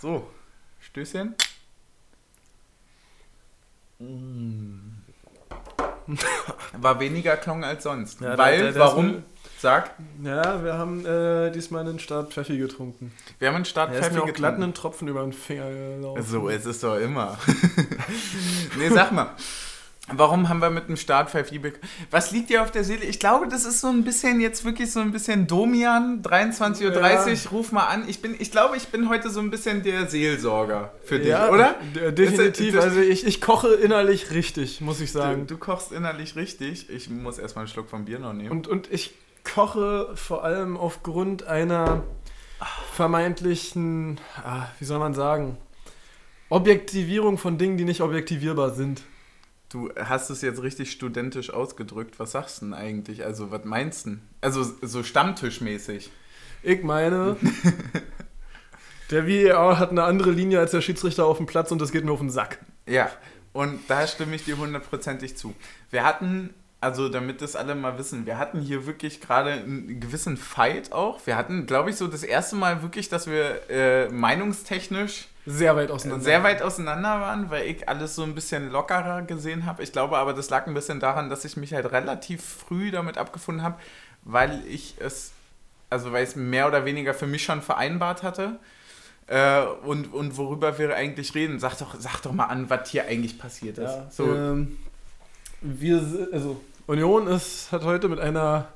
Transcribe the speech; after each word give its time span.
So, 0.00 0.28
Stößchen. 0.80 1.34
Mm. 3.98 4.78
War 6.80 7.00
weniger 7.00 7.36
Klong 7.36 7.64
als 7.64 7.82
sonst. 7.82 8.20
Ja, 8.20 8.38
Weil, 8.38 8.58
der- 8.58 8.72
der- 8.72 8.80
warum? 8.80 9.22
Sag. 9.60 9.90
Ja, 10.22 10.62
wir 10.62 10.74
haben 10.74 11.04
äh, 11.04 11.50
diesmal 11.50 11.80
einen 11.80 11.98
Start 11.98 12.32
Pfeffi 12.32 12.58
getrunken. 12.58 13.12
Wir 13.40 13.48
haben 13.48 13.56
einen 13.56 13.64
Start 13.64 13.92
Pfeffi 13.92 14.18
auch 14.18 14.24
glatt 14.26 14.34
getrunken. 14.36 14.62
einen 14.62 14.74
Tropfen 14.74 15.08
über 15.08 15.22
den 15.22 15.32
Finger 15.32 15.68
gelaufen. 15.68 16.22
So, 16.22 16.48
es 16.48 16.64
ist 16.64 16.84
doch 16.84 16.96
immer. 16.96 17.36
nee, 18.78 18.88
sag 18.88 19.10
mal. 19.10 19.30
Warum 20.12 20.48
haben 20.48 20.60
wir 20.60 20.70
mit 20.70 20.88
dem 20.88 20.96
Start 20.96 21.30
Pfeffi 21.30 21.58
bek- 21.58 21.80
Was 22.10 22.30
liegt 22.30 22.48
dir 22.50 22.62
auf 22.62 22.70
der 22.70 22.82
Seele? 22.84 23.04
Ich 23.04 23.18
glaube, 23.18 23.46
das 23.48 23.64
ist 23.66 23.80
so 23.80 23.88
ein 23.88 24.04
bisschen 24.04 24.40
jetzt 24.40 24.64
wirklich 24.64 24.90
so 24.90 25.00
ein 25.00 25.12
bisschen 25.12 25.46
Domian, 25.46 26.22
23.30 26.22 27.44
Uhr, 27.46 27.50
ruf 27.52 27.72
mal 27.72 27.86
an. 27.86 28.08
Ich, 28.08 28.22
bin, 28.22 28.34
ich 28.38 28.50
glaube, 28.50 28.76
ich 28.76 28.88
bin 28.88 29.08
heute 29.10 29.28
so 29.30 29.40
ein 29.40 29.50
bisschen 29.50 29.82
der 29.82 30.06
Seelsorger 30.08 30.92
für 31.04 31.18
dich, 31.18 31.28
ja, 31.28 31.50
oder? 31.50 31.74
Definitiv. 32.12 32.74
Das- 32.74 32.84
das- 32.86 32.94
also 32.94 33.00
ich, 33.00 33.26
ich 33.26 33.40
koche 33.40 33.74
innerlich 33.74 34.30
richtig, 34.30 34.80
muss 34.80 35.00
ich 35.00 35.12
Du, 35.12 35.18
sagen. 35.18 35.46
du 35.46 35.58
kochst 35.58 35.92
innerlich 35.92 36.36
richtig. 36.36 36.88
Ich 36.88 37.10
muss 37.10 37.38
erstmal 37.38 37.64
einen 37.64 37.68
Schluck 37.72 37.88
vom 37.90 38.04
Bier 38.06 38.18
noch 38.18 38.32
nehmen. 38.32 38.50
Und, 38.50 38.66
und 38.66 38.90
ich 38.92 39.12
koche 39.44 40.10
vor 40.14 40.42
allem 40.44 40.76
aufgrund 40.76 41.44
einer 41.46 42.02
vermeintlichen, 42.94 44.18
ah, 44.44 44.66
wie 44.78 44.84
soll 44.84 44.98
man 44.98 45.14
sagen, 45.14 45.56
Objektivierung 46.48 47.38
von 47.38 47.58
Dingen, 47.58 47.76
die 47.76 47.84
nicht 47.84 48.00
objektivierbar 48.00 48.70
sind. 48.74 49.02
Du 49.68 49.90
hast 49.96 50.30
es 50.30 50.40
jetzt 50.40 50.62
richtig 50.62 50.90
studentisch 50.90 51.50
ausgedrückt. 51.50 52.18
Was 52.18 52.32
sagst 52.32 52.62
du 52.62 52.66
denn 52.66 52.74
eigentlich? 52.74 53.24
Also, 53.24 53.50
was 53.50 53.64
meinst 53.64 54.06
du? 54.06 54.10
denn? 54.10 54.20
Also, 54.40 54.64
so 54.80 55.02
stammtischmäßig. 55.02 56.10
Ich 56.62 56.82
meine, 56.82 57.36
der 59.10 59.26
VAR 59.26 59.78
hat 59.78 59.90
eine 59.90 60.04
andere 60.04 60.30
Linie 60.30 60.58
als 60.58 60.70
der 60.70 60.80
Schiedsrichter 60.80 61.26
auf 61.26 61.36
dem 61.36 61.46
Platz 61.46 61.70
und 61.70 61.80
das 61.82 61.92
geht 61.92 62.04
mir 62.04 62.12
auf 62.12 62.18
den 62.18 62.30
Sack. 62.30 62.58
Ja, 62.86 63.10
und 63.52 63.80
da 63.88 64.06
stimme 64.06 64.36
ich 64.36 64.44
dir 64.44 64.56
hundertprozentig 64.56 65.36
zu. 65.36 65.54
Wir 65.90 66.04
hatten, 66.04 66.54
also 66.80 67.08
damit 67.08 67.42
das 67.42 67.54
alle 67.54 67.74
mal 67.74 67.98
wissen, 67.98 68.24
wir 68.24 68.38
hatten 68.38 68.60
hier 68.60 68.86
wirklich 68.86 69.20
gerade 69.20 69.52
einen 69.52 70.00
gewissen 70.00 70.36
Fight 70.36 70.92
auch. 70.92 71.26
Wir 71.26 71.36
hatten, 71.36 71.66
glaube 71.66 71.90
ich, 71.90 71.96
so 71.96 72.06
das 72.06 72.22
erste 72.22 72.56
Mal 72.56 72.82
wirklich, 72.82 73.08
dass 73.08 73.26
wir 73.26 73.68
äh, 73.68 74.08
meinungstechnisch 74.08 75.28
Sehr 75.50 75.76
weit 75.76 75.90
auseinander. 75.90 76.24
sehr 76.24 76.42
weit 76.42 76.62
auseinander 76.62 77.20
waren, 77.20 77.50
weil 77.50 77.66
ich 77.66 77.88
alles 77.88 78.14
so 78.14 78.22
ein 78.22 78.34
bisschen 78.34 78.70
lockerer 78.70 79.22
gesehen 79.22 79.64
habe. 79.64 79.82
Ich 79.82 79.92
glaube 79.92 80.18
aber, 80.18 80.34
das 80.34 80.50
lag 80.50 80.66
ein 80.66 80.74
bisschen 80.74 81.00
daran, 81.00 81.30
dass 81.30 81.44
ich 81.44 81.56
mich 81.56 81.72
halt 81.72 81.90
relativ 81.90 82.44
früh 82.44 82.90
damit 82.90 83.16
abgefunden 83.16 83.64
habe, 83.64 83.76
weil 84.22 84.62
ich 84.68 84.96
es, 84.98 85.32
also 85.90 86.12
weil 86.12 86.24
ich 86.24 86.30
es 86.30 86.36
mehr 86.36 86.66
oder 86.66 86.84
weniger 86.84 87.14
für 87.14 87.26
mich 87.26 87.44
schon 87.44 87.62
vereinbart 87.62 88.22
hatte. 88.22 88.58
Äh, 89.26 89.62
und, 89.84 90.12
und 90.12 90.36
worüber 90.36 90.78
wir 90.78 90.94
eigentlich 90.94 91.34
reden. 91.34 91.58
Sag 91.60 91.78
doch, 91.78 91.94
sag 91.98 92.20
doch 92.20 92.32
mal 92.32 92.46
an, 92.46 92.68
was 92.68 92.90
hier 92.90 93.06
eigentlich 93.06 93.38
passiert 93.38 93.78
ist. 93.78 93.84
Ja, 93.84 94.06
so, 94.10 94.34
ähm, 94.34 94.78
wir, 95.60 96.28
also 96.32 96.60
Union 96.86 97.26
ist, 97.26 97.72
hat 97.72 97.84
heute 97.84 98.08
mit 98.08 98.20
einer 98.20 98.68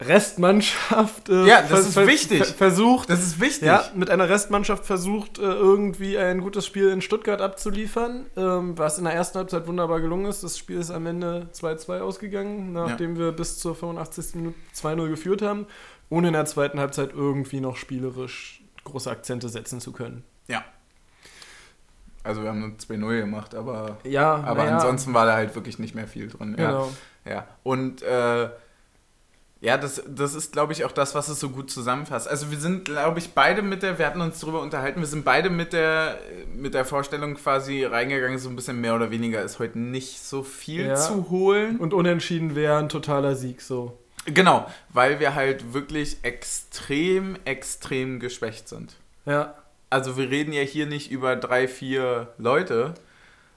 Restmannschaft 0.00 1.28
äh, 1.28 1.46
Ja, 1.46 1.62
das 1.62 1.88
ist 1.88 1.96
wichtig. 2.06 2.38
ver- 2.44 2.54
versucht, 2.54 3.10
das 3.10 3.22
ist 3.22 3.40
wichtig. 3.40 3.66
ja, 3.66 3.84
mit 3.94 4.10
einer 4.10 4.28
Restmannschaft 4.28 4.84
versucht, 4.84 5.38
äh, 5.38 5.42
irgendwie 5.42 6.18
ein 6.18 6.40
gutes 6.40 6.66
Spiel 6.66 6.88
in 6.90 7.00
Stuttgart 7.00 7.40
abzuliefern, 7.40 8.26
ähm, 8.36 8.76
was 8.76 8.98
in 8.98 9.04
der 9.04 9.14
ersten 9.14 9.38
Halbzeit 9.38 9.66
wunderbar 9.66 10.00
gelungen 10.00 10.26
ist. 10.26 10.42
Das 10.42 10.58
Spiel 10.58 10.78
ist 10.78 10.90
am 10.90 11.06
Ende 11.06 11.48
2-2 11.52 12.00
ausgegangen, 12.00 12.72
nachdem 12.72 13.16
wir 13.18 13.32
bis 13.32 13.58
zur 13.58 13.74
85. 13.76 14.34
Minute 14.34 14.56
2-0 14.74 15.08
geführt 15.08 15.42
haben, 15.42 15.66
ohne 16.10 16.28
in 16.28 16.34
der 16.34 16.46
zweiten 16.46 16.80
Halbzeit 16.80 17.12
irgendwie 17.14 17.60
noch 17.60 17.76
spielerisch 17.76 18.62
große 18.84 19.10
Akzente 19.10 19.48
setzen 19.48 19.80
zu 19.80 19.92
können. 19.92 20.24
ja. 20.48 20.64
Also 22.26 22.40
wir 22.42 22.48
haben 22.48 22.60
nur 22.60 22.70
2-0 22.78 23.18
gemacht, 23.20 23.54
aber, 23.54 23.98
Ja, 24.02 24.36
aber 24.36 24.64
naja, 24.64 24.76
ansonsten 24.76 25.12
war 25.12 25.26
da 25.26 25.34
halt 25.34 25.54
wirklich 25.54 25.78
nicht 25.78 25.94
mehr 25.94 26.06
viel 26.08 26.28
drin. 26.28 26.56
Ja. 26.58 26.66
Genau. 26.70 26.92
Ja, 27.26 27.46
und 27.62 28.00
äh, 28.02 28.48
ja, 29.64 29.78
das, 29.78 30.02
das 30.06 30.34
ist, 30.34 30.52
glaube 30.52 30.74
ich, 30.74 30.84
auch 30.84 30.92
das, 30.92 31.14
was 31.14 31.28
es 31.28 31.40
so 31.40 31.48
gut 31.48 31.70
zusammenfasst. 31.70 32.28
Also 32.28 32.50
wir 32.50 32.58
sind, 32.58 32.84
glaube 32.84 33.18
ich, 33.18 33.30
beide 33.30 33.62
mit 33.62 33.82
der, 33.82 33.98
wir 33.98 34.04
hatten 34.06 34.20
uns 34.20 34.38
darüber 34.38 34.60
unterhalten, 34.60 35.00
wir 35.00 35.06
sind 35.06 35.24
beide 35.24 35.48
mit 35.48 35.72
der, 35.72 36.18
mit 36.54 36.74
der 36.74 36.84
Vorstellung 36.84 37.34
quasi 37.34 37.82
reingegangen, 37.84 38.38
so 38.38 38.50
ein 38.50 38.56
bisschen 38.56 38.80
mehr 38.82 38.94
oder 38.94 39.10
weniger 39.10 39.42
ist 39.42 39.58
heute 39.58 39.78
nicht 39.78 40.20
so 40.22 40.42
viel 40.42 40.86
Ja. 40.88 40.94
zu 40.96 41.30
holen. 41.30 41.78
Und 41.78 41.94
unentschieden 41.94 42.54
wäre 42.54 42.76
ein 42.76 42.90
totaler 42.90 43.36
Sieg 43.36 43.62
so. 43.62 43.98
Genau, 44.26 44.66
weil 44.90 45.18
wir 45.18 45.34
halt 45.34 45.72
wirklich 45.72 46.18
extrem, 46.22 47.36
extrem 47.46 48.20
geschwächt 48.20 48.68
sind. 48.68 48.96
Ja. 49.24 49.54
Also 49.88 50.16
wir 50.18 50.28
reden 50.30 50.52
ja 50.52 50.62
hier 50.62 50.86
nicht 50.86 51.10
über 51.10 51.36
drei, 51.36 51.68
vier 51.68 52.28
Leute, 52.36 52.94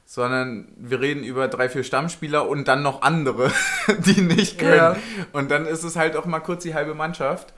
sondern 0.08 0.72
wir 0.78 1.02
reden 1.02 1.26
über 1.26 1.50
drei, 1.50 1.68
vier 1.68 1.84
Stammspieler 1.84 2.48
und 2.48 2.70
dann 2.70 2.82
noch 2.82 3.02
andere, 3.02 3.52
die 4.00 4.22
nicht 4.22 4.58
können. 4.58 4.78
Ja. 4.78 4.96
Und 5.34 5.52
dann 5.52 5.66
ist 5.66 5.84
es 5.84 5.98
halt 5.98 6.16
auch 6.16 6.26
mal 6.26 6.40
kurz 6.40 6.64
die 6.64 6.74
halbe 6.74 6.96
Mannschaft 6.96 7.54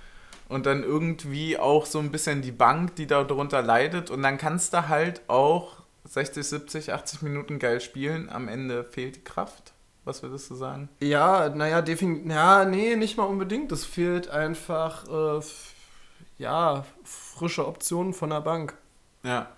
und 0.47 0.65
dann 0.65 0.81
irgendwie 0.83 1.59
auch 1.59 1.85
so 1.85 1.99
ein 1.99 2.11
bisschen 2.11 2.41
die 2.41 2.51
Bank, 2.51 2.95
die 2.95 3.05
darunter 3.05 3.61
leidet 3.61 4.09
und 4.09 4.23
dann 4.23 4.39
kannst 4.39 4.73
du 4.73 4.89
halt 4.89 5.21
auch 5.27 5.83
60, 6.05 6.43
70, 6.43 6.91
80 6.91 7.21
Minuten 7.21 7.59
geil 7.59 7.79
spielen. 7.81 8.29
Am 8.29 8.47
Ende 8.47 8.83
fehlt 8.83 9.17
die 9.17 9.23
Kraft. 9.23 9.73
Was 10.03 10.23
würdest 10.23 10.49
du 10.49 10.55
sagen? 10.55 10.89
Ja, 11.01 11.49
naja, 11.49 11.83
definitiv. 11.83 12.31
Ja, 12.31 12.65
nee, 12.65 12.95
nicht 12.95 13.15
mal 13.15 13.25
unbedingt. 13.25 13.71
Es 13.71 13.85
fehlt 13.85 14.27
einfach, 14.27 15.05
äh, 15.07 15.41
ja, 16.39 16.83
frische 17.03 17.67
Optionen 17.67 18.13
von 18.13 18.31
der 18.31 18.41
Bank. 18.41 18.73
Ja. 19.21 19.49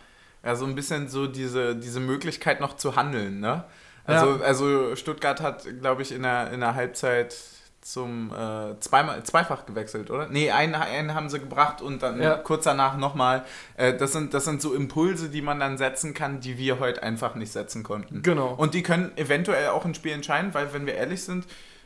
Ja, 0.44 0.56
so 0.56 0.66
ein 0.66 0.76
bisschen 0.76 1.08
so 1.08 1.28
diese, 1.28 1.76
diese 1.76 2.00
Möglichkeit 2.00 2.60
noch 2.62 2.76
zu 2.76 2.96
handeln, 2.96 3.40
ne? 3.40 3.64
Also, 4.06 4.38
Ja. 4.38 4.42
also 4.42 4.96
Stuttgart 4.96 5.40
hat, 5.42 5.66
glaube 5.80 6.02
ich, 6.02 6.12
in 6.12 6.24
der, 6.24 6.52
in 6.52 6.60
der 6.62 6.74
Halbzeit 6.76 7.36
zum 7.82 8.32
äh, 8.32 8.80
zweimal, 8.80 9.24
zweifach 9.24 9.66
gewechselt, 9.66 10.12
oder? 10.12 10.28
Nee, 10.30 10.52
einen, 10.52 10.76
einen 10.76 11.14
haben 11.16 11.30
sie 11.30 11.40
gebracht 11.40 11.82
und 11.82 12.04
dann 12.04 12.22
Ja. 12.22 12.36
kurz 12.36 12.64
danach 12.64 12.96
nochmal. 12.98 13.44
Äh, 13.76 13.96
das, 13.96 14.12
sind, 14.14 14.34
das 14.36 14.46
sind 14.46 14.62
so 14.62 14.74
Impulse, 14.74 15.30
die 15.30 15.42
man 15.42 15.60
dann 15.60 15.78
setzen 15.80 16.14
kann, 16.14 16.40
die 16.42 16.58
wir 16.60 16.80
heute 16.80 17.02
einfach 17.02 17.34
nicht 17.36 17.52
setzen 17.52 17.82
konnten. 17.84 18.22
Genau. 18.22 18.54
Und 18.54 18.74
die 18.76 18.84
können 18.84 19.12
eventuell 19.18 19.70
auch 19.70 19.84
ein 19.86 19.96
Spiel 19.96 20.12
entscheiden, 20.14 20.54
weil, 20.54 20.74
wenn 20.74 20.86
wir 20.86 20.94
ehrlich 20.96 21.24
sind, 21.24 21.46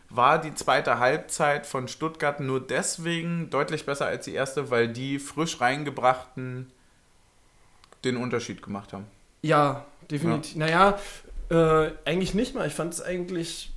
war 0.10 0.40
die 0.40 0.54
zweite 0.54 1.00
Halbzeit 1.00 1.66
von 1.66 1.88
Stuttgart 1.88 2.40
nur 2.42 2.60
deswegen 2.66 3.50
deutlich 3.50 3.86
besser 3.86 4.06
als 4.06 4.26
die 4.26 4.34
erste, 4.34 4.70
weil 4.70 4.88
die 4.90 5.18
frisch 5.20 5.60
reingebrachten 5.62 6.72
den 8.06 8.18
Unterschied 8.18 8.62
gemacht 8.62 8.94
haben. 8.94 9.06
Ja, 9.42 9.86
definitiv. 10.10 10.56
Naja, 10.56 10.98
äh, 11.50 11.92
eigentlich 12.06 12.34
nicht 12.34 12.56
mal. 12.56 12.68
Ich 12.68 12.74
fand 12.74 12.94
es 12.94 13.02
eigentlich 13.02 13.72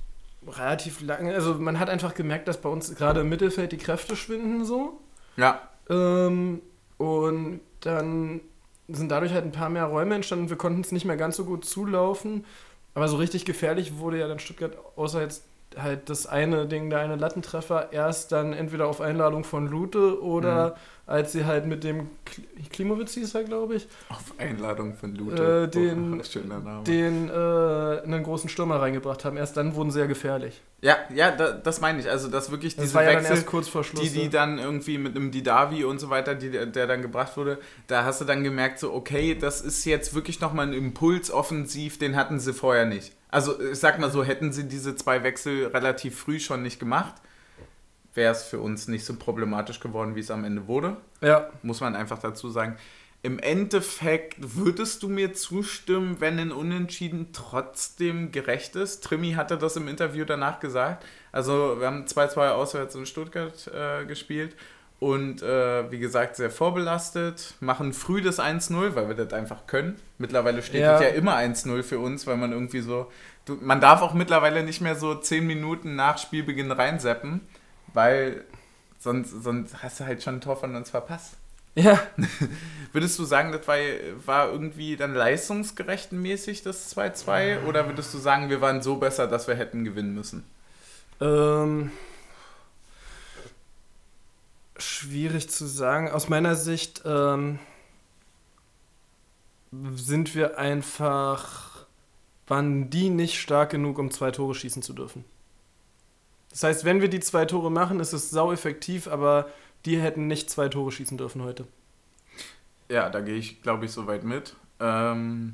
relativ 0.47 1.01
lange. 1.01 1.33
Also 1.33 1.55
man 1.55 1.79
hat 1.79 1.89
einfach 1.89 2.13
gemerkt, 2.15 2.47
dass 2.47 2.61
bei 2.61 2.69
uns 2.69 2.95
gerade 2.95 3.21
im 3.21 3.29
Mittelfeld 3.29 3.71
die 3.71 3.77
Kräfte 3.77 4.15
schwinden 4.15 4.63
so. 4.65 4.99
Ja, 5.37 5.61
Ähm, 5.89 6.61
und 6.97 7.61
dann 7.81 8.41
sind 8.87 9.09
dadurch 9.09 9.31
halt 9.33 9.45
ein 9.45 9.51
paar 9.51 9.69
mehr 9.69 9.85
Räume 9.85 10.15
entstanden. 10.15 10.49
Wir 10.49 10.57
konnten 10.57 10.81
es 10.81 10.91
nicht 10.91 11.05
mehr 11.05 11.17
ganz 11.17 11.35
so 11.35 11.45
gut 11.45 11.65
zulaufen. 11.65 12.45
Aber 12.93 13.07
so 13.07 13.17
richtig 13.17 13.45
gefährlich 13.45 13.97
wurde 13.97 14.19
ja 14.19 14.27
dann 14.27 14.39
Stuttgart, 14.39 14.75
außer 14.95 15.21
jetzt 15.21 15.43
halt 15.77 16.09
das 16.09 16.25
eine 16.25 16.65
Ding, 16.67 16.89
der 16.89 16.99
eine 16.99 17.15
Lattentreffer, 17.15 17.89
erst 17.91 18.31
dann 18.31 18.53
entweder 18.53 18.87
auf 18.87 19.01
Einladung 19.01 19.43
von 19.43 19.67
Lute 19.67 20.21
oder 20.21 20.75
als 21.05 21.31
sie 21.31 21.45
halt 21.45 21.65
mit 21.65 21.83
dem 21.83 22.01
Kli- 22.27 22.69
Klimowitz 22.69 23.13
hieß 23.15 23.33
er, 23.33 23.43
glaube 23.43 23.75
ich, 23.75 23.87
auf 24.09 24.33
Einladung 24.37 24.93
von 24.95 25.15
Lute. 25.15 25.63
Äh, 25.63 25.67
den- 25.67 26.19
oh, 26.19 26.23
schöner 26.29 26.59
Name. 26.59 26.83
den 26.83 27.29
äh, 27.29 27.33
einen 28.03 28.23
großen 28.23 28.47
Stürmer 28.49 28.79
reingebracht 28.79 29.25
haben. 29.25 29.35
Erst 29.37 29.57
dann 29.57 29.73
wurden 29.73 29.89
sie 29.89 29.99
ja 29.99 30.05
gefährlich. 30.05 30.61
ja, 30.81 30.97
ja, 31.13 31.31
da, 31.31 31.51
das 31.53 31.81
meine 31.81 31.99
ich. 31.99 32.09
Also, 32.09 32.27
dass 32.29 32.51
wirklich 32.51 32.75
Das 32.75 32.83
diese 32.85 32.93
war 32.95 33.03
ja 33.03 33.13
Wechsel, 33.17 33.41
kurz 33.43 33.67
vor 33.67 33.83
Schluss. 33.83 34.03
die, 34.03 34.09
die 34.11 34.23
ne? 34.25 34.29
dann 34.29 34.59
irgendwie 34.59 34.99
mit 34.99 35.15
einem 35.15 35.31
Didavi 35.31 35.83
und 35.83 35.97
so 35.99 36.11
weiter, 36.11 36.35
die, 36.35 36.51
der 36.51 36.85
dann 36.87 37.01
gebracht 37.01 37.37
wurde, 37.37 37.57
da 37.87 38.03
hast 38.05 38.21
du 38.21 38.25
dann 38.25 38.43
gemerkt, 38.43 38.77
so, 38.77 38.93
okay, 38.93 39.33
das 39.35 39.61
ist 39.61 39.85
jetzt 39.85 40.13
wirklich 40.13 40.41
nochmal 40.41 40.67
ein 40.67 40.73
Impuls 40.73 41.31
offensiv, 41.31 41.97
den 41.97 42.15
hatten 42.15 42.39
sie 42.39 42.53
vorher 42.53 42.85
nicht. 42.85 43.13
Also, 43.29 43.59
ich 43.61 43.79
sag 43.79 43.99
mal 43.99 44.11
so, 44.11 44.23
hätten 44.23 44.51
sie 44.51 44.67
diese 44.67 44.95
zwei 44.95 45.23
Wechsel 45.23 45.67
relativ 45.67 46.19
früh 46.19 46.39
schon 46.39 46.63
nicht 46.63 46.79
gemacht, 46.79 47.15
wäre 48.13 48.31
es 48.31 48.43
für 48.43 48.59
uns 48.59 48.87
nicht 48.87 49.05
so 49.05 49.15
problematisch 49.15 49.79
geworden, 49.79 50.15
wie 50.15 50.19
es 50.19 50.31
am 50.31 50.43
Ende 50.43 50.67
wurde. 50.67 50.97
ja, 51.21 51.49
muss 51.61 51.79
man 51.79 51.95
einfach 51.95 52.19
dazu 52.19 52.49
sagen. 52.49 52.77
Im 53.21 53.37
Endeffekt 53.37 54.37
würdest 54.39 55.03
du 55.03 55.09
mir 55.09 55.33
zustimmen, 55.33 56.21
wenn 56.21 56.39
ein 56.39 56.53
Unentschieden 56.53 57.33
trotzdem 57.33 58.31
gerecht 58.31 58.77
ist. 58.77 59.03
Trimmi 59.03 59.33
hatte 59.33 59.57
das 59.57 59.75
im 59.75 59.89
Interview 59.89 60.23
danach 60.23 60.61
gesagt. 60.61 61.05
Also 61.33 61.79
wir 61.79 61.87
haben 61.87 62.05
2-2 62.05 62.51
auswärts 62.51 62.95
in 62.95 63.05
Stuttgart 63.05 63.69
äh, 63.73 64.05
gespielt 64.05 64.55
und 64.99 65.41
äh, 65.41 65.89
wie 65.91 65.99
gesagt 65.99 66.35
sehr 66.35 66.49
vorbelastet, 66.51 67.53
machen 67.61 67.93
früh 67.93 68.21
das 68.21 68.39
1-0, 68.39 68.95
weil 68.95 69.07
wir 69.07 69.15
das 69.15 69.31
einfach 69.33 69.65
können. 69.67 69.97
Mittlerweile 70.17 70.61
steht 70.61 70.81
Ja. 70.81 70.93
das 70.93 71.01
ja 71.01 71.07
immer 71.09 71.35
1-0 71.37 71.83
für 71.83 71.99
uns, 71.99 72.27
weil 72.27 72.35
man 72.37 72.51
irgendwie 72.51 72.81
so, 72.81 73.09
du, 73.45 73.57
man 73.61 73.79
darf 73.79 74.01
auch 74.01 74.13
mittlerweile 74.13 74.63
nicht 74.63 74.81
mehr 74.81 74.95
so 74.95 75.15
10 75.15 75.47
Minuten 75.47 75.95
nach 75.95 76.17
Spielbeginn 76.17 76.71
reinseppen, 76.71 77.41
weil 77.93 78.43
sonst, 78.99 79.31
sonst 79.43 79.81
hast 79.81 79.99
du 80.01 80.05
halt 80.05 80.21
schon 80.21 80.35
ein 80.35 80.41
Tor 80.41 80.57
von 80.57 80.75
uns 80.75 80.89
verpasst. 80.89 81.35
Ja. 81.75 81.97
Würdest 82.91 83.17
du 83.19 83.23
sagen, 83.23 83.51
das 83.53 83.65
war, 83.67 83.77
war 84.25 84.51
irgendwie 84.51 84.97
dann 84.97 85.13
leistungsgerechtenmäßig 85.13 86.63
das 86.63 86.93
2-2? 86.97 87.63
Oder 87.67 87.87
würdest 87.87 88.13
du 88.13 88.17
sagen, 88.17 88.49
wir 88.49 88.59
waren 88.59 88.81
so 88.81 88.95
besser, 88.97 89.27
dass 89.27 89.47
wir 89.47 89.55
hätten 89.55 89.85
gewinnen 89.85 90.13
müssen? 90.13 90.43
Ähm, 91.21 91.91
schwierig 94.81 95.49
zu 95.49 95.65
sagen. 95.65 96.09
Aus 96.11 96.29
meiner 96.29 96.55
Sicht 96.55 97.01
ähm, 97.05 97.59
sind 99.93 100.35
wir 100.35 100.57
einfach, 100.57 101.85
waren 102.47 102.89
die 102.89 103.09
nicht 103.09 103.39
stark 103.39 103.69
genug, 103.71 103.99
um 103.99 104.11
zwei 104.11 104.31
Tore 104.31 104.55
schießen 104.55 104.81
zu 104.81 104.93
dürfen. 104.93 105.23
Das 106.49 106.63
heißt, 106.63 106.85
wenn 106.85 107.01
wir 107.01 107.09
die 107.09 107.19
zwei 107.19 107.45
Tore 107.45 107.71
machen, 107.71 107.99
ist 107.99 108.13
es 108.13 108.31
sau 108.31 108.51
effektiv, 108.51 109.07
aber 109.07 109.47
die 109.85 109.99
hätten 109.99 110.27
nicht 110.27 110.49
zwei 110.49 110.67
Tore 110.67 110.91
schießen 110.91 111.17
dürfen 111.17 111.43
heute. 111.43 111.67
Ja, 112.89 113.09
da 113.09 113.21
gehe 113.21 113.35
ich, 113.35 113.61
glaube 113.61 113.85
ich, 113.85 113.91
so 113.91 114.07
weit 114.07 114.23
mit. 114.23 114.55
Ähm, 114.79 115.53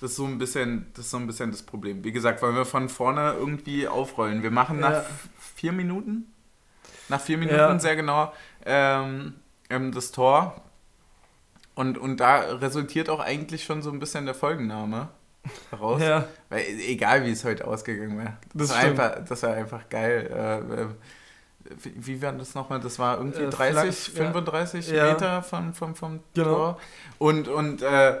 das 0.00 0.12
ist 0.12 0.16
so 0.16 0.24
ein 0.24 0.38
bisschen, 0.38 0.86
das 0.94 1.04
ist 1.04 1.10
so 1.10 1.18
ein 1.18 1.26
bisschen 1.26 1.50
das 1.50 1.62
Problem. 1.62 2.02
Wie 2.02 2.12
gesagt, 2.12 2.40
weil 2.40 2.54
wir 2.54 2.64
von 2.64 2.88
vorne 2.88 3.34
irgendwie 3.38 3.86
aufrollen. 3.86 4.42
Wir 4.42 4.50
machen 4.50 4.80
nach 4.80 4.92
Ja. 4.92 5.06
vier 5.56 5.72
Minuten, 5.72 6.32
nach 7.10 7.20
vier 7.20 7.36
Minuten 7.38 7.56
Ja. 7.58 7.78
sehr 7.78 7.96
genau 7.96 8.32
ähm, 8.64 9.34
ähm, 9.68 9.92
das 9.92 10.10
Tor. 10.12 10.62
Und, 11.74 11.98
und 11.98 12.18
da 12.18 12.40
resultiert 12.40 13.08
auch 13.08 13.20
eigentlich 13.20 13.64
schon 13.64 13.82
so 13.82 13.90
ein 13.90 13.98
bisschen 14.00 14.26
der 14.26 14.34
Folgenname 14.34 15.08
heraus. 15.70 16.02
Ja, 16.02 16.24
Weil 16.50 16.64
egal 16.86 17.24
wie 17.24 17.30
es 17.30 17.44
heute 17.44 17.66
ausgegangen 17.66 18.18
wäre. 18.18 18.36
Das 18.54 18.68
Das, 18.68 18.76
war 18.76 18.84
einfach, 18.84 19.24
das 19.26 19.42
war 19.42 19.54
einfach 19.54 19.88
geil. 19.88 20.30
Äh, 20.30 20.82
äh, 20.82 20.86
wie, 21.82 22.06
wie 22.06 22.22
war 22.22 22.32
das 22.32 22.54
nochmal? 22.54 22.80
Das 22.80 22.98
war 22.98 23.16
irgendwie 23.18 23.42
Äh, 23.44 23.50
30, 23.50 23.96
Flank- 23.96 24.16
ja. 24.18 24.24
35 24.32 24.88
Ja. 24.90 25.12
Meter 25.12 25.42
vom, 25.42 25.72
vom, 25.72 25.94
vom 25.94 26.20
Genau. 26.34 26.44
Tor. 26.54 26.80
Und, 27.18 27.48
und 27.48 27.80
äh, 27.82 28.20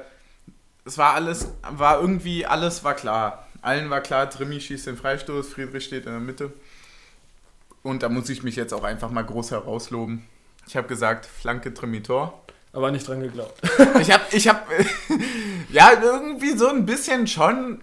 es 0.84 0.96
war 0.96 1.14
alles, 1.14 1.48
war 1.70 2.00
irgendwie, 2.00 2.46
alles 2.46 2.82
war 2.84 2.94
klar. 2.94 3.46
Allen 3.60 3.90
war 3.90 4.00
klar, 4.00 4.30
Trimmi 4.30 4.58
schießt 4.60 4.86
den 4.86 4.96
Freistoß, 4.96 5.48
Friedrich 5.52 5.84
steht 5.84 6.06
in 6.06 6.12
der 6.12 6.20
Mitte. 6.20 6.52
Und 7.82 8.02
da 8.02 8.08
muss 8.08 8.28
ich 8.28 8.42
mich 8.42 8.56
jetzt 8.56 8.72
auch 8.74 8.84
einfach 8.84 9.10
mal 9.10 9.22
groß 9.22 9.52
herausloben. 9.52 10.26
Ich 10.66 10.76
habe 10.76 10.86
gesagt, 10.88 11.26
Flanke, 11.26 11.72
Trimmi, 11.72 12.02
Tor. 12.02 12.42
aber 12.72 12.90
nicht 12.90 13.08
dran 13.08 13.20
geglaubt. 13.20 13.60
Ich 14.00 14.10
habe, 14.12 14.22
ich 14.32 14.46
habe, 14.48 14.60
ja, 15.70 15.90
irgendwie 16.02 16.56
so 16.56 16.68
ein 16.68 16.84
bisschen 16.86 17.26
schon, 17.26 17.80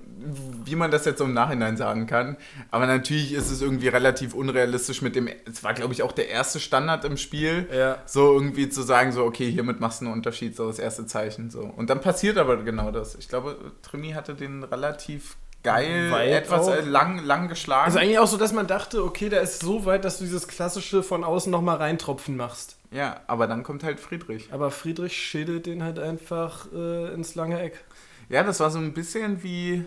wie 0.65 0.75
man 0.75 0.91
das 0.91 1.05
jetzt 1.05 1.17
so 1.17 1.23
im 1.25 1.33
Nachhinein 1.33 1.77
sagen 1.77 2.05
kann. 2.05 2.37
Aber 2.71 2.85
natürlich 2.85 3.33
ist 3.33 3.49
es 3.49 3.61
irgendwie 3.61 3.87
relativ 3.87 4.33
unrealistisch 4.33 5.01
mit 5.01 5.15
dem, 5.15 5.27
es 5.49 5.63
war 5.63 5.73
glaube 5.73 5.93
ich 5.93 6.03
auch 6.03 6.11
der 6.11 6.29
erste 6.29 6.59
Standard 6.59 7.03
im 7.05 7.17
Spiel, 7.17 7.67
Ja. 7.73 7.97
so 8.05 8.33
irgendwie 8.33 8.69
zu 8.69 8.83
sagen, 8.83 9.11
so, 9.11 9.23
okay, 9.23 9.49
hiermit 9.51 9.79
machst 9.79 10.01
du 10.01 10.05
einen 10.05 10.13
Unterschied, 10.13 10.55
so 10.55 10.67
das 10.67 10.77
erste 10.79 11.05
Zeichen, 11.07 11.49
so. 11.49 11.61
Und 11.61 11.89
dann 11.89 12.01
passiert 12.01 12.37
aber 12.37 12.57
genau 12.63 12.91
das. 12.91 13.15
Ich 13.15 13.27
glaube, 13.29 13.57
Trimi 13.81 14.11
hatte 14.11 14.35
den 14.35 14.63
relativ 14.63 15.37
geil, 15.63 16.11
Weit 16.11 16.31
etwas 16.31 16.67
auch. 16.67 16.73
äh, 16.75 16.81
lang, 16.81 17.23
lang 17.25 17.47
geschlagen. 17.47 17.85
Also 17.85 17.99
eigentlich 17.99 18.19
auch 18.19 18.27
so, 18.27 18.37
dass 18.37 18.53
man 18.53 18.67
dachte, 18.67 19.03
okay, 19.03 19.29
der 19.29 19.41
ist 19.41 19.59
so 19.61 19.85
weit, 19.85 20.05
dass 20.05 20.17
du 20.19 20.23
dieses 20.23 20.47
klassische 20.47 21.03
von 21.03 21.23
außen 21.23 21.51
nochmal 21.51 21.77
reintropfen 21.77 22.35
machst. 22.37 22.77
ja, 22.91 23.21
aber 23.27 23.47
dann 23.47 23.63
kommt 23.63 23.83
halt 23.83 23.99
Friedrich. 23.99 24.49
Aber 24.51 24.71
Friedrich 24.71 25.13
schädelt 25.17 25.65
den 25.65 25.83
halt 25.83 25.99
einfach 25.99 26.67
äh, 26.73 27.13
ins 27.13 27.35
lange 27.35 27.59
Eck. 27.61 27.83
Ja, 28.29 28.43
das 28.43 28.59
war 28.59 28.69
so 28.71 28.79
ein 28.79 28.93
bisschen 28.93 29.43
wie. 29.43 29.85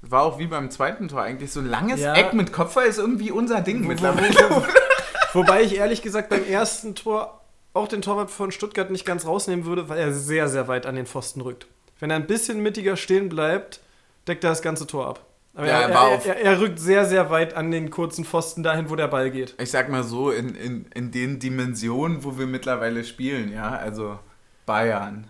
War 0.00 0.22
auch 0.22 0.38
wie 0.38 0.46
beim 0.46 0.70
zweiten 0.70 1.08
Tor 1.08 1.22
eigentlich. 1.22 1.50
So 1.52 1.58
ein 1.60 1.68
langes 1.68 2.00
Ja. 2.00 2.14
Eck 2.14 2.32
mit 2.32 2.52
Kopfball 2.52 2.86
ist 2.86 2.98
irgendwie 2.98 3.32
unser 3.32 3.60
Ding 3.62 3.82
Wo- 3.84 3.88
mittlerweile. 3.88 4.32
wo- 4.50 4.62
Wobei 5.34 5.62
ich 5.62 5.76
ehrlich 5.76 6.02
gesagt 6.02 6.28
beim 6.30 6.44
ersten 6.46 6.94
Tor 6.94 7.40
auch 7.74 7.88
den 7.88 8.00
Torwart 8.00 8.30
von 8.30 8.50
Stuttgart 8.52 8.90
nicht 8.90 9.04
ganz 9.04 9.26
rausnehmen 9.26 9.64
würde, 9.66 9.88
weil 9.88 9.98
er 9.98 10.12
sehr, 10.12 10.48
sehr 10.48 10.68
weit 10.68 10.86
an 10.86 10.94
den 10.94 11.04
Pfosten 11.06 11.40
rückt. 11.40 11.66
Wenn 11.98 12.10
er 12.10 12.16
ein 12.16 12.26
bisschen 12.28 12.62
mittiger 12.62 12.96
stehen 12.96 13.28
bleibt, 13.28 13.80
deckt 14.28 14.44
er 14.44 14.50
das 14.50 14.62
ganze 14.62 14.86
Tor 14.86 15.08
ab. 15.08 15.20
Aber 15.54 15.66
Ja, 15.66 15.80
er, 15.80 15.88
er 15.90 16.26
er, 16.26 16.36
er, 16.36 16.60
rückt 16.60 16.78
sehr, 16.78 17.04
sehr 17.04 17.30
weit 17.30 17.54
an 17.54 17.70
den 17.70 17.90
kurzen 17.90 18.24
Pfosten 18.24 18.62
dahin, 18.62 18.90
wo 18.90 18.96
der 18.96 19.08
Ball 19.08 19.30
geht. 19.30 19.54
Ich 19.58 19.70
sag 19.70 19.88
mal 19.88 20.04
so, 20.04 20.30
in, 20.30 20.54
in, 20.54 20.86
in 20.94 21.10
den 21.10 21.38
Dimensionen, 21.40 22.22
wo 22.22 22.38
wir 22.38 22.46
mittlerweile 22.46 23.02
spielen, 23.02 23.52
ja, 23.52 23.70
also 23.70 24.18
Bayern, 24.66 25.26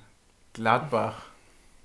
Gladbach, 0.53 1.23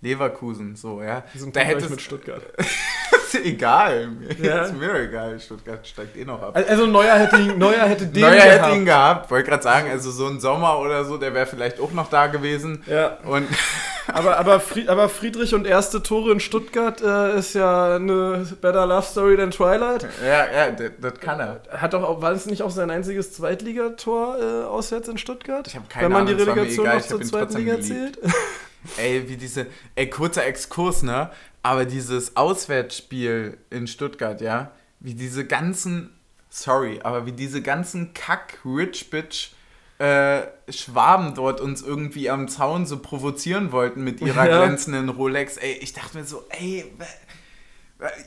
Leverkusen, 0.01 0.75
so, 0.75 1.01
ja. 1.01 1.23
Da 1.53 1.61
hätte 1.61 1.89
mit 1.89 2.01
Stuttgart. 2.01 2.41
ist 2.57 3.35
egal. 3.45 4.07
Mir 4.07 4.33
Ja. 4.45 4.63
ist 4.63 4.75
mir 4.75 4.93
egal. 4.95 5.39
Stuttgart 5.39 5.87
steigt 5.87 6.17
eh 6.17 6.25
noch 6.25 6.41
ab. 6.41 6.57
Also 6.67 6.85
Neuer 6.85 7.17
hätte, 7.17 7.37
ihn, 7.37 7.57
Neuer 7.57 7.87
hätte 7.87 8.07
den 8.07 8.21
Neuer 8.21 8.35
gehabt. 8.35 8.65
hätte 8.65 8.75
ihn 8.75 8.85
gehabt. 8.85 9.31
Wollte 9.31 9.49
gerade 9.49 9.63
sagen, 9.63 9.89
also 9.89 10.11
so 10.11 10.27
ein 10.27 10.41
Sommer 10.41 10.79
oder 10.79 11.05
so, 11.05 11.17
der 11.17 11.33
wäre 11.33 11.45
vielleicht 11.45 11.79
auch 11.79 11.93
noch 11.93 12.09
da 12.09 12.27
gewesen. 12.27 12.83
Ja, 12.87 13.17
Und 13.23 13.47
aber, 14.07 14.37
aber, 14.37 14.59
Fried, 14.59 14.89
aber 14.89 15.09
Friedrich 15.09 15.53
und 15.53 15.65
erste 15.65 16.03
Tore 16.03 16.31
in 16.31 16.39
Stuttgart 16.39 17.01
äh, 17.01 17.37
ist 17.37 17.53
ja 17.53 17.95
eine 17.95 18.45
better 18.61 18.85
love 18.85 19.05
story 19.05 19.37
than 19.37 19.51
Twilight. 19.51 20.07
ja, 20.23 20.51
ja, 20.51 20.71
das, 20.71 21.19
kann 21.19 21.39
er. 21.39 21.61
Hat 21.71 21.93
doch 21.93 22.21
war 22.21 22.31
es 22.31 22.45
nicht 22.45 22.63
auch 22.63 22.71
sein 22.71 22.89
einziges 22.89 23.33
Zweitligator 23.33 24.37
äh, 24.39 24.65
auswärts 24.65 25.07
in 25.07 25.17
Stuttgart? 25.17 25.67
Ich 25.67 25.75
hab 25.75 25.89
keine 25.89 26.05
Wenn 26.05 26.11
man 26.11 26.25
die 26.25 26.33
Ahnung, 26.33 26.47
Relegation 26.47 26.87
noch 26.87 27.01
zur 27.01 27.21
Zweitliga 27.21 27.75
geliebt. 27.75 27.87
zählt? 27.87 28.19
Ey, 28.97 29.29
wie 29.29 29.37
diese, 29.37 29.67
ey, 29.95 30.09
kurzer 30.09 30.45
Exkurs, 30.45 31.03
ne? 31.03 31.29
Aber 31.61 31.85
dieses 31.85 32.35
Auswärtsspiel 32.35 33.57
in 33.69 33.87
Stuttgart, 33.87 34.41
ja, 34.41 34.71
wie 34.99 35.13
diese 35.13 35.45
ganzen, 35.45 36.09
sorry, 36.49 36.99
aber 37.01 37.25
wie 37.25 37.31
diese 37.31 37.61
ganzen 37.61 38.13
Kack-Rich-Bitch 38.13 39.51
äh, 39.99 40.41
Schwaben 40.69 41.33
dort 41.35 41.61
uns 41.61 41.81
irgendwie 41.81 42.29
am 42.29 42.47
Zaun 42.47 42.85
so 42.85 42.99
provozieren 42.99 43.71
wollten 43.71 44.03
mit 44.03 44.21
ihrer 44.21 44.45
Ja. 44.49 44.65
glänzenden 44.65 45.09
Rolex. 45.09 45.57
Ey, 45.57 45.73
ich 45.73 45.93
dachte 45.93 46.17
mir 46.17 46.25
so, 46.25 46.43
ey, 46.49 46.85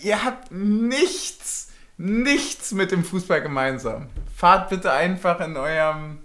ihr 0.02 0.24
habt 0.24 0.50
nichts, 0.52 1.68
nichts 1.98 2.72
mit 2.72 2.92
dem 2.92 3.04
Fußball 3.04 3.42
gemeinsam. 3.42 4.06
Fahrt 4.34 4.70
bitte 4.70 4.92
einfach 4.92 5.40
in 5.40 5.56
eurem 5.56 6.18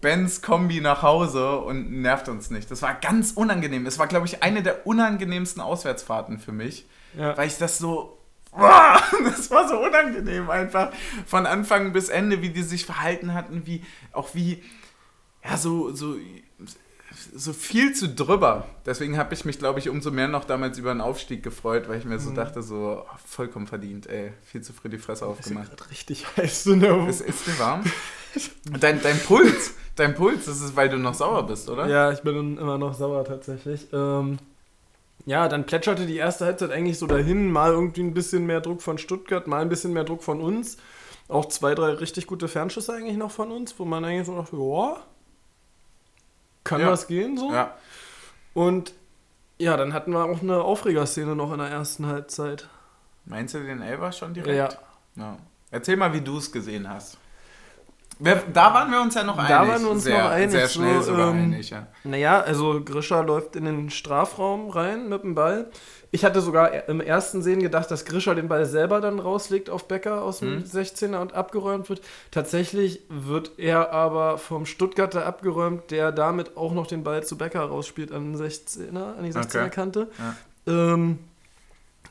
Benz 0.00 0.42
Kombi 0.42 0.80
nach 0.80 1.02
Hause 1.02 1.58
und 1.60 1.90
nervt 2.02 2.28
uns 2.28 2.50
nicht. 2.50 2.70
Das 2.70 2.82
war 2.82 2.94
ganz 2.94 3.32
unangenehm. 3.32 3.86
Es 3.86 3.98
war, 3.98 4.06
glaube 4.06 4.26
ich, 4.26 4.42
eine 4.42 4.62
der 4.62 4.86
unangenehmsten 4.86 5.62
Auswärtsfahrten 5.62 6.38
für 6.38 6.52
mich, 6.52 6.86
Ja. 7.18 7.36
weil 7.36 7.46
ich 7.48 7.56
das 7.58 7.78
so. 7.78 8.18
Boah, 8.56 9.00
das 9.24 9.50
war 9.50 9.68
so 9.68 9.78
unangenehm 9.78 10.48
einfach. 10.50 10.92
Von 11.26 11.46
Anfang 11.46 11.92
bis 11.92 12.08
Ende, 12.08 12.40
wie 12.42 12.50
die 12.50 12.62
sich 12.62 12.84
verhalten 12.86 13.34
hatten, 13.34 13.66
wie 13.66 13.82
auch 14.12 14.34
wie. 14.34 14.62
Ja, 15.44 15.56
so, 15.56 15.92
so, 15.94 16.16
so 17.34 17.52
viel 17.52 17.92
zu 17.94 18.08
drüber. 18.08 18.66
Deswegen 18.86 19.18
habe 19.18 19.34
ich 19.34 19.44
mich, 19.44 19.58
glaube 19.58 19.78
ich, 19.78 19.88
umso 19.88 20.10
mehr 20.10 20.26
noch 20.28 20.44
damals 20.44 20.78
über 20.78 20.90
einen 20.90 21.00
Aufstieg 21.00 21.42
gefreut, 21.42 21.88
weil 21.88 21.98
ich 21.98 22.04
mir 22.04 22.18
so 22.18 22.30
Mhm. 22.30 22.34
dachte, 22.36 22.62
so 22.62 23.04
oh, 23.04 23.16
vollkommen 23.26 23.66
verdient, 23.66 24.06
ey. 24.08 24.32
Viel 24.44 24.62
zu 24.62 24.72
früh 24.72 24.88
die 24.88 24.98
Fresse 24.98 25.24
Ist 25.24 25.30
aufgemacht. 25.30 25.68
gerade 25.76 25.90
richtig 25.90 26.24
heiß. 26.36 26.64
So 26.64 26.72
eine 26.72 27.08
Ist, 27.08 27.20
ist 27.20 27.46
dir 27.46 27.58
warm? 27.58 27.82
Dein, 28.80 29.00
dein 29.00 29.18
Puls, 29.20 29.74
dein 29.94 30.14
Puls, 30.16 30.46
das 30.46 30.60
ist, 30.60 30.74
weil 30.74 30.88
du 30.88 30.96
noch 30.98 31.14
sauer 31.14 31.46
bist, 31.46 31.68
oder? 31.68 31.86
Ja, 31.86 32.10
ich 32.10 32.20
bin 32.22 32.58
immer 32.58 32.78
noch 32.78 32.94
sauer 32.94 33.24
tatsächlich. 33.24 33.86
Ähm, 33.92 34.38
ja, 35.26 35.48
dann 35.48 35.64
plätscherte 35.66 36.06
die 36.06 36.16
erste 36.16 36.44
Halbzeit 36.44 36.70
eigentlich 36.70 36.98
so 36.98 37.06
dahin. 37.06 37.50
Mal 37.50 37.72
irgendwie 37.72 38.02
ein 38.02 38.14
bisschen 38.14 38.46
mehr 38.46 38.60
Druck 38.60 38.82
von 38.82 38.98
Stuttgart, 38.98 39.46
mal 39.46 39.60
ein 39.62 39.68
bisschen 39.68 39.92
mehr 39.92 40.04
Druck 40.04 40.22
von 40.22 40.40
uns. 40.40 40.76
Auch 41.28 41.46
zwei, 41.46 41.74
drei 41.74 41.90
richtig 41.92 42.26
gute 42.26 42.48
Fernschüsse 42.48 42.92
eigentlich 42.92 43.16
noch 43.16 43.30
von 43.30 43.50
uns, 43.50 43.78
wo 43.78 43.84
man 43.84 44.04
eigentlich 44.04 44.26
so 44.26 44.36
dachte, 44.36 44.56
ja, 44.56 44.96
kann 46.64 46.80
Ja. 46.80 46.90
was 46.90 47.06
gehen 47.06 47.36
so. 47.38 47.50
Ja. 47.52 47.74
Und 48.52 48.92
ja, 49.58 49.76
dann 49.76 49.92
hatten 49.94 50.12
wir 50.12 50.24
auch 50.24 50.42
eine 50.42 50.62
Aufregerszene 50.62 51.34
noch 51.34 51.52
in 51.52 51.58
der 51.58 51.68
ersten 51.68 52.06
Halbzeit. 52.06 52.68
Meinst 53.24 53.54
du 53.54 53.60
den 53.62 53.80
Elber 53.80 54.12
schon 54.12 54.34
direkt? 54.34 54.56
Ja. 55.16 55.22
Ja. 55.22 55.38
Erzähl 55.70 55.96
mal, 55.96 56.12
wie 56.12 56.20
du 56.20 56.36
es 56.38 56.52
gesehen 56.52 56.88
hast. 56.88 57.18
Da 58.18 58.72
waren 58.74 58.90
wir 58.90 59.00
uns 59.00 59.14
ja 59.14 59.24
noch 59.24 59.36
Da 59.36 59.42
einig. 59.60 59.72
waren 59.72 59.82
wir 59.82 59.90
uns 59.90 60.04
sehr, 60.04 60.22
noch 60.22 60.30
einig, 60.30 60.50
Sehr 60.52 60.68
schnell 60.68 60.96
so, 61.02 61.12
sogar 61.12 61.30
ähm, 61.30 61.36
einig, 61.52 61.70
ja. 61.70 61.86
Naja, 62.04 62.40
also 62.40 62.80
Grisha 62.84 63.20
läuft 63.22 63.56
in 63.56 63.64
den 63.64 63.90
Strafraum 63.90 64.70
rein 64.70 65.08
mit 65.08 65.22
dem 65.22 65.34
Ball. 65.34 65.66
Ich 66.10 66.24
hatte 66.24 66.40
sogar 66.40 66.88
im 66.88 67.00
ersten 67.00 67.42
Sehen 67.42 67.60
gedacht, 67.60 67.90
dass 67.90 68.04
Grisha 68.04 68.34
den 68.34 68.46
Ball 68.46 68.66
selber 68.66 69.00
dann 69.00 69.18
rauslegt 69.18 69.68
auf 69.68 69.88
Becker 69.88 70.22
aus 70.22 70.38
dem 70.38 70.58
Mhm. 70.58 70.64
16er 70.64 71.20
und 71.20 71.34
abgeräumt 71.34 71.88
wird. 71.88 72.02
Tatsächlich 72.30 73.00
wird 73.08 73.52
er 73.58 73.90
aber 73.92 74.38
vom 74.38 74.64
Stuttgarter 74.64 75.26
abgeräumt, 75.26 75.90
der 75.90 76.12
damit 76.12 76.56
auch 76.56 76.72
noch 76.72 76.86
den 76.86 77.02
Ball 77.02 77.24
zu 77.24 77.36
Becker 77.36 77.62
rausspielt 77.62 78.12
an 78.12 78.32
den 78.32 78.36
16er, 78.40 79.16
an 79.18 79.24
die 79.24 79.32
16er 79.32 79.68
Kante. 79.70 80.08
Ja. 80.66 80.92
Ähm, 80.94 81.18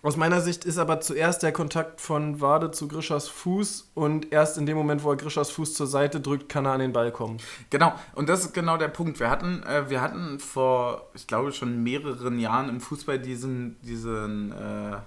aus 0.03 0.17
meiner 0.17 0.41
Sicht 0.41 0.65
ist 0.65 0.77
aber 0.77 0.99
zuerst 0.99 1.43
der 1.43 1.53
Kontakt 1.53 2.01
von 2.01 2.41
Wade 2.41 2.71
zu 2.71 2.89
Grischers 2.89 3.29
Fuß 3.29 3.91
und 3.93 4.33
erst 4.33 4.57
in 4.57 4.65
dem 4.65 4.75
Moment, 4.75 5.01
wo 5.05 5.11
er 5.11 5.15
Grischers 5.15 5.49
Fuß 5.51 5.75
zur 5.75 5.87
Seite 5.87 6.19
drückt, 6.19 6.49
kann 6.49 6.65
er 6.65 6.73
an 6.73 6.81
den 6.81 6.91
Ball 6.91 7.09
kommen. 7.09 7.37
Genau, 7.69 7.93
und 8.13 8.27
das 8.27 8.41
ist 8.41 8.53
genau 8.53 8.75
der 8.75 8.89
Punkt. 8.89 9.21
Wir 9.21 9.29
hatten, 9.29 9.63
äh, 9.63 9.89
wir 9.89 10.01
hatten 10.01 10.39
vor, 10.39 11.07
ich 11.13 11.25
glaube, 11.25 11.53
schon 11.53 11.83
mehreren 11.83 12.37
Jahren 12.37 12.67
im 12.67 12.81
Fußball 12.81 13.17
diesen, 13.17 13.77
diesen, 13.81 14.51
äh, 14.51 14.97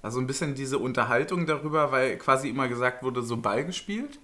also 0.00 0.20
ein 0.20 0.26
bisschen 0.26 0.54
diese 0.54 0.78
Unterhaltung 0.78 1.44
darüber, 1.44 1.92
weil 1.92 2.16
quasi 2.16 2.48
immer 2.48 2.66
gesagt 2.66 3.02
wurde, 3.02 3.22
so 3.22 3.36
Ball 3.36 3.62
gespielt. 3.66 4.18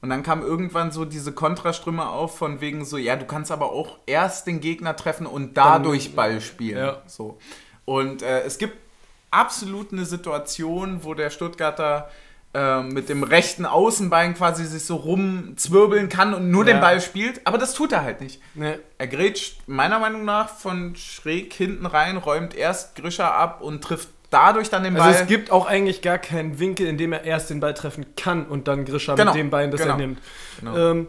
Und 0.00 0.10
dann 0.10 0.24
kam 0.24 0.42
irgendwann 0.42 0.90
so 0.90 1.04
diese 1.04 1.30
Kontraströme 1.30 2.08
auf 2.08 2.36
von 2.36 2.60
wegen 2.60 2.84
so, 2.84 2.96
ja, 2.96 3.14
du 3.14 3.24
kannst 3.24 3.52
aber 3.52 3.70
auch 3.70 3.98
erst 4.06 4.48
den 4.48 4.60
Gegner 4.60 4.96
treffen 4.96 5.26
und 5.26 5.56
dadurch 5.56 6.16
Ball 6.16 6.40
spielen. 6.40 6.78
Ja. 6.78 7.02
So. 7.06 7.38
Und 7.84 8.22
äh, 8.22 8.42
es 8.42 8.58
gibt 8.58 8.87
absolut 9.30 9.92
eine 9.92 10.04
Situation, 10.04 11.04
wo 11.04 11.14
der 11.14 11.30
Stuttgarter 11.30 12.10
äh, 12.54 12.82
mit 12.82 13.08
dem 13.08 13.22
rechten 13.22 13.66
Außenbein 13.66 14.34
quasi 14.34 14.64
sich 14.64 14.84
so 14.84 14.96
rumzwirbeln 14.96 16.08
kann 16.08 16.32
und 16.32 16.50
nur 16.50 16.66
ja. 16.66 16.72
den 16.72 16.80
Ball 16.80 17.00
spielt, 17.00 17.46
aber 17.46 17.58
das 17.58 17.74
tut 17.74 17.92
er 17.92 18.02
halt 18.02 18.20
nicht. 18.20 18.40
Nee. 18.54 18.78
Er 18.96 19.06
grätscht 19.06 19.60
meiner 19.66 19.98
Meinung 19.98 20.24
nach 20.24 20.48
von 20.48 20.96
schräg 20.96 21.52
hinten 21.52 21.84
rein, 21.84 22.16
räumt 22.16 22.54
erst 22.54 22.96
Grischer 22.96 23.34
ab 23.34 23.60
und 23.60 23.84
trifft 23.84 24.08
dadurch 24.30 24.70
dann 24.70 24.82
den 24.82 24.94
Ball. 24.94 25.08
Also 25.08 25.22
es 25.22 25.28
gibt 25.28 25.50
auch 25.50 25.66
eigentlich 25.66 26.00
gar 26.00 26.18
keinen 26.18 26.58
Winkel, 26.58 26.86
in 26.86 26.96
dem 26.96 27.12
er 27.12 27.24
erst 27.24 27.50
den 27.50 27.60
Ball 27.60 27.74
treffen 27.74 28.06
kann 28.16 28.46
und 28.46 28.66
dann 28.66 28.84
Grischer 28.84 29.14
genau. 29.14 29.32
mit 29.32 29.38
dem 29.38 29.50
Bein, 29.50 29.70
das 29.70 29.82
genau. 29.82 29.94
er 29.94 29.98
nimmt. 29.98 30.18
Genau. 30.60 30.90
Ähm, 30.90 31.06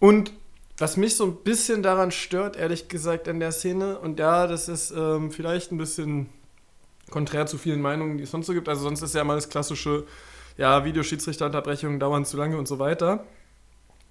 und 0.00 0.32
was 0.78 0.96
mich 0.96 1.14
so 1.14 1.26
ein 1.26 1.36
bisschen 1.44 1.82
daran 1.82 2.10
stört, 2.10 2.56
ehrlich 2.56 2.88
gesagt, 2.88 3.28
an 3.28 3.38
der 3.38 3.52
Szene, 3.52 3.98
und 3.98 4.18
ja, 4.18 4.46
das 4.46 4.68
ist 4.68 4.90
ähm, 4.90 5.30
vielleicht 5.30 5.72
ein 5.72 5.78
bisschen 5.78 6.30
konträr 7.10 7.46
zu 7.46 7.58
vielen 7.58 7.80
Meinungen, 7.80 8.18
die 8.18 8.24
es 8.24 8.30
sonst 8.30 8.46
so 8.46 8.52
gibt. 8.52 8.68
Also 8.68 8.82
sonst 8.82 9.02
ist 9.02 9.14
ja 9.14 9.24
mal 9.24 9.34
das 9.34 9.48
klassische, 9.48 10.06
ja, 10.56 10.84
Videoschiedsrichterunterbrechungen 10.84 12.00
dauern 12.00 12.24
zu 12.24 12.36
lange 12.36 12.56
und 12.58 12.68
so 12.68 12.78
weiter. 12.78 13.24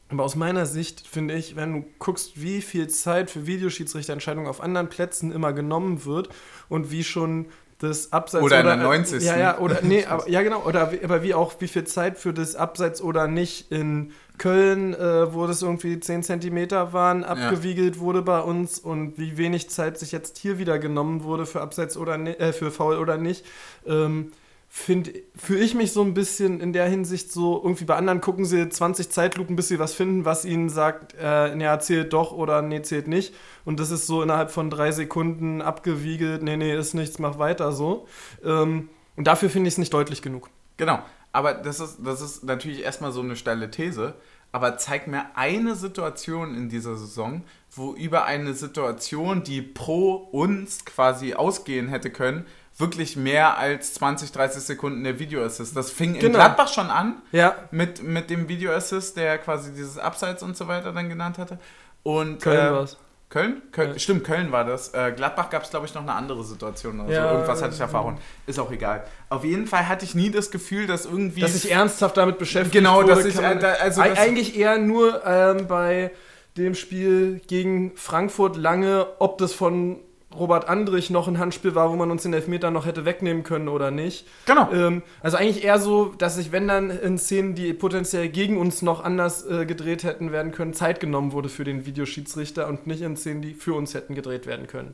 Aber 0.09 0.23
aus 0.23 0.35
meiner 0.35 0.65
Sicht 0.65 1.05
finde 1.05 1.35
ich, 1.35 1.55
wenn 1.55 1.73
du 1.73 1.85
guckst, 1.99 2.41
wie 2.41 2.61
viel 2.61 2.87
Zeit 2.87 3.29
für 3.29 3.45
Videoschiedsrichterentscheidungen 3.45 4.49
auf 4.49 4.61
anderen 4.61 4.89
Plätzen 4.89 5.31
immer 5.31 5.53
genommen 5.53 6.03
wird 6.05 6.29
und 6.67 6.89
wie 6.89 7.03
schon 7.03 7.47
das 7.77 8.11
Abseits 8.11 8.43
oder, 8.43 8.59
oder 8.59 8.73
in 8.73 8.79
der 8.79 8.87
90. 8.87 9.23
Ja, 9.23 9.37
ja, 9.37 9.57
oder 9.59 9.79
nee, 9.83 10.05
aber, 10.09 10.27
ja 10.29 10.41
genau, 10.41 10.63
oder 10.63 10.91
aber 11.03 11.23
wie 11.23 11.33
auch 11.33 11.53
wie 11.59 11.67
viel 11.67 11.85
Zeit 11.85 12.17
für 12.17 12.33
das 12.33 12.55
Abseits 12.55 13.01
oder 13.01 13.27
nicht 13.27 13.71
in 13.71 14.11
Köln, 14.39 14.95
äh, 14.95 15.33
wo 15.33 15.45
das 15.45 15.61
irgendwie 15.61 15.99
10 15.99 16.23
Zentimeter 16.23 16.93
waren, 16.93 17.23
abgewiegelt 17.23 17.97
ja. 17.97 18.01
wurde 18.01 18.23
bei 18.23 18.39
uns 18.39 18.79
und 18.79 19.19
wie 19.19 19.37
wenig 19.37 19.69
Zeit 19.69 19.99
sich 19.99 20.11
jetzt 20.11 20.39
hier 20.39 20.57
wieder 20.57 20.79
genommen 20.79 21.23
wurde 21.23 21.45
für 21.45 21.61
Abseits 21.61 21.95
oder 21.95 22.15
äh, 22.39 22.51
für 22.51 22.71
Foul 22.71 22.97
oder 22.97 23.17
nicht. 23.17 23.45
Ähm, 23.85 24.31
fühle 24.71 25.11
ich 25.59 25.73
mich 25.73 25.93
so 25.93 26.03
ein 26.03 26.13
bisschen 26.13 26.61
in 26.61 26.73
der 26.73 26.87
Hinsicht 26.87 27.31
so, 27.31 27.59
irgendwie 27.61 27.85
bei 27.85 27.95
anderen 27.95 28.21
gucken 28.21 28.45
sie 28.45 28.69
20 28.69 29.09
Zeitlupen, 29.09 29.55
bis 29.55 29.67
sie 29.67 29.79
was 29.79 29.93
finden, 29.93 30.25
was 30.25 30.45
ihnen 30.45 30.69
sagt, 30.69 31.15
äh, 31.19 31.57
ja, 31.57 31.79
zählt 31.79 32.13
doch 32.13 32.31
oder 32.31 32.61
nee, 32.61 32.81
zählt 32.83 33.07
nicht. 33.07 33.33
Und 33.65 33.79
das 33.79 33.89
ist 33.89 34.05
so 34.05 34.21
innerhalb 34.21 34.51
von 34.51 34.69
drei 34.69 34.91
Sekunden 34.91 35.61
abgewiegelt, 35.61 36.43
nee, 36.43 36.55
nee, 36.55 36.75
ist 36.75 36.93
nichts, 36.93 37.17
mach 37.17 37.39
weiter 37.39 37.71
so. 37.71 38.07
Ähm, 38.43 38.89
und 39.15 39.25
dafür 39.25 39.49
finde 39.49 39.67
ich 39.67 39.73
es 39.73 39.77
nicht 39.79 39.93
deutlich 39.93 40.21
genug. 40.21 40.49
Genau, 40.77 40.99
aber 41.31 41.53
das 41.53 41.79
ist, 41.79 41.97
das 42.03 42.21
ist 42.21 42.43
natürlich 42.43 42.83
erstmal 42.83 43.11
so 43.11 43.21
eine 43.21 43.35
steile 43.35 43.69
These. 43.69 44.15
Aber 44.51 44.77
zeig 44.77 45.05
mir 45.07 45.25
eine 45.35 45.75
Situation 45.75 46.55
in 46.55 46.69
dieser 46.69 46.97
Saison, 46.97 47.43
wo 47.71 47.93
über 47.93 48.25
eine 48.25 48.55
Situation, 48.55 49.43
die 49.43 49.61
pro 49.61 50.15
uns 50.15 50.85
quasi 50.85 51.35
ausgehen 51.35 51.87
hätte 51.87 52.09
können, 52.09 52.47
wirklich 52.75 53.15
mehr 53.15 53.57
als 53.59 53.93
20, 53.93 54.31
30 54.31 54.63
Sekunden 54.63 55.03
der 55.03 55.19
Video 55.19 55.43
Assist. 55.43 55.75
Das 55.75 55.91
fing 55.91 56.13
genau. 56.13 56.25
in 56.25 56.33
Gladbach 56.33 56.73
schon 56.73 56.89
an 56.89 57.21
ja. 57.31 57.55
mit, 57.69 58.01
mit 58.01 58.31
dem 58.31 58.47
Video 58.47 58.71
Assist, 58.71 59.17
der 59.17 59.37
quasi 59.37 59.71
dieses 59.71 59.99
Abseits 59.99 60.41
und 60.41 60.57
so 60.57 60.67
weiter 60.67 60.93
dann 60.93 61.09
genannt 61.09 61.37
hatte. 61.37 61.59
Und, 62.01 62.41
Köln 62.41 62.67
äh, 62.67 62.71
war's. 62.71 62.97
Köln? 63.29 63.61
Köln 63.71 63.93
ja. 63.93 63.99
Stimmt, 63.99 64.23
Köln 64.23 64.51
war 64.51 64.65
das. 64.65 64.93
Äh, 64.95 65.13
Gladbach 65.15 65.51
gab 65.51 65.63
es, 65.63 65.69
glaube 65.69 65.85
ich, 65.85 65.93
noch 65.93 66.01
eine 66.01 66.13
andere 66.13 66.43
Situation. 66.43 66.99
Also 66.99 67.13
ja, 67.13 67.31
irgendwas 67.31 67.61
hatte 67.61 67.75
ich 67.75 67.79
erfahren. 67.79 68.17
Ist 68.47 68.59
auch 68.59 68.71
egal. 68.71 69.05
Auf 69.29 69.43
jeden 69.43 69.67
Fall 69.67 69.87
hatte 69.87 70.03
ich 70.03 70.15
nie 70.15 70.31
das 70.31 70.49
Gefühl, 70.49 70.87
dass 70.87 71.05
irgendwie. 71.05 71.41
Dass 71.41 71.55
ich 71.55 71.71
ernsthaft 71.71 72.17
damit 72.17 72.39
beschäftigt 72.39 72.73
Genau, 72.73 72.97
wurde, 72.97 73.13
dass 73.13 73.25
ich. 73.25 73.37
Äh, 73.37 73.59
da, 73.59 73.73
also 73.73 74.01
eigentlich 74.01 74.57
eher 74.57 74.79
nur 74.79 75.23
ähm, 75.25 75.67
bei 75.67 76.11
dem 76.57 76.73
Spiel 76.73 77.39
gegen 77.45 77.95
Frankfurt 77.95 78.55
lange, 78.55 79.05
ob 79.19 79.37
das 79.37 79.53
von 79.53 79.99
Robert 80.37 80.69
Andrich 80.69 81.09
noch 81.09 81.27
ein 81.27 81.39
Handspiel 81.39 81.73
war, 81.73 81.89
wo 81.91 81.95
man 81.95 82.11
uns 82.11 82.21
den 82.21 82.33
Elfmeter 82.33 82.69
noch 82.69 82.85
hätte 82.85 83.03
wegnehmen 83.03 83.43
können 83.43 83.67
oder 83.67 83.89
nicht. 83.89 84.27
Genau. 84.45 84.71
Ähm, 84.71 85.01
also 85.21 85.37
eigentlich 85.37 85.63
eher 85.63 85.79
so, 85.79 86.13
dass 86.17 86.35
sich, 86.35 86.51
wenn 86.51 86.67
dann 86.67 86.91
in 86.91 87.17
Szenen, 87.17 87.55
die 87.55 87.73
potenziell 87.73 88.29
gegen 88.29 88.57
uns 88.57 88.83
noch 88.83 89.03
anders 89.03 89.45
äh, 89.47 89.65
gedreht 89.65 90.03
hätten 90.03 90.31
werden 90.31 90.51
können, 90.51 90.73
Zeit 90.73 90.99
genommen 90.99 91.31
wurde 91.31 91.49
für 91.49 91.63
den 91.63 91.85
Videoschiedsrichter 91.85 92.67
und 92.67 92.85
nicht 92.85 93.01
in 93.01 93.17
Szenen, 93.17 93.41
die 93.41 93.55
für 93.55 93.73
uns 93.73 93.95
hätten 93.95 94.13
gedreht 94.13 94.45
werden 94.45 94.67
können. 94.67 94.93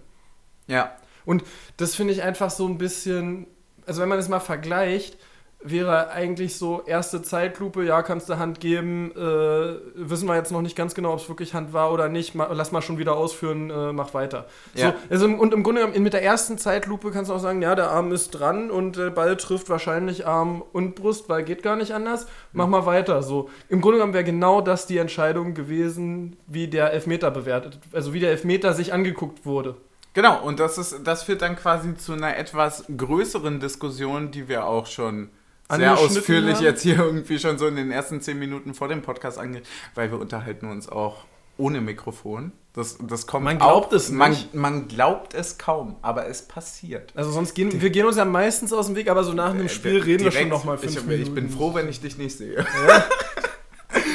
Ja. 0.68 0.96
Und 1.26 1.44
das 1.78 1.96
finde 1.96 2.14
ich 2.14 2.24
einfach 2.24 2.50
so 2.50 2.68
ein 2.68 2.78
bisschen, 2.78 3.48
also 3.86 4.02
wenn 4.02 4.10
man 4.10 4.20
es 4.20 4.30
mal 4.30 4.40
vergleicht, 4.40 5.18
wäre 5.62 6.12
eigentlich 6.12 6.58
so 6.58 6.84
erste 6.86 7.22
Zeitlupe, 7.22 7.84
ja, 7.84 8.04
kannst 8.04 8.30
du 8.30 8.38
Hand 8.38 8.60
geben, 8.60 9.12
äh, 9.16 9.76
wissen 9.96 10.28
wir 10.28 10.36
jetzt 10.36 10.52
noch 10.52 10.62
nicht 10.62 10.76
ganz 10.76 10.94
genau, 10.94 11.14
ob 11.14 11.20
es 11.20 11.28
wirklich 11.28 11.54
Hand 11.54 11.74
war 11.74 11.92
oder 11.92 12.08
nicht, 12.08 12.36
Ma 12.36 12.50
lass 12.52 12.72
mal 12.72 12.82
schon 12.82 12.98
wieder 12.98 13.16
ausführen, 13.16 13.70
äh, 13.70 13.92
mach 13.92 14.14
weiter. 14.14 14.46
Ja. 14.76 14.90
So, 14.90 14.94
also, 15.10 15.26
und 15.26 15.54
im 15.54 15.64
Grunde 15.64 15.82
genommen, 15.82 16.04
mit 16.04 16.14
der 16.14 16.24
ersten 16.24 16.58
Zeitlupe 16.58 17.12
kannst 17.12 17.32
du 17.32 17.36
auch 17.36 17.40
sagen, 17.40 17.62
ja, 17.62 17.74
der 17.74 17.90
Arm 17.90 18.12
ist 18.12 18.32
dran 18.32 18.70
und 18.70 18.98
der 18.98 19.10
Ball 19.10 19.36
trifft 19.38 19.70
wahrscheinlich 19.70 20.28
Arm 20.28 20.64
und 20.72 20.96
Brust, 20.96 21.30
weil 21.30 21.44
geht 21.44 21.64
gar 21.64 21.76
nicht 21.76 21.94
anders, 21.94 22.28
mach 22.54 22.68
mal 22.68 22.86
weiter. 22.86 23.24
So, 23.24 23.50
Im 23.68 23.82
Grunde 23.82 23.98
genommen 23.98 24.14
wäre 24.14 24.24
genau 24.24 24.62
das 24.62 24.86
die 24.86 24.98
Entscheidung 24.98 25.56
gewesen, 25.56 26.38
wie 26.48 26.68
der 26.68 26.94
Elfmeter 26.94 27.32
bewertet, 27.32 27.80
also 27.92 28.14
wie 28.14 28.20
der 28.20 28.30
Elfmeter 28.30 28.74
sich 28.74 28.94
angeguckt 28.94 29.46
wurde. 29.46 29.76
Genau, 30.14 30.42
und 30.42 30.62
das, 30.62 30.78
ist, 30.78 31.02
das 31.04 31.24
führt 31.24 31.42
dann 31.42 31.58
quasi 31.58 31.96
zu 31.98 32.14
einer 32.14 32.38
etwas 32.38 32.86
größeren 32.96 33.60
Diskussion, 33.60 34.32
die 34.32 34.48
wir 34.48 34.66
auch 34.66 34.86
schon 34.86 35.30
sehr 35.72 35.98
ausführlich 35.98 36.56
haben. 36.56 36.64
jetzt 36.64 36.82
hier 36.82 36.98
irgendwie 36.98 37.40
schon 37.40 37.58
so 37.58 37.68
in 37.68 37.76
den 37.76 37.92
ersten 37.92 38.22
zehn 38.22 38.38
Minuten 38.38 38.74
vor 38.74 38.88
dem 38.88 39.02
Podcast 39.02 39.38
ange, 39.38 39.62
weil 39.96 40.12
wir 40.12 40.20
unterhalten 40.20 40.70
uns 40.70 40.90
auch 40.90 41.26
ohne 41.58 41.82
Mikrofon. 41.82 42.52
Das, 42.74 42.98
das 43.02 43.26
kommt 43.26 43.46
man 43.46 43.58
glaubt 43.58 43.88
auch, 43.88 43.94
es 43.94 44.10
nicht. 44.10 44.18
Man, 44.18 44.36
man, 44.52 44.88
glaubt 44.90 45.34
es 45.34 45.58
kaum, 45.58 45.96
aber 46.02 46.28
es 46.28 46.42
passiert. 46.42 47.14
Also 47.16 47.32
sonst 47.32 47.54
gehen 47.54 47.82
wir 47.82 47.90
gehen 47.90 48.06
uns 48.06 48.18
ja 48.18 48.26
meistens 48.26 48.74
aus 48.74 48.88
dem 48.88 48.96
Weg, 48.98 49.10
aber 49.10 49.24
so 49.24 49.32
nach 49.32 49.52
einem 49.52 49.68
äh, 49.68 49.70
Spiel 49.70 50.02
reden 50.02 50.18
direkt, 50.18 50.36
wir 50.36 50.42
schon 50.42 50.50
nochmal 50.50 50.78
fünf 50.78 50.98
ich, 50.98 51.06
Minuten. 51.06 51.24
Ich 51.24 51.34
bin 51.34 51.50
froh, 51.50 51.74
wenn 51.74 51.88
ich 51.88 52.02
dich 52.02 52.18
nicht 52.18 52.38
sehe. 52.38 52.58
Ja? 52.58 53.06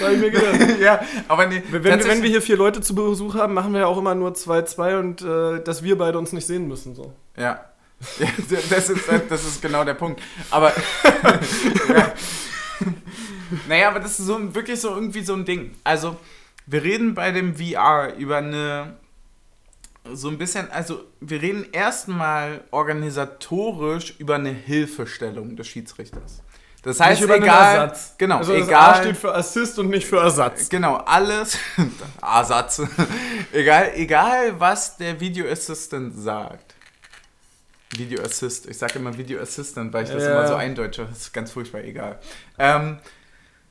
habe 0.03 0.15
ich 0.15 0.21
mir 0.21 0.31
gedacht. 0.31 0.79
ja, 0.81 1.01
aber 1.29 1.47
nee, 1.47 1.63
wenn, 1.71 2.05
wenn, 2.05 2.23
wir 2.23 2.29
hier 2.29 2.43
vier 2.43 2.57
Leute 2.57 2.81
zu 2.81 2.95
Besuch 2.95 3.35
haben, 3.35 3.55
machen 3.55 3.73
wir 3.73 3.81
ja 3.81 3.87
auch 3.87 3.99
immer 3.99 4.15
nur 4.15 4.33
2-2 4.33 4.99
und 4.99 5.23
äh, 5.23 5.63
dass 5.63 5.83
wir 5.83 5.97
beide 5.97 6.19
uns 6.19 6.33
nicht 6.33 6.47
sehen 6.47 6.69
müssen. 6.69 6.95
So. 6.95 7.15
Ja, 7.37 7.70
das, 8.71 8.89
ist, 8.89 9.03
das 9.29 9.45
ist 9.45 9.63
genau 9.63 9.85
der 9.85 9.95
Punkt. 9.95 10.23
Aber. 10.51 10.73
ja. 11.89 12.15
Naja, 13.69 13.89
aber 13.89 14.01
das 14.01 14.19
ist 14.19 14.27
so 14.27 14.55
wirklich 14.55 14.81
so 14.81 14.95
irgendwie 14.95 15.23
so 15.23 15.35
ein 15.35 15.45
Ding. 15.45 15.73
Also, 15.85 16.17
wir 16.67 16.83
reden 16.83 17.15
bei 17.15 17.31
dem 17.31 17.57
VR 17.57 18.15
über 18.17 18.39
eine. 18.39 18.97
So 20.15 20.29
ein 20.29 20.39
bisschen, 20.39 20.71
also 20.71 21.05
wir 21.21 21.43
reden 21.43 21.67
erstmal 21.73 22.65
organisatorisch 22.71 24.15
über 24.19 24.37
eine 24.37 24.51
Hilfestellung 24.51 25.57
des 25.57 25.69
Schiedsrichters. 25.69 26.43
Das 26.83 26.99
heißt, 26.99 27.21
nicht 27.21 27.31
egal. 27.31 27.95
Genau, 28.17 28.39
also 28.39 28.55
egal. 28.55 28.95
A 28.95 29.03
steht 29.03 29.19
für 29.19 29.35
Assist 29.35 29.79
und 29.79 29.91
nicht 29.91 30.07
für 30.07 30.17
Ersatz. 30.17 30.71
Genau, 30.71 30.97
alles. 30.97 31.59
Ersatz. 32.23 32.81
egal, 33.53 33.93
egal, 33.95 34.59
was 34.59 34.97
der 34.97 35.21
Video 35.21 35.47
Assistant 35.47 36.17
sagt. 36.17 36.70
Video 37.97 38.23
Assist. 38.23 38.69
Ich 38.69 38.79
sage 38.79 38.99
immer 38.99 39.17
Video 39.17 39.41
Assistant, 39.41 39.93
weil 39.93 40.05
ich 40.05 40.11
das 40.11 40.23
ja. 40.23 40.33
immer 40.33 40.47
so 40.47 40.55
eindeutsche. 40.55 41.07
Das 41.07 41.19
ist 41.19 41.33
ganz 41.33 41.51
furchtbar, 41.51 41.83
egal. 41.83 42.19
Ähm, 42.59 42.99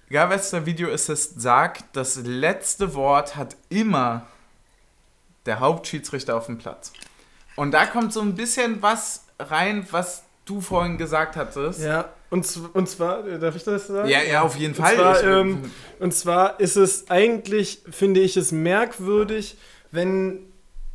egal, 0.10 0.30
was 0.30 0.50
der 0.52 0.66
Video 0.66 0.92
Assist 0.92 1.40
sagt, 1.40 1.86
das 1.94 2.18
letzte 2.18 2.94
Wort 2.96 3.36
hat 3.36 3.56
immer 3.70 4.28
der 5.46 5.60
Hauptschiedsrichter 5.60 6.36
auf 6.36 6.48
dem 6.48 6.58
Platz. 6.58 6.92
Und 7.56 7.72
da 7.72 7.86
kommt 7.86 8.14
so 8.14 8.22
ein 8.22 8.36
bisschen 8.36 8.82
was 8.82 9.26
rein, 9.40 9.88
was 9.92 10.24
du 10.46 10.62
vorhin 10.62 10.98
gesagt 10.98 11.36
hattest. 11.36 11.82
Ja, 11.82 12.10
und, 12.30 12.46
und 12.74 12.88
zwar, 12.88 13.26
äh, 13.28 13.40
darf 13.40 13.56
ich 13.56 13.64
das 13.64 13.88
sagen? 13.88 14.10
Ja, 14.10 14.22
ja, 14.22 14.42
auf 14.42 14.56
jeden 14.56 14.76
Fall. 14.76 14.94
Und 14.94 15.16
zwar, 15.16 15.24
ähm, 15.24 15.72
und 16.00 16.14
zwar 16.14 16.60
ist 16.60 16.76
es 16.76 17.10
eigentlich, 17.10 17.82
finde 17.90 18.20
ich 18.20 18.38
es 18.38 18.52
merkwürdig, 18.52 19.58
wenn, 19.92 20.40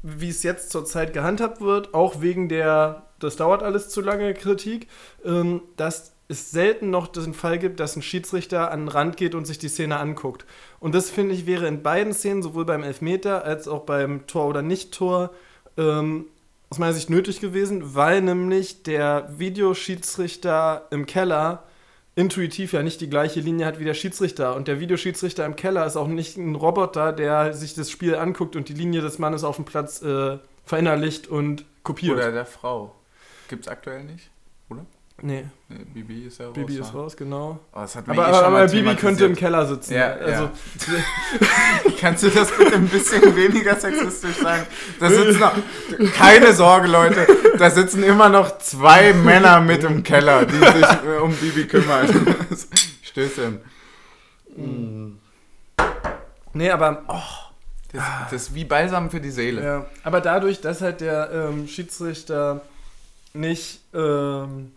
wie 0.02 0.28
es 0.28 0.42
jetzt 0.42 0.70
zurzeit 0.70 1.12
gehandhabt 1.12 1.60
wird, 1.60 1.94
auch 1.94 2.20
wegen 2.20 2.48
der 2.48 3.02
das 3.24 3.36
dauert 3.36 3.62
alles 3.62 3.88
zu 3.88 4.00
lange, 4.00 4.34
Kritik, 4.34 4.88
ähm, 5.24 5.62
dass 5.76 6.12
es 6.28 6.50
selten 6.50 6.90
noch 6.90 7.08
den 7.08 7.34
Fall 7.34 7.58
gibt, 7.58 7.80
dass 7.80 7.96
ein 7.96 8.02
Schiedsrichter 8.02 8.70
an 8.70 8.80
den 8.80 8.88
Rand 8.88 9.16
geht 9.16 9.34
und 9.34 9.46
sich 9.46 9.58
die 9.58 9.68
Szene 9.68 9.98
anguckt. 9.98 10.46
Und 10.80 10.94
das 10.94 11.10
finde 11.10 11.34
ich 11.34 11.46
wäre 11.46 11.66
in 11.66 11.82
beiden 11.82 12.14
Szenen, 12.14 12.42
sowohl 12.42 12.64
beim 12.64 12.82
Elfmeter 12.82 13.44
als 13.44 13.68
auch 13.68 13.82
beim 13.82 14.26
Tor 14.26 14.46
oder 14.46 14.62
Nicht-Tor, 14.62 15.30
ähm, 15.76 16.26
aus 16.70 16.78
meiner 16.78 16.94
Sicht 16.94 17.10
nötig 17.10 17.40
gewesen, 17.40 17.94
weil 17.94 18.20
nämlich 18.20 18.82
der 18.82 19.28
Videoschiedsrichter 19.36 20.86
im 20.90 21.06
Keller 21.06 21.64
intuitiv 22.16 22.72
ja 22.72 22.82
nicht 22.82 23.00
die 23.00 23.10
gleiche 23.10 23.40
Linie 23.40 23.66
hat 23.66 23.78
wie 23.78 23.84
der 23.84 23.94
Schiedsrichter. 23.94 24.54
Und 24.56 24.68
der 24.68 24.80
Videoschiedsrichter 24.80 25.44
im 25.44 25.56
Keller 25.56 25.84
ist 25.86 25.96
auch 25.96 26.08
nicht 26.08 26.36
ein 26.36 26.54
Roboter, 26.54 27.12
der 27.12 27.52
sich 27.52 27.74
das 27.74 27.90
Spiel 27.90 28.14
anguckt 28.14 28.56
und 28.56 28.68
die 28.68 28.74
Linie 28.74 29.02
des 29.02 29.18
Mannes 29.18 29.44
auf 29.44 29.56
dem 29.56 29.64
Platz 29.64 30.00
äh, 30.02 30.38
verinnerlicht 30.64 31.28
und 31.28 31.64
kopiert. 31.82 32.16
Oder 32.16 32.32
der 32.32 32.46
Frau. 32.46 32.94
Gibt 33.48 33.66
es 33.66 33.68
aktuell 33.68 34.04
nicht, 34.04 34.30
oder? 34.68 34.84
Nee, 35.22 35.44
Nee, 35.68 35.84
Bibi 35.94 36.26
ist 36.26 36.38
ja 36.38 36.46
raus. 36.46 36.54
Bibi 36.54 36.78
ist 36.78 36.92
raus, 36.92 37.16
genau. 37.16 37.60
Oh, 37.72 37.78
Aber, 37.78 38.28
eh 38.28 38.32
aber, 38.32 38.66
Bibi 38.66 38.96
könnte 38.96 39.24
im. 39.26 39.36
Keller 39.36 39.64
sitzen. 39.66 39.94
Ja, 39.94 40.12
also, 40.14 40.50
Kannst 42.00 42.24
du 42.24 42.30
das 42.30 42.50
bitte 42.56 42.74
ein 42.74 42.88
bisschen 42.88 43.34
weniger 43.36 43.76
sexistisch 43.76 44.36
sagen? 44.38 44.66
Da 44.98 45.08
sitzen 45.08 45.38
noch, 45.38 45.52
keine 46.16 46.52
Sorge, 46.52 46.88
Leute, 46.88 47.26
da 47.58 47.70
sitzen 47.70 48.02
immer 48.02 48.28
noch 48.28 48.58
zwei 48.58 49.12
Männer 49.12 49.60
mit 49.60 49.84
im 49.84 50.02
Keller, 50.02 50.46
die 50.46 50.56
sich 50.58 50.66
äh, 51.06 51.20
um 51.22 51.32
Bibi 51.34 51.66
kümmern. 51.68 52.08
Stößchen. 53.02 53.60
nee, 56.52 56.70
aber 56.70 57.04
Das, 57.92 58.02
das 58.30 58.42
ist 58.42 58.54
wie 58.54 58.64
Balsam 58.64 59.10
für 59.10 59.20
die 59.20 59.30
Seele. 59.30 59.64
Ja, 59.64 59.86
aber 60.02 60.20
dadurch, 60.20 60.60
dass 60.60 60.80
halt 60.82 61.00
der 61.00 61.30
ähm, 61.32 61.68
Schiedsrichter 61.68 62.62
nicht, 63.34 63.80
ähm, 63.92 64.72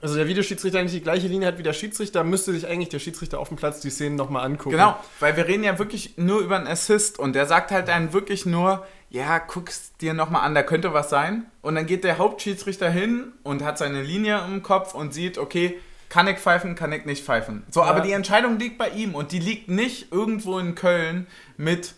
also 0.00 0.14
der 0.14 0.28
Videoschiedsrichter 0.28 0.82
nicht 0.82 0.94
die 0.94 1.00
gleiche 1.00 1.26
Linie 1.26 1.48
hat 1.48 1.58
wie 1.58 1.62
der 1.64 1.72
Schiedsrichter, 1.72 2.22
müsste 2.24 2.52
sich 2.52 2.66
eigentlich 2.66 2.88
der 2.88 3.00
Schiedsrichter 3.00 3.38
auf 3.40 3.48
dem 3.48 3.56
Platz 3.56 3.80
die 3.80 3.90
Szenen 3.90 4.16
nochmal 4.16 4.44
angucken. 4.46 4.70
Genau, 4.70 4.96
weil 5.20 5.36
wir 5.36 5.46
reden 5.48 5.64
ja 5.64 5.78
wirklich 5.78 6.14
nur 6.16 6.40
über 6.40 6.56
einen 6.56 6.68
Assist 6.68 7.18
und 7.18 7.32
der 7.34 7.46
sagt 7.46 7.72
halt 7.72 7.88
dann 7.88 8.12
wirklich 8.12 8.46
nur, 8.46 8.86
ja, 9.10 9.38
guck's 9.38 9.92
dir 10.00 10.14
nochmal 10.14 10.42
an, 10.42 10.54
da 10.54 10.62
könnte 10.62 10.92
was 10.92 11.10
sein. 11.10 11.46
Und 11.62 11.74
dann 11.74 11.86
geht 11.86 12.04
der 12.04 12.18
Hauptschiedsrichter 12.18 12.90
hin 12.90 13.32
und 13.42 13.64
hat 13.64 13.78
seine 13.78 14.02
Linie 14.02 14.44
im 14.46 14.62
Kopf 14.62 14.94
und 14.94 15.12
sieht, 15.12 15.38
okay, 15.38 15.78
kann 16.08 16.28
ich 16.28 16.38
pfeifen, 16.38 16.74
kann 16.74 16.92
ich 16.92 17.04
nicht 17.04 17.24
pfeifen. 17.24 17.64
So, 17.70 17.80
Ja. 17.80 17.86
aber 17.86 18.00
die 18.00 18.12
Entscheidung 18.12 18.58
liegt 18.58 18.78
bei 18.78 18.90
ihm 18.90 19.14
und 19.14 19.32
die 19.32 19.40
liegt 19.40 19.68
nicht 19.68 20.12
irgendwo 20.12 20.58
in 20.58 20.74
Köln 20.74 21.26
mit 21.56 21.94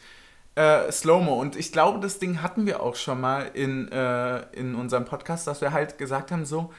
äh, 0.54 0.90
Slow-Mo. 0.90 1.40
Und 1.40 1.56
ich 1.56 1.72
glaube, 1.72 2.00
das 2.00 2.18
Ding 2.18 2.42
hatten 2.42 2.66
wir 2.66 2.82
auch 2.82 2.96
schon 2.96 3.20
mal 3.20 3.50
in, 3.54 3.90
äh, 3.90 4.42
in 4.52 4.74
unserem 4.74 5.04
Podcast, 5.04 5.46
dass 5.46 5.60
wir 5.60 5.72
halt 5.72 5.98
gesagt 5.98 6.32
haben, 6.32 6.44
so, 6.44 6.72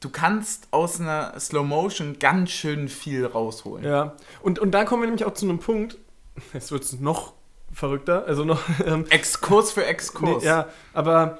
du 0.00 0.10
kannst 0.10 0.68
aus 0.70 1.00
einer 1.00 1.38
Slow-Motion 1.38 2.18
ganz 2.18 2.50
schön 2.50 2.88
viel 2.88 3.26
rausholen. 3.26 3.84
Ja, 3.84 4.16
und, 4.42 4.58
und 4.58 4.72
da 4.72 4.84
kommen 4.84 5.02
wir 5.02 5.06
nämlich 5.06 5.24
auch 5.24 5.34
zu 5.34 5.46
einem 5.46 5.58
Punkt, 5.58 5.98
jetzt 6.52 6.72
wird 6.72 6.84
es 6.84 6.98
noch 7.00 7.34
verrückter, 7.72 8.24
also 8.26 8.44
noch, 8.44 8.60
ähm, 8.86 9.06
Exkurs 9.10 9.72
für 9.72 9.84
Exkurs. 9.84 10.42
Nee, 10.42 10.48
ja, 10.48 10.68
aber 10.92 11.38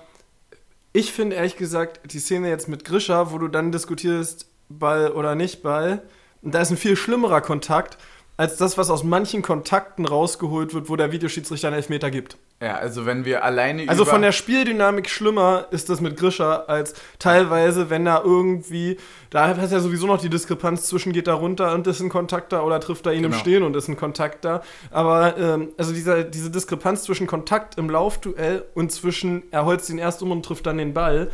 ich 0.92 1.12
finde 1.12 1.37
ehrlich 1.37 1.57
gesagt, 1.57 2.00
die 2.12 2.19
Szene 2.19 2.49
jetzt 2.49 2.69
mit 2.69 2.85
Grisha, 2.85 3.33
wo 3.33 3.38
du 3.38 3.49
dann 3.49 3.73
diskutierst, 3.73 4.47
Ball 4.69 5.11
oder 5.12 5.35
nicht 5.35 5.62
Ball, 5.62 6.02
und 6.42 6.54
da 6.54 6.61
ist 6.61 6.71
ein 6.71 6.76
viel 6.76 6.97
schlimmerer 6.97 7.40
Kontakt, 7.40 7.99
als 8.43 8.57
das, 8.57 8.77
was 8.77 8.91
aus 8.91 9.05
manchen 9.05 9.41
Kontakten 9.41 10.05
rausgeholt 10.05 10.75
wird, 10.75 10.89
wo 10.89 10.97
der 10.97 11.13
Videoschiedsrichter 11.13 11.69
einen 11.69 11.77
Elfmeter 11.77 12.11
gibt. 12.11 12.37
Ja, 12.61 12.75
also 12.75 13.07
wenn 13.07 13.25
wir 13.25 13.45
alleine 13.45 13.89
Also 13.89 14.05
von 14.05 14.21
der 14.21 14.33
Spieldynamik 14.33 15.09
schlimmer 15.09 15.69
ist 15.71 15.89
das 15.89 16.01
mit 16.01 16.17
Grisha 16.17 16.65
als 16.67 16.95
teilweise, 17.21 17.89
wenn 17.89 18.05
da 18.05 18.21
irgendwie, 18.21 18.99
da 19.31 19.57
hast 19.57 19.71
ja 19.71 19.79
sowieso 19.79 20.09
noch 20.09 20.21
die 20.21 20.29
Diskrepanz 20.29 20.89
zwischen 20.89 21.13
geht 21.13 21.29
da 21.29 21.35
runter 21.35 21.73
und 21.73 21.87
ist 21.87 22.01
ein 22.01 22.09
Kontakt 22.09 22.53
da 22.53 22.63
oder 22.63 22.81
trifft 22.81 23.07
er 23.07 23.13
ihn 23.13 23.23
im 23.23 23.31
Genau. 23.31 23.41
Stehen 23.41 23.63
und 23.63 23.77
ist 23.77 23.87
ein 23.87 23.97
Kontakt 23.97 24.45
da. 24.45 24.63
Aber 24.91 25.39
ähm, 25.39 25.69
also 25.79 25.93
dieser, 25.93 26.25
diese 26.25 26.51
Diskrepanz 26.51 27.05
zwischen 27.05 27.29
Kontakt 27.29 27.79
im 27.79 27.89
Laufduell 27.89 28.65
und 28.75 28.91
zwischen 28.91 29.45
er 29.53 29.67
holzt 29.67 29.89
ihn 29.89 29.99
erst 29.99 30.21
um 30.21 30.33
und 30.33 30.45
trifft 30.45 30.67
dann 30.67 30.79
den 30.79 30.95
Ball, 30.95 31.31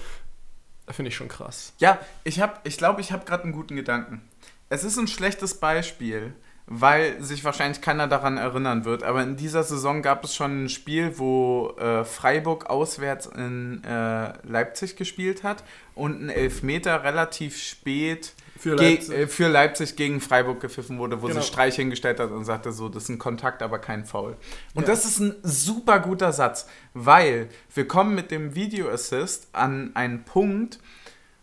da 0.85 0.93
finde 0.93 1.09
ich 1.09 1.17
schon 1.17 1.29
krass. 1.29 1.73
Ja, 1.79 1.99
ich 2.25 2.39
habe, 2.41 2.53
ich 2.65 2.77
glaube, 2.77 3.01
ich 3.01 3.13
habe 3.13 3.25
gerade 3.25 3.45
einen 3.45 3.53
guten 3.53 3.77
Gedanken. 3.77 4.21
Es 4.69 4.85
ist 4.85 4.99
ein 4.99 5.09
schlechtes 5.09 5.55
Beispiel, 5.55 6.35
weil 6.71 7.21
sich 7.23 7.45
wahrscheinlich 7.45 7.81
keiner 7.81 8.09
daran 8.09 8.37
erinnern 8.37 8.85
wird. 8.85 9.03
Aber 9.03 9.23
in 9.23 9.37
dieser 9.37 9.63
Saison 9.63 10.03
gab 10.03 10.23
es 10.25 10.35
schon 10.35 10.65
ein 10.65 10.69
Spiel, 10.69 11.19
wo 11.19 11.71
äh, 11.79 12.05
Freiburg 12.05 12.67
auswärts 12.69 13.25
in 13.27 13.83
äh, 13.85 14.33
Leipzig 14.47 14.95
gespielt 14.97 15.43
hat 15.45 15.65
und 15.95 16.23
ein 16.23 16.29
Elfmeter 16.29 17.03
relativ 17.05 17.57
spät 17.57 18.35
Für 18.59 18.77
ge- 18.77 18.91
Leipzig. 18.97 19.15
äh, 19.17 19.27
für 19.29 19.49
Leipzig 19.49 19.97
gegen 19.97 20.21
Freiburg 20.21 20.61
gepfiffen 20.61 20.99
wurde, 20.99 21.23
wo 21.23 21.29
Genau. 21.29 21.41
sich 21.41 21.49
Streich 21.49 21.77
hingestellt 21.77 22.21
hat 22.21 22.31
und 22.33 22.45
sagte 22.45 22.71
so, 22.73 22.91
das 22.91 23.05
ist 23.05 23.09
ein 23.09 23.19
Kontakt, 23.19 23.63
aber 23.63 23.79
kein 23.79 24.05
Foul. 24.05 24.37
Und 24.75 24.83
Ja. 24.83 24.89
das 24.89 25.07
ist 25.07 25.21
ein 25.21 25.37
super 25.43 26.01
guter 26.01 26.33
Satz, 26.33 26.69
weil 26.93 27.49
wir 27.75 27.89
kommen 27.89 28.15
mit 28.15 28.31
dem 28.31 28.55
Video 28.55 28.91
Assist 28.91 29.49
an 29.55 29.93
einen 29.95 30.25
Punkt, 30.25 30.81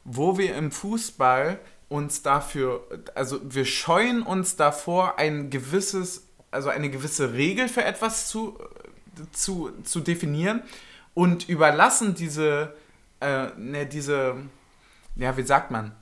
wo 0.04 0.38
wir 0.38 0.56
im 0.56 0.70
Fußball 0.72 1.58
uns 1.90 2.22
dafür, 2.22 2.88
also 3.14 3.40
wir 3.44 3.66
scheuen 3.66 4.24
uns 4.24 4.56
davor, 4.56 5.20
ein 5.20 5.50
gewisses, 5.50 6.28
also 6.52 6.70
eine 6.70 6.90
gewisse 6.90 7.34
Regel 7.34 7.68
für 7.68 7.84
etwas 7.84 8.28
zu, 8.30 8.58
zu, 9.32 9.72
zu 9.84 10.00
definieren 10.00 10.64
und 11.14 11.48
überlassen 11.48 12.16
diese, 12.16 12.74
äh, 13.22 13.48
ne, 13.58 13.86
diese, 13.86 14.36
ja, 15.16 15.38
wie 15.38 15.44
sagt 15.44 15.72
man, 15.72 15.94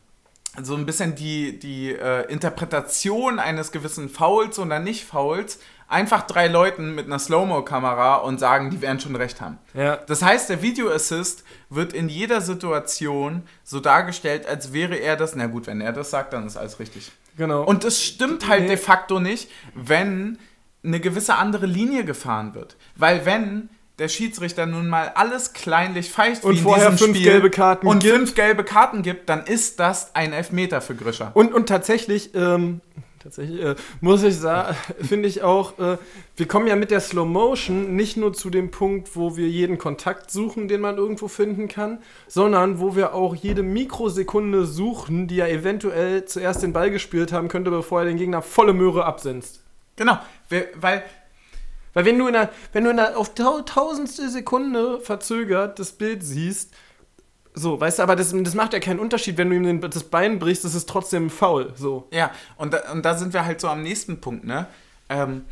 so 0.61 0.75
ein 0.75 0.85
bisschen 0.85 1.15
die, 1.15 1.57
die 1.57 1.93
äh, 1.93 2.31
Interpretation 2.31 3.39
eines 3.39 3.71
gewissen 3.71 4.09
Fouls 4.09 4.59
oder 4.59 4.79
nicht 4.79 5.03
Fouls 5.03 5.59
einfach 5.87 6.23
drei 6.27 6.47
Leuten 6.47 6.95
mit 6.95 7.05
einer 7.05 7.19
Slow-Mo-Kamera 7.19 8.15
und 8.15 8.39
sagen, 8.39 8.69
die 8.69 8.81
werden 8.81 8.99
schon 8.99 9.15
recht 9.15 9.41
haben. 9.41 9.59
Ja, 9.73 9.97
Das 9.97 10.21
heißt, 10.23 10.49
der 10.49 10.61
Video 10.61 10.89
Assist 10.91 11.43
wird 11.69 11.93
in 11.93 12.09
jeder 12.09 12.41
Situation 12.41 13.43
so 13.63 13.79
dargestellt, 13.79 14.47
als 14.47 14.73
wäre 14.73 14.95
er 14.95 15.15
das. 15.15 15.35
Na 15.35 15.47
gut, 15.47 15.67
wenn 15.67 15.81
er 15.81 15.93
das 15.93 16.09
sagt, 16.09 16.33
dann 16.33 16.47
ist 16.47 16.57
alles 16.57 16.79
richtig. 16.79 17.11
genau. 17.37 17.63
Und 17.63 17.83
es 17.83 18.03
stimmt 18.03 18.47
halt 18.47 18.63
Nee. 18.63 18.67
de 18.69 18.77
facto 18.77 19.19
nicht, 19.19 19.49
wenn 19.75 20.37
eine 20.83 20.99
gewisse 20.99 21.35
andere 21.35 21.65
Linie 21.65 22.03
gefahren 22.05 22.55
wird. 22.55 22.75
Weil 22.95 23.25
wenn 23.25 23.69
der 23.99 24.07
Schiedsrichter 24.09 24.65
nun 24.65 24.89
mal 24.89 25.11
alles 25.15 25.53
kleinlich 25.53 26.09
pfeift, 26.11 26.43
Und 26.43 26.53
wie 26.53 26.57
in 26.57 26.63
vorher 26.63 26.89
diesem 26.89 27.05
fünf 27.05 27.17
Spiel, 27.17 27.31
gelbe 27.31 27.49
Karten 27.51 27.85
und 27.87 27.99
gibt. 28.01 28.15
fünf 28.15 28.35
gelbe 28.35 28.63
Karten 28.63 29.01
gibt, 29.03 29.29
dann 29.29 29.45
ist 29.45 29.79
das 29.79 30.15
ein 30.15 30.33
Elfmeter 30.33 30.81
für 30.81 30.95
Grischer. 30.95 31.31
Und, 31.35 31.53
und 31.53 31.69
tatsächlich, 31.69 32.33
ähm, 32.35 32.81
tatsächlich 33.23 33.61
äh, 33.61 33.75
muss 34.01 34.21
ich 34.23 34.37
sagen, 34.37 34.75
finde 35.01 35.29
ich 35.29 35.41
auch, 35.41 35.79
äh, 35.79 35.97
wir 36.35 36.47
kommen 36.47 36.67
ja 36.67 36.75
mit 36.75 36.91
der 36.91 36.99
Slow 36.99 37.25
Motion 37.25 37.95
nicht 37.95 38.17
nur 38.17 38.33
zu 38.33 38.49
dem 38.49 38.69
Punkt, 38.69 39.15
wo 39.15 39.37
wir 39.37 39.47
jeden 39.47 39.77
Kontakt 39.77 40.29
suchen, 40.29 40.67
den 40.67 40.81
man 40.81 40.97
irgendwo 40.97 41.27
finden 41.27 41.67
kann, 41.67 41.99
sondern 42.27 42.79
wo 42.79 42.95
wir 42.95 43.13
auch 43.13 43.35
jede 43.35 43.63
Mikrosekunde 43.63 44.65
suchen, 44.65 45.27
die 45.27 45.39
er 45.39 45.49
eventuell 45.49 46.25
zuerst 46.25 46.61
den 46.61 46.73
Ball 46.73 46.91
gespielt 46.91 47.31
haben 47.31 47.47
könnte, 47.47 47.71
bevor 47.71 48.01
er 48.01 48.05
den 48.05 48.17
Gegner 48.17 48.41
volle 48.41 48.73
Möhre 48.73 49.05
absenzt. 49.05 49.61
Genau, 49.95 50.17
weil 50.49 51.03
Weil 51.93 52.05
wenn 52.05 52.17
du 52.17 52.27
in 52.27 52.35
einer, 52.35 52.49
wenn 52.71 52.83
du 52.83 52.89
in 52.89 52.99
einer 52.99 53.15
auf 53.17 53.35
tau 53.35 53.61
tausendstel 53.61 54.29
Sekunde 54.29 54.99
verzögert 54.99 55.77
das 55.77 55.91
Bild 55.93 56.23
siehst, 56.23 56.73
so, 57.53 57.79
weißt 57.79 57.99
du, 57.99 58.03
aber 58.03 58.15
das, 58.15 58.33
das 58.35 58.55
macht 58.55 58.73
ja 58.73 58.79
keinen 58.79 58.99
Unterschied, 58.99 59.37
wenn 59.37 59.49
du 59.49 59.55
ihm 59.55 59.63
den, 59.63 59.81
das 59.81 60.03
Bein 60.03 60.39
brichst, 60.39 60.65
das 60.65 60.75
ist 60.75 60.89
trotzdem 60.89 61.29
faul, 61.29 61.73
so. 61.75 62.07
Ja, 62.11 62.31
und 62.57 62.73
da, 62.73 62.91
und 62.91 63.03
da 63.03 63.15
sind 63.15 63.33
wir 63.33 63.45
halt 63.45 63.61
so 63.61 63.67
am 63.67 63.83
nächsten 63.83 64.21
Punkt, 64.21 64.45
ne? 64.45 64.67
Ähm, 65.09 65.45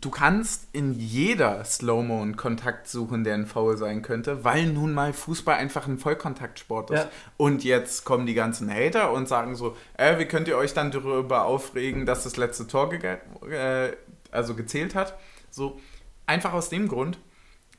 du 0.00 0.10
kannst 0.10 0.68
in 0.72 0.92
jeder 0.92 1.64
Slow-Mo 1.64 2.20
einen 2.20 2.36
Kontakt 2.36 2.88
suchen, 2.88 3.24
der 3.24 3.34
ein 3.34 3.46
Foul 3.46 3.78
sein 3.78 4.02
könnte, 4.02 4.44
weil 4.44 4.66
nun 4.66 4.92
mal 4.92 5.14
Fußball 5.14 5.56
einfach 5.56 5.86
ein 5.86 5.98
Vollkontaktsport 5.98 6.90
ist. 6.90 7.04
Ja. 7.04 7.10
Und 7.38 7.64
jetzt 7.64 8.04
kommen 8.04 8.26
die 8.26 8.34
ganzen 8.34 8.68
Hater 8.68 9.12
und 9.12 9.28
sagen 9.28 9.54
so, 9.54 9.76
äh, 9.96 10.18
wie 10.18 10.26
könnt 10.26 10.48
ihr 10.48 10.58
euch 10.58 10.74
dann 10.74 10.90
darüber 10.90 11.44
aufregen, 11.44 12.04
dass 12.04 12.24
das 12.24 12.36
letzte 12.36 12.66
Tor 12.66 12.90
gege- 12.90 13.18
äh, 13.50 13.96
also 14.30 14.54
gezählt 14.54 14.94
hat? 14.94 15.16
So, 15.50 15.80
einfach 16.26 16.52
aus 16.52 16.68
dem 16.68 16.88
Grund, 16.88 17.18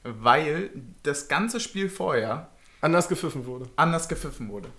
weil 0.03 0.71
das 1.03 1.27
ganze 1.27 1.59
Spiel 1.59 1.89
vorher 1.89 2.49
Anders 2.85 3.07
gepfiffen 3.07 3.45
wurde. 3.45 3.65
anders 3.75 4.07
gepfiffen 4.07 4.49
wurde. 4.49 4.69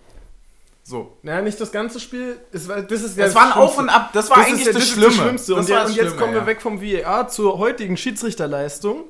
So. 0.83 1.17
Naja, 1.23 1.43
nicht 1.43 1.61
das 1.61 1.73
ganze 1.73 1.99
Spiel. 1.99 2.37
Es 2.53 2.69
war, 2.69 2.81
das 2.81 3.03
ist 3.03 3.17
ja 3.19 3.25
Das 3.25 3.35
war 3.35 3.43
ein 3.47 3.53
Schlimmste. 3.53 3.73
Auf 3.73 3.79
und 3.79 3.89
Ab, 3.89 4.11
das 4.13 4.31
war 4.31 4.37
Das 4.39 4.47
eigentlich 4.47 4.67
ist 4.67 4.75
das, 4.75 4.75
das, 4.77 4.89
Schlimme. 4.89 5.07
Ist 5.09 5.17
das 5.19 5.25
Schlimmste. 5.25 5.53
Das 5.55 5.61
und, 5.65 5.69
ja, 5.69 5.81
das 5.81 5.91
und 5.91 5.97
jetzt 5.97 6.05
Schlimme, 6.07 6.21
kommen 6.21 6.33
wir 6.35 6.41
ja. 6.43 6.47
weg 6.47 6.63
vom 6.63 6.81
VAR 6.81 7.29
zur 7.29 7.59
heutigen 7.59 7.97
Schiedsrichterleistung. 7.97 9.05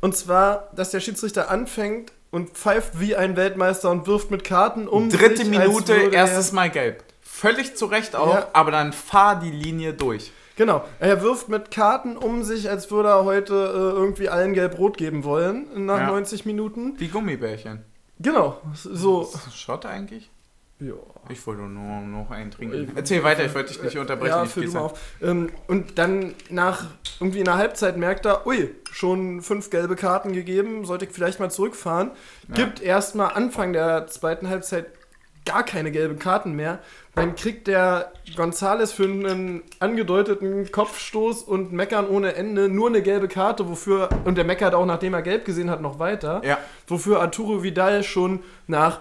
Und 0.00 0.16
zwar, 0.16 0.70
dass 0.74 0.90
der 0.90 1.00
Schiedsrichter 1.00 1.50
anfängt 1.50 2.12
und 2.30 2.50
pfeift 2.50 2.98
wie 2.98 3.14
ein 3.14 3.36
Weltmeister 3.36 3.90
und 3.90 4.06
wirft 4.06 4.30
mit 4.30 4.42
Karten 4.42 4.88
um. 4.88 5.10
Dritte 5.10 5.44
sich, 5.44 5.48
Minute, 5.50 5.92
erstes 5.92 6.48
er, 6.48 6.54
Mal 6.54 6.70
gelb. 6.70 7.04
Völlig 7.20 7.76
zu 7.76 7.86
Recht 7.86 8.16
auch, 8.16 8.34
Ja. 8.34 8.48
aber 8.54 8.70
dann 8.70 8.94
fahr 8.94 9.38
die 9.38 9.50
Linie 9.50 9.92
durch. 9.92 10.32
Genau. 10.56 10.82
Er 10.98 11.22
wirft 11.22 11.48
mit 11.50 11.70
Karten 11.70 12.16
um 12.16 12.42
sich, 12.42 12.68
als 12.70 12.90
würde 12.90 13.10
er 13.10 13.24
heute 13.24 13.54
äh, 13.54 13.96
irgendwie 13.98 14.28
allen 14.28 14.54
gelb-rot 14.54 14.96
geben 14.96 15.24
wollen 15.24 15.66
nach 15.86 15.98
Ja. 15.98 16.06
90 16.06 16.46
Minuten. 16.46 16.94
Wie 16.98 17.08
Gummibärchen. 17.08 17.84
Genau. 18.22 18.60
So. 18.74 19.22
Ist 19.22 19.34
das 19.34 19.56
Schott 19.56 19.84
eigentlich? 19.84 20.30
Ja. 20.78 20.94
Ich 21.28 21.46
wollte 21.46 21.62
nur 21.62 22.00
noch 22.00 22.30
einen 22.30 22.50
trinken. 22.50 22.90
Erzähl 22.96 23.22
weiter, 23.22 23.44
ich 23.44 23.54
wollte 23.54 23.72
dich 23.72 23.82
nicht 23.82 23.98
unterbrechen. 23.98 24.30
Ja, 24.30 24.44
füll 24.46 24.66
du 24.66 24.72
mal 24.72 24.80
auf. 24.80 25.00
Ähm, 25.22 25.50
und 25.68 25.98
dann 25.98 26.34
nach 26.50 26.86
irgendwie 27.20 27.40
einer 27.40 27.56
Halbzeit 27.56 27.96
merkt 27.96 28.26
er, 28.26 28.46
ui, 28.46 28.74
schon 28.90 29.42
fünf 29.42 29.70
gelbe 29.70 29.94
Karten 29.94 30.32
gegeben, 30.32 30.84
sollte 30.84 31.04
ich 31.04 31.12
vielleicht 31.12 31.38
mal 31.38 31.50
zurückfahren. 31.50 32.10
Gibt 32.48 32.82
erstmal 32.82 33.32
Anfang 33.34 33.72
der 33.72 34.08
zweiten 34.08 34.48
Halbzeit 34.48 34.86
gar 35.44 35.64
keine 35.64 35.90
gelben 35.90 36.18
Karten 36.18 36.52
mehr. 36.52 36.78
Dann 37.14 37.34
kriegt 37.34 37.66
der 37.66 38.12
Gonzales 38.36 38.92
für 38.92 39.04
einen 39.04 39.62
angedeuteten 39.80 40.70
Kopfstoß 40.72 41.42
und 41.42 41.72
Meckern 41.72 42.08
ohne 42.08 42.34
Ende 42.36 42.68
nur 42.68 42.88
eine 42.88 43.02
gelbe 43.02 43.28
Karte, 43.28 43.68
wofür, 43.68 44.08
und 44.24 44.38
der 44.38 44.44
meckert 44.44 44.74
auch, 44.74 44.86
nachdem 44.86 45.14
er 45.14 45.22
gelb 45.22 45.44
gesehen 45.44 45.70
hat, 45.70 45.82
noch 45.82 45.98
weiter, 45.98 46.40
Ja. 46.44 46.58
wofür 46.86 47.20
Arturo 47.20 47.62
Vidal 47.62 48.02
schon 48.02 48.40
nach 48.66 49.00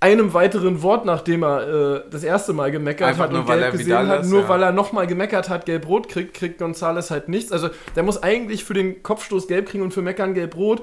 einem 0.00 0.34
weiteren 0.34 0.82
Wort, 0.82 1.06
nachdem 1.06 1.42
er 1.42 1.68
äh, 1.96 2.02
das 2.10 2.24
erste 2.24 2.52
Mal 2.52 2.70
gemeckert 2.70 3.08
Einfach 3.08 3.24
hat 3.24 3.32
nur, 3.32 3.40
und 3.40 3.48
weil 3.48 3.58
gelb 3.60 3.68
er 3.68 3.72
gesehen 3.72 3.86
Vidal 3.86 4.08
hat, 4.08 4.20
ist, 4.22 4.30
nur 4.30 4.42
ja. 4.42 4.48
weil 4.48 4.62
er 4.62 4.72
nochmal 4.72 5.06
gemeckert 5.06 5.48
hat, 5.48 5.64
gelb-rot 5.64 6.08
kriegt, 6.10 6.34
kriegt 6.34 6.58
Gonzales 6.58 7.10
halt 7.10 7.28
nichts. 7.30 7.52
Also 7.52 7.70
der 7.96 8.02
muss 8.02 8.22
eigentlich 8.22 8.64
für 8.64 8.74
den 8.74 9.02
Kopfstoß 9.02 9.48
gelb 9.48 9.68
kriegen 9.70 9.82
und 9.82 9.94
für 9.94 10.02
Meckern 10.02 10.34
gelb-rot. 10.34 10.82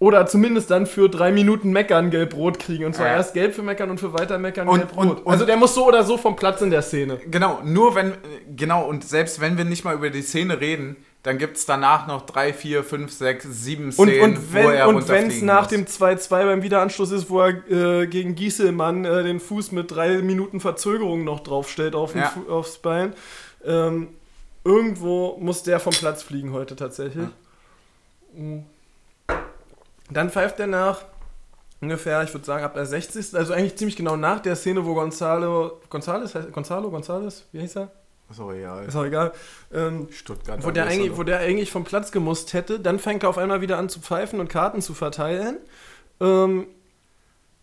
Oder 0.00 0.26
zumindest 0.26 0.70
dann 0.70 0.86
für 0.86 1.08
drei 1.10 1.30
Minuten 1.30 1.70
Meckern 1.72 2.10
gelb-rot 2.10 2.58
kriegen. 2.58 2.86
Und 2.86 2.94
zwar 2.94 3.06
Ja. 3.08 3.12
erst 3.16 3.34
gelb 3.34 3.54
für 3.54 3.62
Meckern 3.62 3.90
und 3.90 4.00
für 4.00 4.12
weiter 4.14 4.38
Meckern 4.38 4.66
Und- 4.66 4.78
gelb-rot. 4.78 5.04
und- 5.06 5.18
und- 5.26 5.26
Also 5.32 5.44
der 5.44 5.56
muss 5.58 5.74
so 5.74 5.86
oder 5.86 6.02
so 6.04 6.16
vom 6.16 6.36
Platz 6.36 6.62
in 6.62 6.70
der 6.70 6.80
Szene. 6.80 7.20
Genau, 7.30 7.60
nur 7.62 7.94
wenn, 7.94 8.14
genau, 8.56 8.86
und 8.88 9.04
selbst 9.04 9.40
wenn 9.42 9.58
wir 9.58 9.66
nicht 9.66 9.84
mal 9.84 9.94
über 9.94 10.08
die 10.08 10.22
Szene 10.22 10.58
reden, 10.58 10.96
dann 11.22 11.36
gibt 11.36 11.58
es 11.58 11.66
danach 11.66 12.06
noch 12.06 12.22
drei, 12.24 12.54
vier, 12.54 12.82
fünf, 12.82 13.12
sechs, 13.12 13.44
sieben 13.50 13.84
Und, 13.84 13.92
Szenen, 13.92 14.22
und 14.36 14.54
wenn 14.54 14.66
und 14.88 14.94
runterfliegen 14.94 15.28
es 15.30 15.42
nach 15.42 15.60
muss. 15.64 15.68
dem 15.68 15.86
2-2 15.86 16.46
beim 16.46 16.62
Wiederanschluss 16.62 17.10
ist, 17.10 17.28
wo 17.28 17.40
er 17.42 17.70
äh, 17.70 18.06
gegen 18.06 18.34
Gieselmann 18.34 19.04
äh, 19.04 19.22
den 19.22 19.38
Fuß 19.38 19.70
mit 19.72 19.90
drei 19.90 20.22
Minuten 20.22 20.60
Verzögerung 20.60 21.24
noch 21.24 21.40
draufstellt 21.40 21.94
auf 21.94 22.14
Ja. 22.14 22.32
Aufs 22.48 22.78
Bein, 22.78 23.12
ähm, 23.66 24.08
irgendwo 24.64 25.36
muss 25.38 25.62
der 25.62 25.78
vom 25.78 25.92
Platz 25.92 26.22
fliegen 26.22 26.54
heute 26.54 26.74
tatsächlich. 26.74 27.28
Mhm. 28.34 28.64
Dann 30.10 30.30
pfeift 30.30 30.60
er 30.60 30.66
nach 30.66 31.04
ungefähr, 31.80 32.22
ich 32.22 32.32
würde 32.32 32.44
sagen, 32.44 32.64
ab 32.64 32.74
der 32.74 32.86
60. 32.86 33.34
Also 33.34 33.52
eigentlich 33.52 33.76
ziemlich 33.76 33.96
genau 33.96 34.16
nach 34.16 34.40
der 34.40 34.56
Szene, 34.56 34.84
wo 34.84 34.94
Gonzalo, 34.94 35.80
Gonzales, 35.88 36.34
heißt, 36.34 36.52
Gonzalo, 36.52 36.90
Gonzales, 36.90 37.46
wie 37.52 37.60
hieß 37.60 37.76
er? 37.76 37.90
So, 38.32 38.52
ja, 38.52 38.80
Ist 38.82 38.94
auch 38.94 39.04
egal. 39.04 39.32
Ähm, 39.72 40.08
Stuttgart. 40.12 40.64
wo 40.64 40.70
der, 40.70 40.86
eigentlich, 40.86 41.16
wo 41.16 41.24
der 41.24 41.40
eigentlich 41.40 41.72
vom 41.72 41.82
Platz 41.82 42.12
gemusst 42.12 42.52
hätte. 42.52 42.78
Dann 42.78 43.00
fängt 43.00 43.24
er 43.24 43.28
auf 43.28 43.38
einmal 43.38 43.60
wieder 43.60 43.76
an 43.76 43.88
zu 43.88 44.00
pfeifen 44.00 44.38
und 44.38 44.48
Karten 44.48 44.82
zu 44.82 44.94
verteilen. 44.94 45.56
Ähm, 46.20 46.68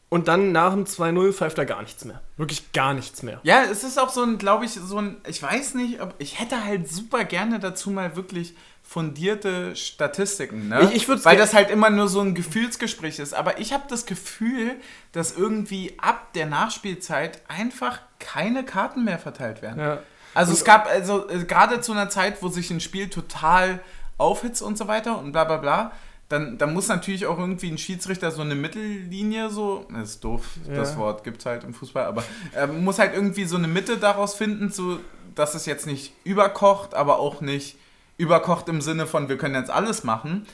und 0.10 0.28
dann 0.28 0.52
nach 0.52 0.74
dem 0.74 0.86
2-0 0.86 1.34
pfeift 1.34 1.58
er 1.58 1.66
gar 1.66 1.82
nichts 1.82 2.04
mehr. 2.06 2.22
Wirklich 2.38 2.72
gar 2.72 2.94
nichts 2.94 3.24
mehr. 3.24 3.40
Ja, 3.44 3.64
es 3.70 3.84
ist 3.84 4.00
auch 4.00 4.10
so 4.10 4.24
ein, 4.24 4.38
glaube 4.38 4.66
ich, 4.66 4.72
so 4.72 4.98
ein, 4.98 5.18
ich 5.28 5.42
weiß 5.42 5.76
nicht, 5.76 6.02
ob, 6.02 6.14
ich 6.18 6.40
hätte 6.40 6.64
halt 6.64 6.90
super 6.90 7.24
gerne 7.24 7.60
dazu 7.60 7.90
mal 7.90 8.16
wirklich 8.16 8.56
fundierte 8.88 9.76
Statistiken, 9.76 10.70
ne? 10.70 10.90
Ich- 10.94 11.10
ich 11.10 11.26
Weil 11.26 11.38
das 11.38 11.54
halt 11.54 11.70
immer 11.70 11.90
nur 11.90 12.08
so 12.08 12.22
ein 12.22 12.34
Gefühlsgespräch 12.34 13.20
ist. 13.20 13.34
Aber 13.34 13.60
ich 13.60 13.74
habe 13.74 13.84
das 13.90 14.06
Gefühl, 14.06 14.76
dass 15.12 15.36
irgendwie 15.36 15.94
ab 15.98 16.34
der 16.34 16.46
Nachspielzeit 16.46 17.42
einfach 17.50 18.00
keine 18.20 18.64
Karten 18.64 19.04
mehr 19.04 19.20
verteilt 19.20 19.62
werden. 19.62 19.80
Ja. 19.80 20.00
Also 20.34 20.52
Und- 20.52 20.58
es 20.58 20.64
gab, 20.66 20.88
also 20.88 21.28
äh, 21.30 21.44
gerade 21.44 21.82
zu 21.82 21.92
einer 21.92 22.10
Zeit, 22.10 22.42
wo 22.42 22.48
sich 22.48 22.72
ein 22.72 22.80
Spiel 22.80 23.10
total 23.10 23.80
aufhitzt 24.18 24.62
und 24.62 24.78
so 24.78 24.88
weiter 24.88 25.20
und 25.20 25.32
bla 25.34 25.44
bla 25.44 25.58
bla, 25.58 25.92
dann, 26.30 26.58
dann 26.58 26.74
muss 26.74 26.88
natürlich 26.88 27.26
auch 27.26 27.38
irgendwie 27.40 27.70
ein 27.70 27.78
Schiedsrichter 27.78 28.32
so 28.32 28.42
eine 28.42 28.56
Mittellinie 28.56 29.50
so, 29.50 29.86
das 29.94 30.12
ist 30.12 30.24
doof, 30.24 30.44
das 30.68 30.92
Ja. 30.92 30.98
Wort 30.98 31.24
gibt 31.24 31.40
es 31.40 31.46
halt 31.46 31.64
im 31.64 31.74
Fußball, 31.74 32.06
aber 32.06 32.24
er 32.54 32.68
muss 32.68 33.00
halt 33.00 33.14
irgendwie 33.14 33.46
so 33.46 33.56
eine 33.58 33.68
Mitte 33.68 33.98
daraus 33.98 34.34
finden, 34.36 34.70
so 34.72 35.00
dass 35.36 35.56
es 35.56 35.66
jetzt 35.66 35.88
nicht 35.88 36.14
überkocht, 36.24 36.94
aber 36.96 37.20
auch 37.20 37.42
nicht 37.42 37.78
überkocht 38.18 38.68
im 38.70 38.82
Sinne 38.82 39.08
von, 39.08 39.30
wir 39.30 39.38
können 39.38 39.56
jetzt 39.56 39.70
alles 39.70 40.04
machen. 40.04 40.46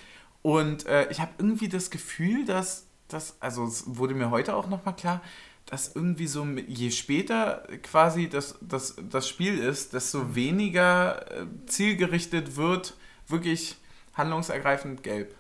Und 0.42 0.86
äh, 0.88 1.10
ich 1.10 1.20
habe 1.20 1.32
irgendwie 1.38 1.70
das 1.70 1.90
Gefühl, 1.90 2.46
dass 2.46 2.88
das, 3.08 3.38
also 3.40 3.66
es 3.66 3.84
wurde 3.88 4.14
mir 4.14 4.30
heute 4.30 4.56
auch 4.56 4.68
nochmal 4.68 4.96
klar, 4.96 5.22
dass 5.66 5.96
irgendwie 5.96 6.28
so, 6.28 6.46
je 6.68 6.92
später 6.92 7.66
quasi 7.84 8.28
das, 8.28 8.56
das, 8.62 8.96
das 9.10 9.30
Spiel 9.30 9.58
ist, 9.58 9.94
desto 9.94 10.36
weniger 10.36 11.32
äh, 11.32 11.46
zielgerichtet 11.68 12.58
wird, 12.58 12.96
wirklich 13.28 13.78
handlungsergreifend 14.14 15.04
gelb. 15.04 15.36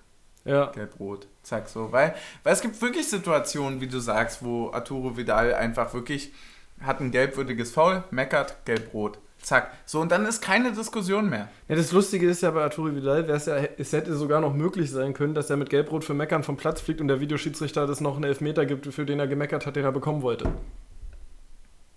Ja. 0.45 0.67
Gelb-Rot. 0.67 1.27
Zack, 1.41 1.69
so. 1.69 1.91
Weil, 1.91 2.15
weil 2.43 2.53
es 2.53 2.61
gibt 2.61 2.81
wirklich 2.81 3.07
Situationen, 3.07 3.81
wie 3.81 3.87
du 3.87 3.99
sagst, 3.99 4.43
wo 4.43 4.71
Arturo 4.71 5.17
Vidal 5.17 5.53
einfach 5.53 5.93
wirklich 5.93 6.33
hat 6.81 6.99
ein 6.99 7.11
gelbwürdiges 7.11 7.71
Foul, 7.71 8.03
meckert, 8.11 8.65
Gelb-Rot. 8.65 9.19
Zack. 9.43 9.71
So, 9.85 9.99
und 9.99 10.11
dann 10.11 10.25
ist 10.25 10.41
keine 10.41 10.71
Diskussion 10.71 11.29
mehr. 11.29 11.49
ja. 11.67 11.75
Das 11.75 11.91
Lustige 11.91 12.27
ist 12.29 12.41
ja 12.41 12.51
bei 12.51 12.63
Arturo 12.63 12.95
Vidal, 12.95 13.27
ja, 13.27 13.35
es 13.35 13.91
hätte 13.91 14.15
sogar 14.15 14.41
noch 14.41 14.53
möglich 14.53 14.89
sein 14.89 15.13
können, 15.13 15.35
dass 15.35 15.49
er 15.49 15.57
mit 15.57 15.69
Gelbrot 15.69 16.05
für 16.05 16.13
Meckern 16.13 16.43
vom 16.43 16.55
Platz 16.55 16.81
fliegt 16.81 17.01
und 17.01 17.09
der 17.09 17.19
Videoschiedsrichter 17.19 17.85
das 17.85 17.99
noch 17.99 18.15
einen 18.15 18.23
Elfmeter 18.23 18.65
gibt, 18.65 18.87
für 18.87 19.05
den 19.05 19.19
er 19.19 19.27
gemeckert 19.27 19.65
hat, 19.65 19.75
den 19.75 19.83
er 19.83 19.91
bekommen 19.91 20.21
wollte. 20.21 20.49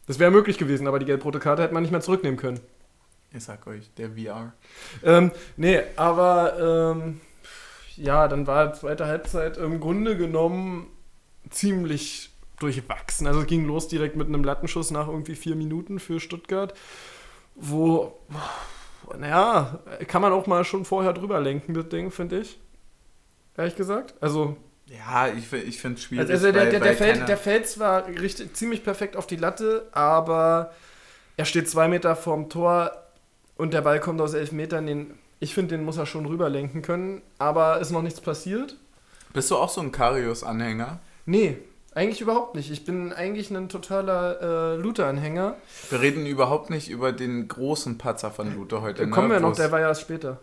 Das 0.06 0.18
wäre 0.18 0.30
möglich 0.30 0.58
gewesen, 0.58 0.86
aber 0.86 0.98
die 0.98 1.06
gelb-rote 1.06 1.38
Karte 1.38 1.62
hätte 1.62 1.74
man 1.74 1.82
nicht 1.82 1.92
mehr 1.92 2.00
zurücknehmen 2.00 2.38
können. 2.38 2.60
Ich 3.32 3.44
sag 3.44 3.66
euch, 3.66 3.90
der 3.94 4.10
VR. 4.10 4.52
Ähm, 5.04 5.30
nee, 5.56 5.80
aber 5.96 6.94
ähm, 6.96 7.20
ja, 7.96 8.26
dann 8.28 8.46
war 8.46 8.72
zweite 8.72 9.06
Halbzeit 9.06 9.56
im 9.56 9.80
Grunde 9.80 10.16
genommen 10.16 10.88
ziemlich 11.50 12.30
durchwachsen. 12.58 13.26
Also 13.26 13.40
es 13.40 13.46
ging 13.46 13.66
los 13.66 13.88
direkt 13.88 14.16
mit 14.16 14.28
einem 14.28 14.44
Lattenschuss 14.44 14.90
nach 14.90 15.08
irgendwie 15.08 15.34
vier 15.34 15.56
Minuten 15.56 15.98
für 15.98 16.20
Stuttgart, 16.20 16.74
wo, 17.56 18.16
naja, 19.18 19.78
kann 20.06 20.22
man 20.22 20.32
auch 20.32 20.46
mal 20.46 20.64
schon 20.64 20.84
vorher 20.84 21.12
drüber 21.12 21.40
lenken, 21.40 21.74
das 21.74 21.88
Ding, 21.88 22.10
finde 22.10 22.40
ich. 22.40 22.58
Ehrlich 23.56 23.76
gesagt. 23.76 24.14
Also, 24.20 24.56
Ja, 24.86 25.28
ich, 25.28 25.50
ich 25.52 25.80
finde 25.80 25.96
es 25.98 26.04
schwierig. 26.04 26.30
also 26.30 26.52
der, 26.52 26.62
weil- 26.62 26.70
der, 26.70 26.80
weil 26.80 26.88
der, 26.88 26.96
fällt, 26.96 27.28
der 27.28 27.36
fällt 27.38 27.68
zwar 27.68 28.06
richtig, 28.06 28.54
ziemlich 28.54 28.84
perfekt 28.84 29.16
auf 29.16 29.26
die 29.26 29.36
Latte, 29.36 29.88
aber 29.92 30.72
er 31.36 31.44
steht 31.44 31.68
zwei 31.68 31.88
Meter 31.88 32.14
vorm 32.16 32.48
Tor 32.48 32.92
und 33.56 33.72
der 33.74 33.80
Ball 33.82 33.98
kommt 34.00 34.20
aus 34.20 34.34
elf 34.34 34.52
Metern. 34.52 34.86
Den, 34.86 35.18
ich 35.40 35.54
finde, 35.54 35.76
den 35.76 35.84
muss 35.84 35.96
er 35.96 36.06
schon 36.06 36.26
rüberlenken 36.26 36.82
können, 36.82 37.22
aber 37.38 37.80
ist 37.80 37.90
noch 37.90 38.02
nichts 38.02 38.20
passiert. 38.20 38.76
Bist 39.32 39.50
du 39.50 39.56
auch 39.56 39.68
so 39.70 39.80
ein 39.80 39.92
Karius-Anhänger? 39.92 40.98
Nee, 41.26 41.58
eigentlich 41.96 42.20
überhaupt 42.20 42.54
nicht. 42.54 42.70
Ich 42.70 42.84
bin 42.84 43.12
eigentlich 43.12 43.50
ein 43.50 43.68
totaler 43.70 44.74
äh, 44.74 44.76
Luther-Anhänger. 44.76 45.56
Wir 45.88 46.00
reden 46.00 46.26
überhaupt 46.26 46.68
nicht 46.68 46.90
über 46.90 47.10
den 47.12 47.48
großen 47.48 47.96
Patzer 47.96 48.30
von 48.30 48.54
Lute 48.54 48.82
heute. 48.82 49.00
Da 49.00 49.06
ne? 49.06 49.10
kommen 49.12 49.30
wir 49.30 49.40
noch, 49.40 49.56
der 49.56 49.72
war 49.72 49.80
ja 49.80 49.88
erst 49.88 50.02
später. 50.02 50.38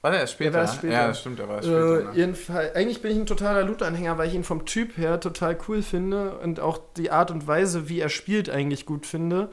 War 0.00 0.12
der 0.12 0.20
erst 0.20 0.32
später? 0.32 0.50
Der 0.52 0.60
war 0.60 0.66
erst 0.66 0.76
später. 0.76 0.92
Ja, 0.94 1.08
das 1.08 1.20
stimmt, 1.20 1.38
der 1.38 1.48
war 1.48 1.56
erst 1.56 1.68
später. 1.68 2.00
Äh, 2.00 2.04
ne? 2.04 2.10
jedenfalls, 2.14 2.74
eigentlich 2.74 3.02
bin 3.02 3.12
ich 3.12 3.18
ein 3.18 3.26
totaler 3.26 3.64
Luther-Anhänger, 3.64 4.16
weil 4.16 4.28
ich 4.28 4.34
ihn 4.34 4.44
vom 4.44 4.64
Typ 4.64 4.96
her 4.96 5.20
total 5.20 5.58
cool 5.68 5.82
finde 5.82 6.38
und 6.38 6.58
auch 6.58 6.78
die 6.96 7.10
Art 7.10 7.30
und 7.30 7.46
Weise, 7.46 7.90
wie 7.90 8.00
er 8.00 8.08
spielt, 8.08 8.48
eigentlich 8.48 8.86
gut 8.86 9.04
finde. 9.04 9.50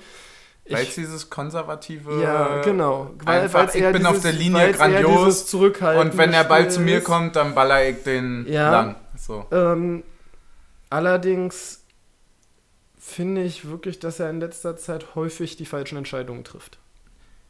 Weil 0.70 0.84
es 0.84 0.96
dieses 0.96 1.30
konservative. 1.30 2.22
Ja, 2.22 2.62
genau. 2.62 3.12
einfach, 3.26 3.60
weil's 3.60 3.76
ich 3.76 3.92
bin 3.92 4.06
auf 4.06 4.14
dieses- 4.14 4.24
der 4.24 4.32
Linie 4.34 4.72
grandios. 4.72 5.54
Und 5.54 6.18
wenn 6.18 6.32
der 6.32 6.46
Ball 6.46 6.62
Spiel 6.62 6.72
zu 6.72 6.80
mir 6.80 7.02
kommt, 7.02 7.36
dann 7.36 7.54
baller 7.54 7.90
ich 7.90 8.04
den 8.04 8.46
Ja. 8.48 8.72
lang. 8.72 8.96
So. 9.18 9.46
Ähm, 9.52 10.04
allerdings 10.92 11.84
finde 12.98 13.44
ich 13.44 13.68
wirklich, 13.68 14.00
dass 14.00 14.20
er 14.20 14.30
in 14.30 14.40
letzter 14.40 14.78
Zeit 14.78 15.16
häufig 15.16 15.58
die 15.58 15.66
falschen 15.66 15.98
Entscheidungen 15.98 16.44
trifft. 16.44 16.78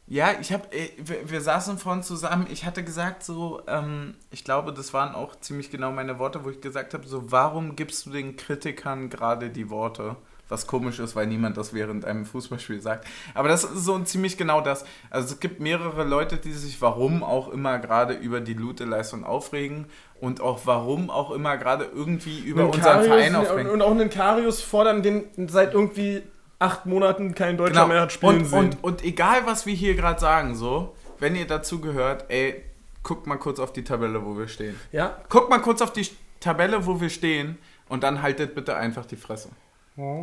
Ja, 0.06 0.32
ich 0.40 0.52
habe, 0.52 0.68
wir, 0.98 1.30
wir 1.30 1.40
saßen 1.40 1.78
vorhin 1.78 2.02
zusammen. 2.02 2.46
Ich 2.50 2.64
hatte 2.64 2.82
gesagt, 2.82 3.22
so, 3.22 3.62
ähm, 3.66 4.14
ich 4.30 4.44
glaube, 4.44 4.72
das 4.72 4.92
waren 4.92 5.14
auch 5.14 5.36
ziemlich 5.36 5.70
genau 5.70 5.92
meine 5.92 6.18
Worte, 6.18 6.44
wo 6.44 6.50
ich 6.50 6.60
gesagt 6.60 6.92
habe, 6.94 7.06
so, 7.06 7.30
warum 7.30 7.76
gibst 7.76 8.06
du 8.06 8.10
den 8.10 8.36
Kritikern 8.36 9.10
gerade 9.10 9.50
die 9.50 9.70
Worte? 9.70 10.16
Was 10.48 10.66
komisch 10.66 10.98
ist, 10.98 11.16
weil 11.16 11.28
niemand 11.28 11.56
das 11.56 11.72
während 11.72 12.04
einem 12.04 12.26
Fußballspiel 12.26 12.82
sagt. 12.82 13.06
Aber 13.32 13.48
das 13.48 13.64
ist 13.64 13.84
so 13.84 13.98
ziemlich 14.00 14.36
genau 14.36 14.60
das. 14.60 14.84
Also 15.08 15.34
es 15.34 15.40
gibt 15.40 15.60
mehrere 15.60 16.04
Leute, 16.04 16.36
die 16.36 16.52
sich 16.52 16.82
warum 16.82 17.22
auch 17.22 17.48
immer 17.48 17.78
gerade 17.78 18.12
über 18.12 18.42
die 18.42 18.52
Lute-Leistung 18.52 19.24
aufregen 19.24 19.86
und 20.22 20.40
auch 20.40 20.60
warum 20.64 21.10
auch 21.10 21.32
immer 21.32 21.56
gerade 21.58 21.84
irgendwie 21.84 22.38
über 22.40 22.62
Einen 22.62 22.70
unseren 22.70 23.00
Karius- 23.00 23.06
Verein 23.08 23.34
aufregen. 23.36 23.70
Und 23.72 23.82
auch 23.82 23.90
einen 23.90 24.08
Karius 24.08 24.62
fordern, 24.62 25.02
den 25.02 25.24
seit 25.48 25.74
irgendwie 25.74 26.22
acht 26.58 26.86
Monaten 26.86 27.34
kein 27.34 27.56
Deutscher 27.58 27.86
mehr 27.86 28.00
hat 28.02 28.12
spielen 28.12 28.44
Genau. 28.44 28.56
und, 28.58 28.72
sehen. 28.72 28.78
Und, 28.82 28.84
und 28.84 29.04
egal, 29.04 29.42
was 29.46 29.66
wir 29.66 29.74
hier 29.74 29.94
gerade 29.96 30.20
sagen, 30.20 30.54
so, 30.54 30.94
wenn 31.18 31.34
ihr 31.36 31.46
dazu 31.46 31.80
gehört, 31.80 32.26
ey, 32.28 32.62
guckt 33.02 33.26
mal 33.26 33.36
kurz 33.36 33.58
auf 33.58 33.72
die 33.72 33.82
Tabelle, 33.84 34.24
wo 34.24 34.38
wir 34.38 34.46
stehen. 34.48 34.78
ja, 34.92 35.18
Guckt 35.28 35.50
mal 35.50 35.58
kurz 35.58 35.82
auf 35.82 35.92
die 35.92 36.06
Tabelle, 36.40 36.86
wo 36.86 37.00
wir 37.00 37.10
stehen 37.10 37.58
und 37.88 38.04
dann 38.04 38.22
haltet 38.22 38.54
bitte 38.54 38.76
einfach 38.76 39.04
die 39.06 39.16
Fresse. 39.16 39.48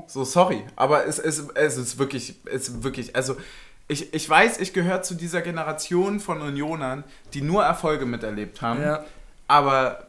So, 0.08 0.24
sorry, 0.24 0.64
aber 0.76 1.06
es, 1.06 1.20
es, 1.20 1.48
es 1.54 1.78
ist 1.78 2.00
wirklich, 2.00 2.36
es 2.46 2.70
ist 2.70 2.84
wirklich, 2.84 3.16
also 3.16 3.36
ich, 3.88 4.14
ich 4.14 4.28
weiß, 4.30 4.60
ich 4.60 4.74
gehöre 4.74 5.02
zu 5.04 5.14
dieser 5.14 5.42
Generation 5.42 6.20
von 6.20 6.42
Unionern, 6.42 7.04
die 7.34 7.42
nur 7.42 7.64
Erfolge 7.64 8.06
miterlebt 8.06 8.62
haben, 8.62 8.82
ja. 8.82 9.04
Aber 9.50 10.08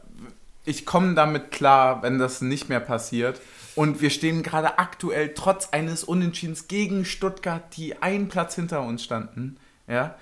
ich 0.64 0.86
komme 0.86 1.14
damit 1.14 1.50
klar, 1.50 2.02
wenn 2.02 2.18
das 2.18 2.40
nicht 2.40 2.68
mehr 2.68 2.80
passiert. 2.80 3.40
Und 3.74 4.00
wir 4.00 4.10
stehen 4.10 4.42
gerade 4.42 4.78
aktuell 4.78 5.32
trotz 5.34 5.70
eines 5.70 6.04
Unentschiedens 6.04 6.68
gegen 6.68 7.04
Stuttgart, 7.04 7.62
die 7.76 8.02
einen 8.02 8.28
Platz 8.28 8.54
hinter 8.54 8.82
uns 8.82 9.02
standen. 9.02 9.56
Ja? 9.88 10.16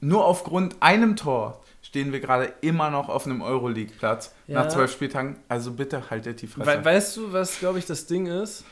Nur 0.00 0.24
aufgrund 0.24 0.76
einem 0.80 1.16
Tor 1.16 1.62
stehen 1.88 2.12
wir 2.12 2.20
gerade 2.20 2.52
immer 2.60 2.90
noch 2.90 3.08
auf 3.08 3.24
einem 3.24 3.40
Euroleague-Platz 3.40 4.34
Ja. 4.46 4.62
nach 4.62 4.68
zwölf 4.68 4.92
Spieltagen. 4.92 5.36
Also 5.48 5.72
bitte 5.72 6.10
haltet 6.10 6.42
die 6.42 6.46
Fresse. 6.46 6.66
We 6.70 6.84
weißt 6.84 7.16
du, 7.16 7.32
was, 7.32 7.58
glaube 7.58 7.78
ich, 7.78 7.86
das 7.86 8.04
Ding 8.04 8.26
ist? 8.26 8.62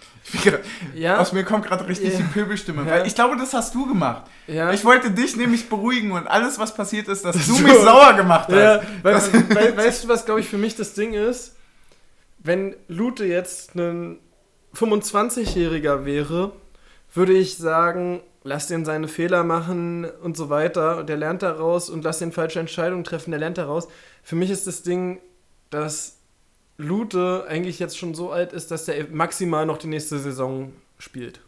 Ja. 0.95 1.17
Aus 1.19 1.33
mir 1.33 1.43
kommt 1.43 1.65
gerade 1.65 1.89
richtig 1.89 2.13
Ja. 2.13 2.19
die 2.19 2.25
Pöbelstimme. 2.25 2.85
Weil 2.85 3.07
ich 3.07 3.15
glaube, 3.15 3.39
das 3.39 3.55
hast 3.55 3.75
du 3.75 3.87
gemacht. 3.87 4.25
Ich 4.47 4.85
wollte 4.85 5.11
dich 5.11 5.35
nämlich 5.35 5.71
beruhigen 5.71 6.13
und 6.13 6.27
alles, 6.27 6.59
was 6.59 6.75
passiert 6.75 7.09
ist, 7.09 7.25
dass 7.25 7.37
du 7.37 7.55
So. 7.55 7.63
mich 7.63 7.73
sauer 7.73 8.13
gemacht 8.15 8.49
hast. 8.51 8.55
We 9.03 9.49
we 9.49 9.77
weißt 9.79 10.05
du, 10.05 10.09
was, 10.09 10.27
glaube 10.27 10.41
ich, 10.41 10.49
für 10.49 10.59
mich 10.59 10.77
das 10.77 10.93
Ding 10.93 11.15
ist? 11.15 11.57
Wenn 12.39 12.77
Lute 12.87 13.25
jetzt 13.25 13.77
einen 13.77 14.19
25-Jähriger 14.75 16.05
wäre, 16.05 16.53
würde 17.15 17.33
ich 17.33 17.57
sagen, 17.57 18.21
lass 18.47 18.69
den 18.69 18.85
seine 18.85 19.09
Fehler 19.09 19.45
machen 19.45 20.05
und 20.23 20.37
so 20.37 20.49
weiter 20.49 20.99
und 20.99 21.09
der 21.09 21.17
lernt 21.17 21.43
daraus 21.43 21.91
und 21.91 22.05
lass 22.05 22.21
den 22.21 22.33
falsche 22.33 22.61
Entscheidungen 22.61 23.05
treffen, 23.05 23.33
der 23.33 23.41
lernt 23.41 23.59
daraus. 23.59 23.89
Für 24.23 24.37
mich 24.37 24.51
ist 24.51 24.67
das 24.67 24.83
Ding, 24.83 25.21
dass 25.71 26.19
Lute 26.79 27.45
eigentlich 27.49 27.79
jetzt 27.79 27.99
schon 27.99 28.15
so 28.15 28.31
alt 28.31 28.53
ist, 28.53 28.71
dass 28.71 28.85
der 28.85 29.09
maximal 29.11 29.67
noch 29.67 29.79
die 29.79 29.89
nächste 29.89 30.19
Saison 30.19 30.73
spielt 30.99 31.41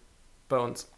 bei 0.48 0.58
uns. 0.58 0.90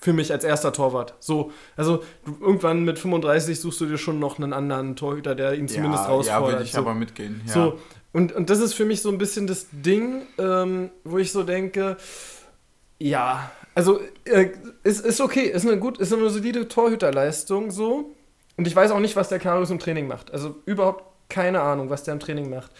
Für 0.00 0.12
mich 0.12 0.32
als 0.32 0.44
erster 0.44 0.72
Torwart. 0.72 1.14
So, 1.20 1.52
also 1.76 2.02
du, 2.24 2.36
irgendwann 2.40 2.84
mit 2.84 2.98
35 2.98 3.60
suchst 3.60 3.80
du 3.80 3.86
dir 3.86 3.98
schon 3.98 4.18
noch 4.18 4.38
einen 4.38 4.52
anderen 4.52 4.96
Torhüter, 4.96 5.34
der 5.34 5.54
ihn 5.54 5.68
zumindest 5.68 6.04
ja, 6.04 6.10
rausfordert. 6.10 6.42
Ja, 6.42 6.52
würde 6.52 6.64
ich 6.64 6.72
so. 6.72 6.78
aber 6.78 6.94
mitgehen. 6.94 7.42
Ja. 7.46 7.52
So, 7.52 7.78
und, 8.12 8.32
und 8.32 8.50
das 8.50 8.60
ist 8.60 8.74
für 8.74 8.84
mich 8.84 9.02
so 9.02 9.10
ein 9.10 9.18
bisschen 9.18 9.46
das 9.46 9.66
Ding, 9.70 10.22
ähm, 10.38 10.90
wo 11.04 11.18
ich 11.18 11.32
so 11.32 11.42
denke, 11.42 11.96
ja, 12.98 13.50
also 13.74 14.00
äh, 14.24 14.50
ist, 14.84 15.04
ist 15.04 15.20
okay, 15.20 15.44
ist 15.44 15.66
eine 15.66 15.78
gut, 15.78 15.98
ist 15.98 16.12
eine 16.12 16.28
solide 16.30 16.68
Torhüterleistung 16.68 17.70
so. 17.70 18.14
Und 18.56 18.66
ich 18.66 18.76
weiß 18.76 18.90
auch 18.90 19.00
nicht, 19.00 19.16
was 19.16 19.28
der 19.28 19.38
Karius 19.38 19.70
im 19.70 19.78
Training 19.78 20.06
macht. 20.06 20.30
Also 20.30 20.56
überhaupt 20.66 21.04
keine 21.28 21.62
Ahnung, 21.62 21.88
was 21.88 22.02
der 22.02 22.14
im 22.14 22.20
Training 22.20 22.50
macht. 22.50 22.70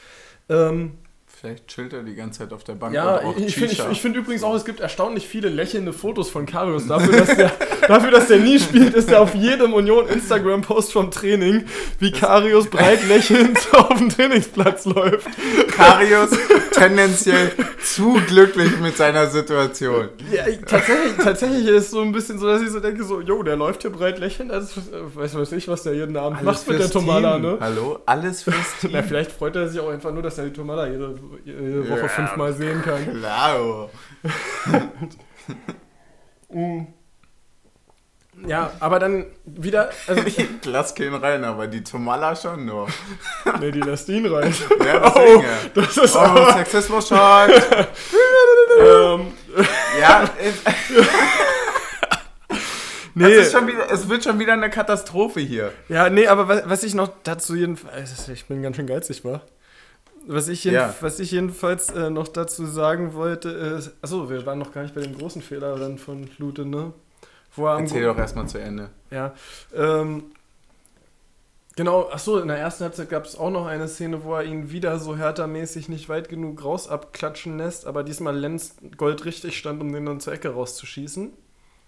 Ähm, 0.48 0.98
Vielleicht 1.42 1.66
chillt 1.66 1.92
er 1.92 2.04
die 2.04 2.14
ganze 2.14 2.38
Zeit 2.38 2.52
auf 2.52 2.62
der 2.62 2.74
Bank 2.74 2.94
ja, 2.94 3.20
ich 3.36 3.56
finde 3.56 3.72
ich, 3.72 3.82
ich 3.90 4.00
find 4.00 4.14
übrigens 4.14 4.44
auch, 4.44 4.54
es 4.54 4.64
gibt 4.64 4.78
erstaunlich 4.78 5.26
viele 5.26 5.48
lächelnde 5.48 5.92
Fotos 5.92 6.30
von 6.30 6.46
Karius. 6.46 6.86
Dafür, 6.86 7.18
dass 7.18 7.34
der, 7.34 7.50
dafür, 7.88 8.12
dass 8.12 8.28
der 8.28 8.38
nie 8.38 8.60
spielt, 8.60 8.94
ist 8.94 9.10
er 9.10 9.22
auf 9.22 9.34
jedem 9.34 9.74
Union-Instagram-Post 9.74 10.92
vom 10.92 11.10
Training, 11.10 11.64
wie 11.98 12.12
Karius 12.12 12.68
breit 12.68 13.04
lächelnd 13.08 13.58
auf 13.72 13.98
dem 13.98 14.08
Trainingsplatz 14.08 14.84
läuft. 14.84 15.26
Karius 15.76 16.30
tendenziell 16.70 17.50
zu 17.82 18.20
glücklich 18.28 18.78
mit 18.78 18.96
seiner 18.96 19.26
Situation. 19.26 20.10
Ja, 20.30 20.46
ich, 20.46 20.60
tatsächlich, 20.60 21.16
tatsächlich 21.24 21.66
ist 21.66 21.86
es 21.86 21.90
so 21.90 22.02
ein 22.02 22.12
bisschen 22.12 22.38
so, 22.38 22.46
dass 22.46 22.62
ich 22.62 22.70
so 22.70 22.78
denke, 22.78 23.02
so, 23.02 23.20
jo, 23.20 23.42
der 23.42 23.56
läuft 23.56 23.82
hier 23.82 23.90
breit 23.90 24.20
lächelnd, 24.20 24.52
also 24.52 24.80
äh, 24.80 25.16
weiß 25.16 25.34
weiß 25.34 25.50
ich, 25.52 25.66
was 25.66 25.82
der 25.82 25.94
jeden 25.94 26.16
Abend 26.16 26.44
macht 26.44 26.68
mit 26.68 26.78
der 26.78 26.88
Tomala, 26.88 27.32
Team. 27.32 27.42
ne? 27.42 27.58
Hallo, 27.60 27.98
alles 28.06 28.44
fürs 28.44 28.78
Team. 28.80 28.90
Na, 28.92 29.02
vielleicht 29.02 29.32
freut 29.32 29.56
er 29.56 29.68
sich 29.68 29.80
auch 29.80 29.90
einfach 29.90 30.12
nur, 30.12 30.22
dass 30.22 30.38
er 30.38 30.44
die 30.44 30.52
Tomala 30.52 30.86
jede, 30.86 31.18
jede 31.44 31.88
Woche 31.88 32.00
Ja, 32.00 32.08
fünfmal 32.08 32.52
sehen 32.52 32.82
kann. 32.82 33.18
Klar. 33.18 33.90
Mm. 36.54 36.82
Ja, 38.46 38.72
aber 38.80 38.98
dann 38.98 39.26
wieder, 39.44 39.90
also 40.06 40.22
ich, 40.26 40.36
Lass 40.64 40.94
keinen 40.94 41.14
rein, 41.14 41.44
aber 41.44 41.66
die 41.66 41.82
Tomala 41.82 42.36
schon 42.36 42.66
nur. 42.66 42.88
nee, 43.60 43.70
die 43.70 43.80
lässt 43.80 44.08
ihn 44.10 44.26
rein. 44.26 44.54
Ja, 44.84 45.00
deswegen. 45.10 45.38
Oh, 45.38 45.44
das 45.74 45.96
ist 45.96 46.14
Oh, 46.16 46.18
aber, 46.18 46.52
Sexismus-Schock. 46.52 47.48
ähm, 48.80 49.32
Ja, 50.00 50.24
es, 50.38 50.54
nee, 53.14 53.44
schon 53.44 53.66
wieder, 53.66 53.90
es 53.90 54.08
wird 54.08 54.24
schon 54.24 54.38
wieder 54.38 54.52
eine 54.54 54.70
Katastrophe 54.70 55.40
hier. 55.40 55.72
ja, 55.88 56.08
nee, 56.10 56.26
aber 56.26 56.48
was, 56.48 56.62
was 56.66 56.82
ich 56.82 56.94
noch 56.94 57.10
dazu 57.22 57.54
jedenfalls, 57.54 58.28
ich 58.28 58.46
bin 58.46 58.62
ganz 58.62 58.76
schön 58.76 58.86
geizig, 58.86 59.24
war. 59.24 59.42
Was 60.26 60.48
ich, 60.48 60.64
Ja. 60.64 60.94
was 61.00 61.18
ich 61.18 61.32
jedenfalls 61.32 61.90
äh, 61.90 62.10
noch 62.10 62.28
dazu 62.28 62.64
sagen 62.66 63.14
wollte, 63.14 63.48
ist, 63.48 63.92
achso, 64.02 64.30
wir 64.30 64.46
waren 64.46 64.58
noch 64.58 64.72
gar 64.72 64.82
nicht 64.82 64.94
bei 64.94 65.00
dem 65.00 65.16
großen 65.18 65.42
Fehler 65.42 65.76
dann 65.76 65.98
von 65.98 66.28
Lute, 66.38 66.64
ne? 66.64 66.92
Wo 67.56 67.66
er 67.66 67.80
Erzähl 67.80 68.04
doch 68.04 68.16
erstmal 68.16 68.46
zu 68.48 68.58
Ende. 68.58 68.88
Ja. 69.10 69.34
Ähm, 69.74 70.24
genau, 71.76 72.08
achso, 72.10 72.38
in 72.38 72.48
der 72.48 72.56
ersten 72.58 72.84
Halbzeit 72.84 73.10
gab 73.10 73.24
es 73.26 73.36
auch 73.36 73.50
noch 73.50 73.66
eine 73.66 73.88
Szene, 73.88 74.24
wo 74.24 74.34
er 74.34 74.44
ihn 74.44 74.70
wieder 74.70 74.98
so 74.98 75.16
härtermäßig 75.16 75.88
nicht 75.88 76.08
weit 76.08 76.28
genug 76.28 76.64
raus 76.64 76.88
abklatschen 76.88 77.58
lässt, 77.58 77.86
aber 77.86 78.04
diesmal 78.04 78.36
Lenz 78.36 78.76
Gold 78.96 79.24
richtig 79.24 79.58
stand, 79.58 79.80
um 79.82 79.92
den 79.92 80.06
dann 80.06 80.20
zur 80.20 80.32
Ecke 80.32 80.50
rauszuschießen. 80.50 81.30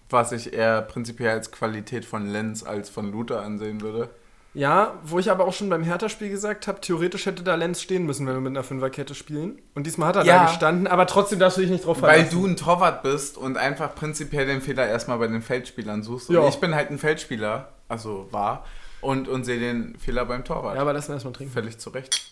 Was 0.09 0.31
ich 0.31 0.53
eher 0.53 0.81
prinzipiell 0.83 1.31
als 1.31 1.51
Qualität 1.51 2.05
von 2.05 2.27
Lenz 2.27 2.63
als 2.63 2.89
von 2.89 3.11
Luther 3.11 3.41
ansehen 3.41 3.81
würde. 3.81 4.09
Ja, 4.55 4.97
wo 5.03 5.19
ich 5.19 5.29
aber 5.29 5.43
auch 5.45 5.53
schon 5.53 5.69
beim 5.69 5.83
Hertha-Spiel 5.83 6.29
gesagt 6.29 6.67
habe, 6.67 6.79
theoretisch 6.79 7.25
hätte 7.25 7.43
da 7.43 7.55
Lenz 7.55 7.81
stehen 7.81 8.05
müssen, 8.05 8.25
wenn 8.25 8.35
wir 8.35 8.39
mit 8.41 8.51
einer 8.51 8.63
Fünferkette 8.63 9.13
spielen. 9.13 9.61
Und 9.75 9.85
diesmal 9.85 10.07
hat 10.07 10.15
er 10.15 10.23
Ja. 10.25 10.39
da 10.39 10.45
gestanden, 10.45 10.87
aber 10.87 11.05
trotzdem 11.07 11.39
darfst 11.39 11.57
du 11.57 11.61
dich 11.61 11.69
nicht 11.69 11.85
drauf 11.85 12.01
Weil 12.01 12.19
verlassen. 12.25 12.39
du 12.41 12.47
ein 12.47 12.55
Torwart 12.55 13.03
bist 13.03 13.37
und 13.37 13.57
einfach 13.57 13.93
prinzipiell 13.95 14.45
den 14.45 14.61
Fehler 14.61 14.87
erstmal 14.87 15.17
bei 15.19 15.27
den 15.27 15.41
Feldspielern 15.41 16.03
suchst. 16.03 16.29
Und 16.29 16.35
Ja. 16.35 16.47
ich 16.47 16.55
bin 16.55 16.73
halt 16.73 16.89
ein 16.89 16.97
Feldspieler, 16.97 17.73
also 17.89 18.27
war, 18.31 18.65
und, 19.01 19.27
und 19.27 19.43
sehe 19.43 19.59
den 19.59 19.97
Fehler 19.99 20.23
beim 20.25 20.45
Torwart. 20.45 20.75
Ja, 20.75 20.81
aber 20.81 20.93
lass 20.93 21.09
mal 21.09 21.15
erstmal 21.15 21.33
trinken. 21.33 21.51
Völlig 21.53 21.77
zu 21.77 21.89
Recht. 21.89 22.31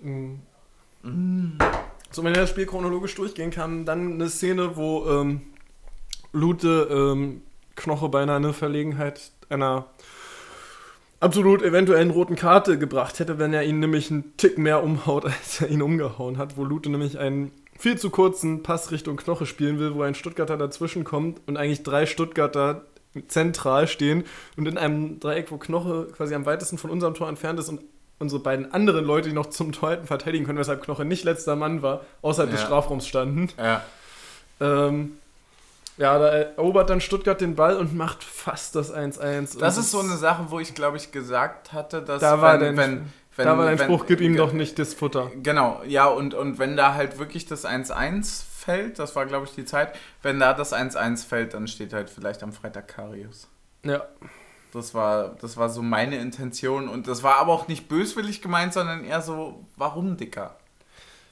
Mhm. 0.00 0.38
So, 2.10 2.22
wenn 2.22 2.34
wir 2.34 2.40
das 2.42 2.50
Spiel 2.50 2.66
chronologisch 2.66 3.14
durchgehen 3.16 3.50
kann, 3.50 3.84
dann 3.84 4.14
eine 4.14 4.28
Szene, 4.28 4.76
wo 4.76 5.06
ähm, 5.10 5.42
Lute 6.32 6.88
ähm, 6.90 7.42
Knoche 7.74 8.08
beinahe 8.08 8.36
eine 8.36 8.52
Verlegenheit 8.52 9.32
einer 9.48 9.86
absolut 11.20 11.62
eventuellen 11.62 12.10
roten 12.10 12.36
Karte 12.36 12.78
gebracht 12.78 13.18
hätte, 13.18 13.38
wenn 13.38 13.52
er 13.52 13.64
ihn 13.64 13.80
nämlich 13.80 14.10
einen 14.10 14.36
Tick 14.36 14.58
mehr 14.58 14.82
umhaut, 14.82 15.24
als 15.26 15.60
er 15.60 15.68
ihn 15.68 15.82
umgehauen 15.82 16.38
hat, 16.38 16.56
wo 16.56 16.64
Lute 16.64 16.90
nämlich 16.90 17.18
einen 17.18 17.50
viel 17.78 17.98
zu 17.98 18.10
kurzen 18.10 18.62
Pass 18.62 18.90
Richtung 18.92 19.16
Knoche 19.16 19.46
spielen 19.46 19.78
will, 19.78 19.94
wo 19.94 20.02
ein 20.02 20.14
Stuttgarter 20.14 20.56
dazwischen 20.56 21.04
kommt 21.04 21.40
und 21.46 21.56
eigentlich 21.56 21.82
drei 21.82 22.06
Stuttgarter 22.06 22.82
zentral 23.28 23.86
stehen 23.86 24.24
und 24.56 24.66
in 24.66 24.78
einem 24.78 25.20
Dreieck, 25.20 25.50
wo 25.50 25.56
Knoche 25.56 26.08
quasi 26.16 26.34
am 26.34 26.46
weitesten 26.46 26.78
von 26.78 26.90
unserem 26.90 27.14
Tor 27.14 27.28
entfernt 27.28 27.58
ist 27.60 27.68
und 27.68 27.80
unsere 28.18 28.42
beiden 28.42 28.72
anderen 28.72 29.04
Leute, 29.04 29.28
die 29.28 29.34
noch 29.34 29.46
zum 29.46 29.72
Tor 29.72 29.90
hätten 29.90 30.06
verteidigen 30.06 30.44
können, 30.44 30.58
weshalb 30.58 30.82
Knoche 30.82 31.04
nicht 31.04 31.24
letzter 31.24 31.56
Mann 31.56 31.82
war, 31.82 32.02
außerhalb 32.22 32.50
des 32.50 32.60
Ja. 32.60 32.66
Strafraums 32.66 33.06
standen. 33.06 33.48
Ja. 33.58 33.82
Ähm, 34.60 35.12
ja, 35.96 36.18
da 36.18 36.28
erobert 36.28 36.90
dann 36.90 37.00
Stuttgart 37.00 37.40
den 37.40 37.54
Ball 37.54 37.76
und 37.76 37.94
macht 37.96 38.22
fast 38.24 38.74
das 38.74 38.92
1-1. 38.92 39.58
Das 39.58 39.76
ist 39.78 39.90
so 39.90 40.00
eine 40.00 40.16
Sache, 40.16 40.46
wo 40.48 40.58
ich 40.60 40.74
glaube 40.74 40.96
ich 40.96 41.12
gesagt 41.12 41.72
hatte, 41.72 42.02
dass 42.02 42.20
Da 42.20 42.40
war 42.40 42.60
wenn, 42.60 42.76
dein- 42.76 42.76
wenn, 42.76 43.12
wenn, 43.36 43.46
da 43.46 43.58
war 43.58 43.64
dein 43.66 43.78
Spruch, 43.78 44.06
gib 44.06 44.20
ihm 44.20 44.36
doch 44.36 44.52
nicht 44.52 44.78
das 44.78 44.94
Futter. 44.94 45.30
Genau, 45.42 45.80
ja, 45.86 46.06
und, 46.06 46.34
und 46.34 46.58
wenn 46.58 46.76
da 46.76 46.94
halt 46.94 47.18
wirklich 47.18 47.46
das 47.46 47.64
1-1 47.64 48.42
fällt, 48.50 48.98
das 48.98 49.14
war 49.16 49.26
glaube 49.26 49.46
ich 49.46 49.54
die 49.54 49.64
Zeit, 49.64 49.94
wenn 50.22 50.38
da 50.40 50.52
das 50.54 50.72
1-1 50.72 51.26
fällt, 51.26 51.54
dann 51.54 51.66
steht 51.68 51.92
halt 51.92 52.10
vielleicht 52.10 52.42
am 52.42 52.52
Freitag 52.52 52.88
Karius. 52.88 53.48
Ja. 53.84 54.02
Das 54.72 54.92
war, 54.94 55.36
das 55.40 55.56
war 55.56 55.68
so 55.68 55.82
meine 55.82 56.16
Intention 56.16 56.88
und 56.88 57.06
das 57.06 57.22
war 57.22 57.36
aber 57.36 57.52
auch 57.52 57.68
nicht 57.68 57.88
böswillig 57.88 58.42
gemeint, 58.42 58.72
sondern 58.72 59.04
eher 59.04 59.22
so, 59.22 59.64
warum, 59.76 60.16
Dicker? 60.16 60.56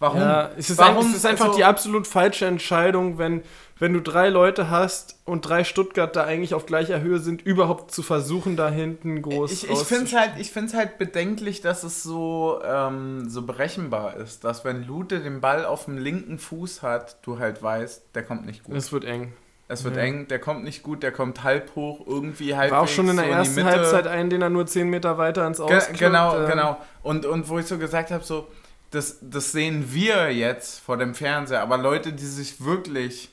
Warum? 0.03 0.21
Ja, 0.21 0.51
es 0.59 0.69
ist, 0.69 0.79
Warum? 0.79 1.05
ein, 1.05 1.11
es 1.13 1.17
ist 1.19 1.27
einfach 1.27 1.47
Also- 1.47 1.57
die 1.59 1.65
absolut 1.65 2.07
falsche 2.09 2.47
Entscheidung, 2.47 3.19
wenn, 3.19 3.43
wenn 3.79 3.93
du 3.93 4.01
drei 4.01 4.31
Leute 4.31 4.69
hast 4.69 5.17
und 5.25 5.49
drei 5.49 5.63
Stuttgarter 5.63 6.25
eigentlich 6.25 6.55
auf 6.55 6.67
gleicher 6.67 7.01
Höhe 7.01 7.21
sind, 7.21 7.41
überhaupt 7.43 7.93
zu 7.93 8.03
versuchen, 8.03 8.57
da 8.57 8.69
hinten 8.69 9.23
groß 9.23 9.53
Ich, 9.53 9.65
ich 9.65 9.71
rauszu- 9.71 9.85
finde 9.85 10.05
es 10.07 10.15
halt, 10.15 10.33
ich 10.39 10.75
halt 10.75 10.99
bedenklich, 10.99 11.61
dass 11.61 11.85
es 11.85 12.03
so, 12.03 12.61
ähm, 12.65 13.29
so 13.31 13.43
berechenbar 13.43 14.17
ist, 14.17 14.43
dass 14.43 14.65
wenn 14.65 14.85
Lute 14.87 15.21
den 15.21 15.41
Ball 15.41 15.65
auf 15.65 15.85
dem 15.85 15.99
linken 15.99 16.39
Fuß 16.41 16.83
hat, 16.83 17.19
du 17.25 17.39
halt 17.39 17.63
weißt, 17.63 18.07
der 18.17 18.25
kommt 18.25 18.45
nicht 18.45 18.65
gut. 18.65 18.75
Es 18.77 18.93
wird 18.93 19.05
eng. 19.05 19.33
Es 19.69 19.85
wird 19.85 19.95
Ja. 19.97 20.03
eng, 20.03 20.27
der 20.27 20.41
kommt 20.41 20.65
nicht 20.65 20.83
gut, 20.83 21.05
der 21.05 21.13
kommt 21.13 21.45
halb 21.45 21.77
hoch, 21.77 22.01
irgendwie 22.07 22.57
halb 22.57 22.73
War 22.73 22.81
auch 22.83 22.89
schon 22.89 23.09
in 23.09 23.17
der 23.17 23.25
so 23.27 23.31
ersten 23.31 23.55
die 23.57 23.63
Mitte. 23.63 23.77
Halbzeit 23.77 24.07
ein, 24.09 24.29
den 24.31 24.43
er 24.43 24.51
nur 24.51 24.67
10 24.67 24.91
Meter 24.91 25.17
weiter 25.17 25.47
ins 25.47 25.61
Aus 25.61 25.71
Ge 25.71 25.97
genau, 25.97 26.37
ähm, 26.41 26.47
genau. 26.51 26.77
Und, 27.05 27.25
und 27.25 27.49
wo 27.49 27.59
ich 27.61 27.67
so 27.67 27.79
gesagt 27.79 28.11
habe, 28.11 28.23
so, 28.25 28.49
das, 28.93 29.19
das 29.23 29.53
sehen 29.53 29.93
wir 29.93 30.33
jetzt 30.33 30.81
vor 30.81 30.97
dem 30.97 31.15
Fernseher, 31.15 31.63
aber 31.63 31.79
Leute, 31.79 32.13
die 32.13 32.27
sich 32.27 32.63
wirklich 32.63 33.31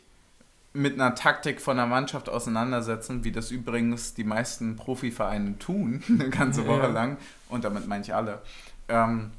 mit 0.72 0.94
einer 0.94 1.16
Taktik 1.16 1.60
von 1.60 1.78
der 1.78 1.86
Mannschaft 1.86 2.30
auseinandersetzen, 2.30 3.24
wie 3.24 3.32
das 3.32 3.52
übrigens 3.52 4.14
die 4.14 4.24
meisten 4.24 4.76
Profivereine 4.78 5.60
tun, 5.60 6.04
eine 6.10 6.30
ganze 6.30 6.66
Woche 6.66 6.84
Ja. 6.84 6.88
lang, 6.88 7.18
und 7.50 7.64
damit 7.64 7.88
meine 7.88 8.04
ich 8.04 8.16
alle, 8.16 8.42
ähm, 8.88 9.32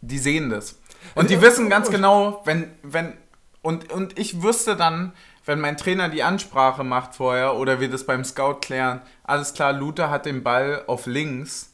die 0.00 0.18
sehen 0.18 0.50
das. 0.50 0.78
Und 1.14 1.30
die 1.30 1.40
wissen 1.40 1.70
ganz 1.70 1.90
genau, 1.90 2.42
wenn, 2.44 2.70
wenn, 2.82 3.14
und, 3.62 3.90
und 3.90 4.18
ich 4.18 4.42
wüsste 4.42 4.76
dann, 4.76 5.12
wenn 5.46 5.60
mein 5.60 5.78
Trainer 5.78 6.10
die 6.10 6.22
Ansprache 6.22 6.84
macht 6.84 7.14
vorher 7.14 7.56
oder 7.56 7.80
wir 7.80 7.88
das 7.88 8.04
beim 8.04 8.24
Scout 8.24 8.56
klären, 8.60 9.00
alles 9.24 9.54
klar, 9.54 9.72
Luther 9.72 10.10
hat 10.10 10.26
den 10.26 10.42
Ball 10.42 10.82
auf 10.86 11.06
links, 11.06 11.72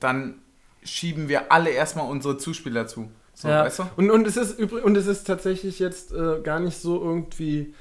dann 0.00 0.36
schieben 0.84 1.28
wir 1.28 1.52
alle 1.52 1.70
erstmal 1.70 2.08
unsere 2.10 2.38
Zuspieler 2.38 2.86
zu. 2.86 3.10
So, 3.34 3.48
ja. 3.48 3.64
weißt 3.64 3.78
du? 3.80 3.82
und, 3.96 4.10
und, 4.10 4.26
es 4.26 4.36
ist 4.36 4.58
und 4.58 4.96
es 4.96 5.06
ist 5.06 5.24
tatsächlich 5.24 5.78
jetzt 5.78 6.12
äh, 6.12 6.40
gar 6.42 6.58
nicht 6.58 6.78
so 6.78 7.00
irgendwie 7.00 7.74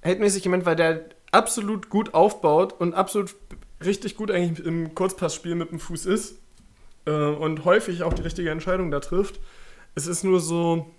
heldmäßig 0.00 0.42
gemeint, 0.42 0.66
weil 0.66 0.76
der 0.76 1.04
absolut 1.30 1.88
gut 1.88 2.14
aufbaut 2.14 2.74
und 2.80 2.94
absolut 2.94 3.34
richtig 3.84 4.16
gut 4.16 4.30
eigentlich 4.30 4.66
im 4.66 4.94
Kurzpassspiel 4.94 5.54
mit 5.54 5.70
dem 5.70 5.78
Fuß 5.78 6.06
ist 6.06 6.36
äh, 7.06 7.10
und 7.10 7.64
häufig 7.64 8.02
auch 8.02 8.12
die 8.12 8.22
richtige 8.22 8.50
Entscheidung 8.50 8.90
da 8.90 9.00
trifft. 9.00 9.40
Es 9.94 10.06
ist 10.06 10.24
nur 10.24 10.40
so, 10.40 10.90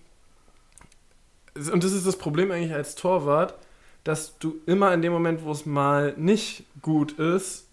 und 1.56 1.84
das 1.84 1.91
ist 1.91 2.06
das 2.06 2.17
Problem 2.17 2.52
eigentlich 2.52 2.73
als 2.73 2.95
Torwart, 2.95 3.56
dass 4.04 4.38
du 4.39 4.56
immer 4.65 4.93
in 4.93 5.02
dem 5.02 5.12
Moment, 5.12 5.43
wo 5.43 5.52
es 5.52 5.65
mal 5.65 6.13
nicht 6.17 6.63
gut 6.82 7.13
ist, 7.13 7.69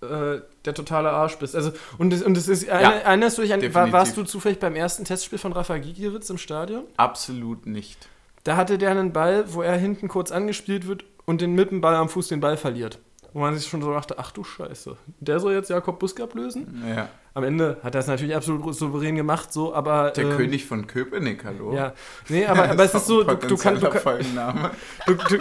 äh, 0.00 0.40
der 0.64 0.74
totale 0.74 1.10
Arsch 1.10 1.36
bist. 1.38 1.56
Also, 1.56 1.72
und 1.98 2.12
es 2.12 2.22
und 2.22 2.36
das 2.36 2.48
ist, 2.48 2.66
Ja, 2.66 2.78
erinnerst 2.78 3.38
du 3.38 3.42
dich 3.42 3.52
an, 3.52 3.60
war, 3.60 3.68
definitiv. 3.68 3.92
warst 3.92 4.16
du 4.16 4.22
zufällig 4.24 4.58
beim 4.58 4.76
ersten 4.76 5.04
Testspiel 5.04 5.38
von 5.38 5.52
Rafa 5.52 5.78
Gigiewicz 5.78 6.30
im 6.30 6.38
Stadion? 6.38 6.84
Absolut 6.96 7.66
nicht. 7.66 8.08
Da 8.44 8.56
hatte 8.56 8.78
der 8.78 8.90
einen 8.90 9.12
Ball, 9.12 9.52
wo 9.52 9.62
er 9.62 9.76
hinten 9.76 10.08
kurz 10.08 10.30
angespielt 10.30 10.86
wird 10.86 11.04
und 11.26 11.40
den 11.40 11.54
mit 11.54 11.70
dem 11.70 11.80
Ball 11.80 11.94
am 11.94 12.08
Fuß 12.08 12.28
den 12.28 12.40
Ball 12.40 12.56
verliert. 12.56 12.98
Wo 13.32 13.40
man 13.40 13.56
sich 13.56 13.68
schon 13.68 13.82
so 13.82 13.92
dachte, 13.92 14.18
ach 14.18 14.30
du 14.32 14.42
Scheiße. 14.42 14.96
Der 15.20 15.38
soll 15.38 15.52
jetzt 15.52 15.68
Jakob 15.68 15.98
Busk 15.98 16.18
ablösen? 16.20 16.82
Ja. 16.88 17.08
Am 17.34 17.44
Ende 17.44 17.76
hat 17.82 17.94
er 17.94 18.00
es 18.00 18.06
natürlich 18.06 18.34
absolut 18.34 18.74
souverän 18.74 19.16
gemacht, 19.16 19.52
so, 19.52 19.74
aber. 19.74 20.10
Der 20.12 20.24
ähm, 20.24 20.36
König 20.36 20.64
von 20.64 20.86
Köpenick, 20.86 21.44
hallo. 21.44 21.74
Ja, 21.74 21.92
nee, 22.28 22.46
aber, 22.46 22.70
aber 22.70 22.84
es 22.84 22.94
ist 22.94 23.06
so, 23.06 23.22
du, 23.22 23.36
du, 23.36 23.56
kann, 23.56 23.78
du, 23.78 23.86
du, 25.06 25.14
du, 25.14 25.38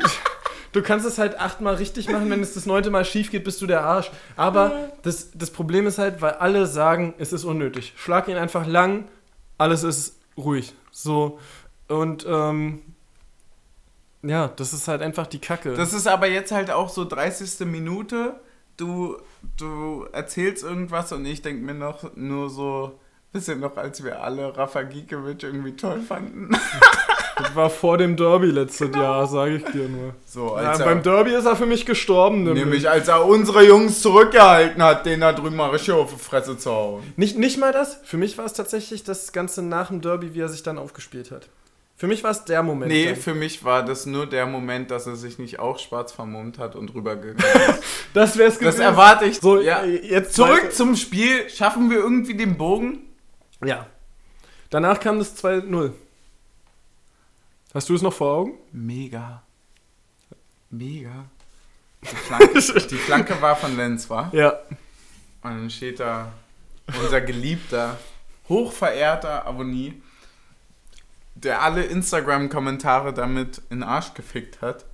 du 0.71 0.81
kannst 0.81 1.05
es 1.05 1.17
halt 1.17 1.39
achtmal 1.39 1.75
richtig 1.75 2.09
machen, 2.09 2.29
wenn 2.29 2.41
es 2.41 2.53
das 2.53 2.65
neunte 2.65 2.89
Mal 2.89 3.05
schief 3.05 3.31
geht, 3.31 3.43
bist 3.43 3.61
du 3.61 3.67
der 3.67 3.83
Arsch. 3.83 4.11
Aber 4.35 4.91
das, 5.03 5.31
das 5.33 5.51
Problem 5.51 5.87
ist 5.87 5.97
halt, 5.97 6.21
weil 6.21 6.33
alle 6.33 6.65
sagen, 6.65 7.13
es 7.17 7.33
ist 7.33 7.43
unnötig. 7.43 7.93
Schlag 7.95 8.27
ihn 8.27 8.37
einfach 8.37 8.65
lang, 8.67 9.05
alles 9.57 9.83
ist 9.83 10.17
ruhig. 10.37 10.73
So, 10.91 11.39
und 11.87 12.25
ähm, 12.27 12.81
ja, 14.23 14.47
das 14.49 14.73
ist 14.73 14.87
halt 14.87 15.01
einfach 15.01 15.27
die 15.27 15.39
Kacke. 15.39 15.73
Das 15.73 15.93
ist 15.93 16.07
aber 16.07 16.27
jetzt 16.27 16.51
halt 16.51 16.71
auch 16.71 16.89
so 16.89 17.05
30. 17.05 17.65
Minute. 17.67 18.39
Du, 18.75 19.17
du 19.57 20.05
erzählst 20.11 20.63
irgendwas 20.63 21.11
und 21.11 21.25
ich 21.25 21.41
denke 21.41 21.63
mir 21.63 21.73
noch 21.73 22.15
nur 22.15 22.49
so, 22.49 22.99
bisschen 23.31 23.59
noch, 23.59 23.77
als 23.77 24.03
wir 24.03 24.21
alle 24.21 24.55
Rafa 24.55 24.83
Gikiewicz 24.83 25.43
irgendwie 25.43 25.75
toll 25.75 26.01
fanden. 26.01 26.49
Das 27.57 27.63
war 27.63 27.69
vor 27.71 27.97
dem 27.97 28.15
Derby 28.15 28.51
letztes 28.51 28.95
Jahr, 28.95 29.25
sage 29.25 29.55
ich 29.55 29.63
dir 29.63 29.89
nur. 29.89 30.13
So, 30.27 30.49
Ja, 30.61 30.69
als 30.69 30.77
beim 30.77 30.99
er, 30.99 31.01
Derby 31.03 31.33
ist 31.33 31.45
er 31.45 31.55
für 31.55 31.65
mich 31.65 31.87
gestorben. 31.87 32.43
Nämlich. 32.43 32.63
nämlich 32.63 32.87
als 32.87 33.07
er 33.07 33.25
unsere 33.25 33.65
Jungs 33.65 33.99
zurückgehalten 34.03 34.83
hat, 34.83 35.07
den 35.07 35.21
da 35.21 35.33
drüben 35.33 35.55
mal 35.55 35.71
richtig 35.71 35.95
auf 35.95 36.13
die 36.13 36.19
Fresse 36.19 36.55
zu 36.55 36.69
hauen. 36.69 37.13
Nicht, 37.15 37.35
nicht 37.39 37.57
mal 37.57 37.71
das. 37.73 37.99
Für 38.03 38.17
mich 38.17 38.37
war 38.37 38.45
es 38.45 38.53
tatsächlich 38.53 39.03
das 39.03 39.31
Ganze 39.31 39.63
nach 39.63 39.87
dem 39.87 40.01
Derby, 40.01 40.35
wie 40.35 40.41
er 40.41 40.49
sich 40.49 40.61
dann 40.61 40.77
aufgespielt 40.77 41.31
hat. 41.31 41.49
Für 41.95 42.05
mich 42.05 42.23
war 42.23 42.29
es 42.29 42.45
der 42.45 42.61
Moment. 42.61 42.91
Nee, 42.91 43.05
dann. 43.07 43.15
für 43.15 43.33
mich 43.33 43.63
war 43.63 43.83
das 43.83 44.05
nur 44.05 44.27
der 44.27 44.45
Moment, 44.45 44.91
dass 44.91 45.07
er 45.07 45.15
sich 45.15 45.39
nicht 45.39 45.57
auch 45.57 45.79
schwarz 45.79 46.11
vermummt 46.11 46.59
hat 46.59 46.75
und 46.75 46.93
rübergegangen 46.93 47.39
ist. 47.69 47.83
das 48.13 48.37
wäre 48.37 48.49
es 48.49 48.59
Das 48.59 48.77
erwarte 48.77 49.25
ich. 49.25 49.39
So, 49.39 49.59
ja. 49.59 49.83
jetzt 49.83 50.35
Zurück 50.35 50.65
weiter. 50.65 50.69
zum 50.69 50.95
Spiel. 50.95 51.49
Schaffen 51.49 51.89
wir 51.89 51.97
irgendwie 51.97 52.35
den 52.35 52.55
Bogen? 52.55 52.99
Ja. 53.65 53.87
Danach 54.69 54.99
kam 54.99 55.17
das 55.17 55.43
2-0. 55.43 55.93
Hast 57.77 57.89
du 57.89 57.93
es 57.93 58.01
noch 58.01 58.13
vor 58.13 58.33
Augen? 58.33 58.57
Mega. 58.71 59.43
Mega. 60.71 61.25
Die 62.01 62.07
Flanke, 62.07 62.87
die 62.89 62.95
Flanke 62.95 63.39
war 63.39 63.55
von 63.55 63.77
Lenz, 63.77 64.09
war? 64.09 64.33
Ja. 64.33 64.53
Und 65.43 65.51
dann 65.51 65.69
steht 65.69 65.99
da 65.99 66.33
unser 66.99 67.21
geliebter, 67.21 67.99
hochverehrter 68.49 69.45
Abonnie, 69.45 70.01
der 71.35 71.61
alle 71.61 71.83
Instagram-Kommentare 71.83 73.13
damit 73.13 73.61
in 73.69 73.81
den 73.81 73.83
Arsch 73.83 74.15
gefickt 74.15 74.59
hat. 74.63 74.85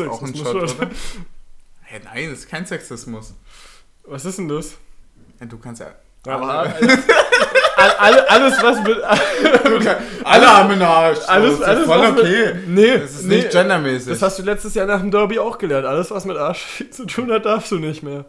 Auch 0.00 0.20
ein 0.22 0.34
Shot, 0.34 0.56
oder? 0.56 0.90
Hä, 1.82 2.00
nein, 2.02 2.30
das 2.30 2.40
ist 2.40 2.48
kein 2.48 2.66
Sexismus. 2.66 3.34
Was 4.02 4.24
ist 4.24 4.38
denn 4.38 4.48
das? 4.48 4.74
Ja, 5.38 5.46
du 5.46 5.56
kannst 5.58 5.80
ja. 5.80 5.94
Aber 6.26 6.74
all, 7.78 7.90
all, 7.98 8.20
alles, 8.26 8.62
was 8.62 8.82
mit. 8.82 8.98
alle 10.24 10.46
haben 10.46 10.70
einen 10.70 10.82
Arsch. 10.82 11.18
Alles, 11.26 11.62
alles, 11.62 11.86
voll 11.86 12.00
was 12.00 12.18
okay. 12.18 12.54
Mit, 12.54 12.68
nee, 12.68 12.98
Das 12.98 13.10
ist 13.12 13.24
nee, 13.24 13.36
nicht 13.36 13.50
gendermäßig. 13.50 14.08
Das 14.08 14.22
hast 14.22 14.38
du 14.38 14.42
letztes 14.42 14.74
Jahr 14.74 14.86
nach 14.86 15.00
dem 15.00 15.10
Derby 15.10 15.38
auch 15.38 15.58
gelernt. 15.58 15.86
Alles, 15.86 16.10
was 16.10 16.24
mit 16.24 16.36
Arsch 16.36 16.84
zu 16.90 17.06
tun 17.06 17.30
hat, 17.30 17.44
darfst 17.46 17.70
du 17.70 17.78
nicht 17.78 18.02
mehr. 18.02 18.24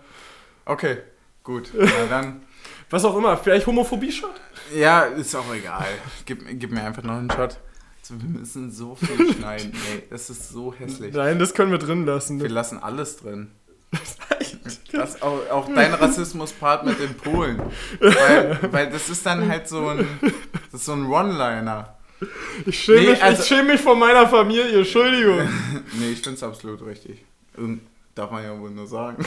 Okay, 0.66 1.00
gut. 1.44 1.72
Na 1.78 1.88
dann. 2.10 2.42
Was 2.90 3.06
auch 3.06 3.16
immer. 3.16 3.38
Vielleicht 3.38 3.68
Homophobie-Shot? 3.68 4.34
Ja, 4.76 5.04
ist 5.04 5.36
auch 5.36 5.54
egal. 5.54 5.86
Gib, 6.26 6.44
gib 6.60 6.72
mir 6.72 6.84
einfach 6.84 7.04
noch 7.04 7.18
einen 7.18 7.30
Shot. 7.30 7.58
Also, 8.02 8.24
wir 8.24 8.40
müssen 8.40 8.72
so 8.72 8.96
viel 8.96 9.34
schneiden. 9.38 9.72
Ey, 9.92 10.04
das 10.10 10.30
ist 10.30 10.50
so 10.50 10.74
hässlich. 10.74 11.14
Nein, 11.14 11.38
das 11.38 11.54
können 11.54 11.72
wir 11.72 11.78
drin 11.78 12.06
lassen. 12.06 12.42
Wir 12.42 12.50
lassen 12.50 12.82
alles 12.82 13.18
drin. 13.18 13.52
Das, 14.92 15.22
auch, 15.22 15.50
auch 15.50 15.74
dein 15.74 15.94
Rassismus-Part 15.94 16.86
mit 16.86 17.00
den 17.00 17.16
Polen. 17.16 17.62
Weil, 18.00 18.60
weil 18.72 18.90
das 18.90 19.10
ist 19.10 19.26
dann 19.26 19.48
halt 19.50 19.68
so 19.68 19.88
ein, 19.90 20.08
das 20.72 20.82
ist 20.82 20.86
so 20.86 20.94
ein 20.94 21.06
One-Liner. 21.06 21.96
Ich 22.66 22.80
schäme 22.84 23.00
Nee, 23.02 23.10
mich, 23.12 23.24
also- 23.24 23.42
ich 23.42 23.48
schäme 23.48 23.64
mich 23.74 23.82
vor 23.82 23.96
meiner 23.96 24.28
Familie. 24.28 24.80
Entschuldigung. 24.80 25.48
Nee, 25.94 26.10
ich 26.12 26.22
finde 26.22 26.36
es 26.38 26.44
absolut 26.44 26.86
richtig. 26.86 27.24
Und 27.56 27.82
darf 28.16 28.30
man 28.32 28.44
ja 28.44 28.58
wohl 28.60 28.72
nur 28.72 28.88
sagen. 28.88 29.26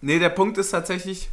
Nee, 0.00 0.18
der 0.18 0.30
Punkt 0.30 0.56
ist 0.58 0.70
tatsächlich, 0.70 1.28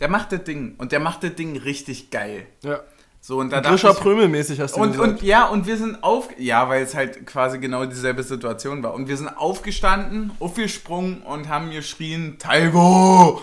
der 0.00 0.08
macht 0.08 0.32
das 0.32 0.44
Ding. 0.44 0.74
Und 0.78 0.92
der 0.92 1.00
macht 1.00 1.22
das 1.22 1.34
Ding 1.34 1.56
richtig 1.56 2.10
geil. 2.10 2.46
Ja. 2.62 2.80
So, 3.24 3.38
und 3.38 3.52
da 3.52 3.60
ich, 3.72 3.80
Prömel-mäßig 3.80 4.58
hast 4.58 4.74
du 4.76 4.80
Und, 4.80 4.92
gesagt. 4.92 5.08
und 5.08 5.22
ja, 5.22 5.46
und 5.46 5.64
wir 5.64 5.76
sind 5.76 6.02
auf. 6.02 6.28
Ja, 6.38 6.68
weil 6.68 6.82
es 6.82 6.96
halt 6.96 7.24
quasi 7.24 7.60
genau 7.60 7.86
dieselbe 7.86 8.24
Situation 8.24 8.82
war. 8.82 8.94
Und 8.94 9.06
wir 9.06 9.16
sind 9.16 9.28
aufgestanden, 9.28 10.32
aufgesprungen 10.40 11.22
und 11.22 11.48
haben 11.48 11.70
geschrien: 11.70 12.38
Taiwo! 12.40 13.40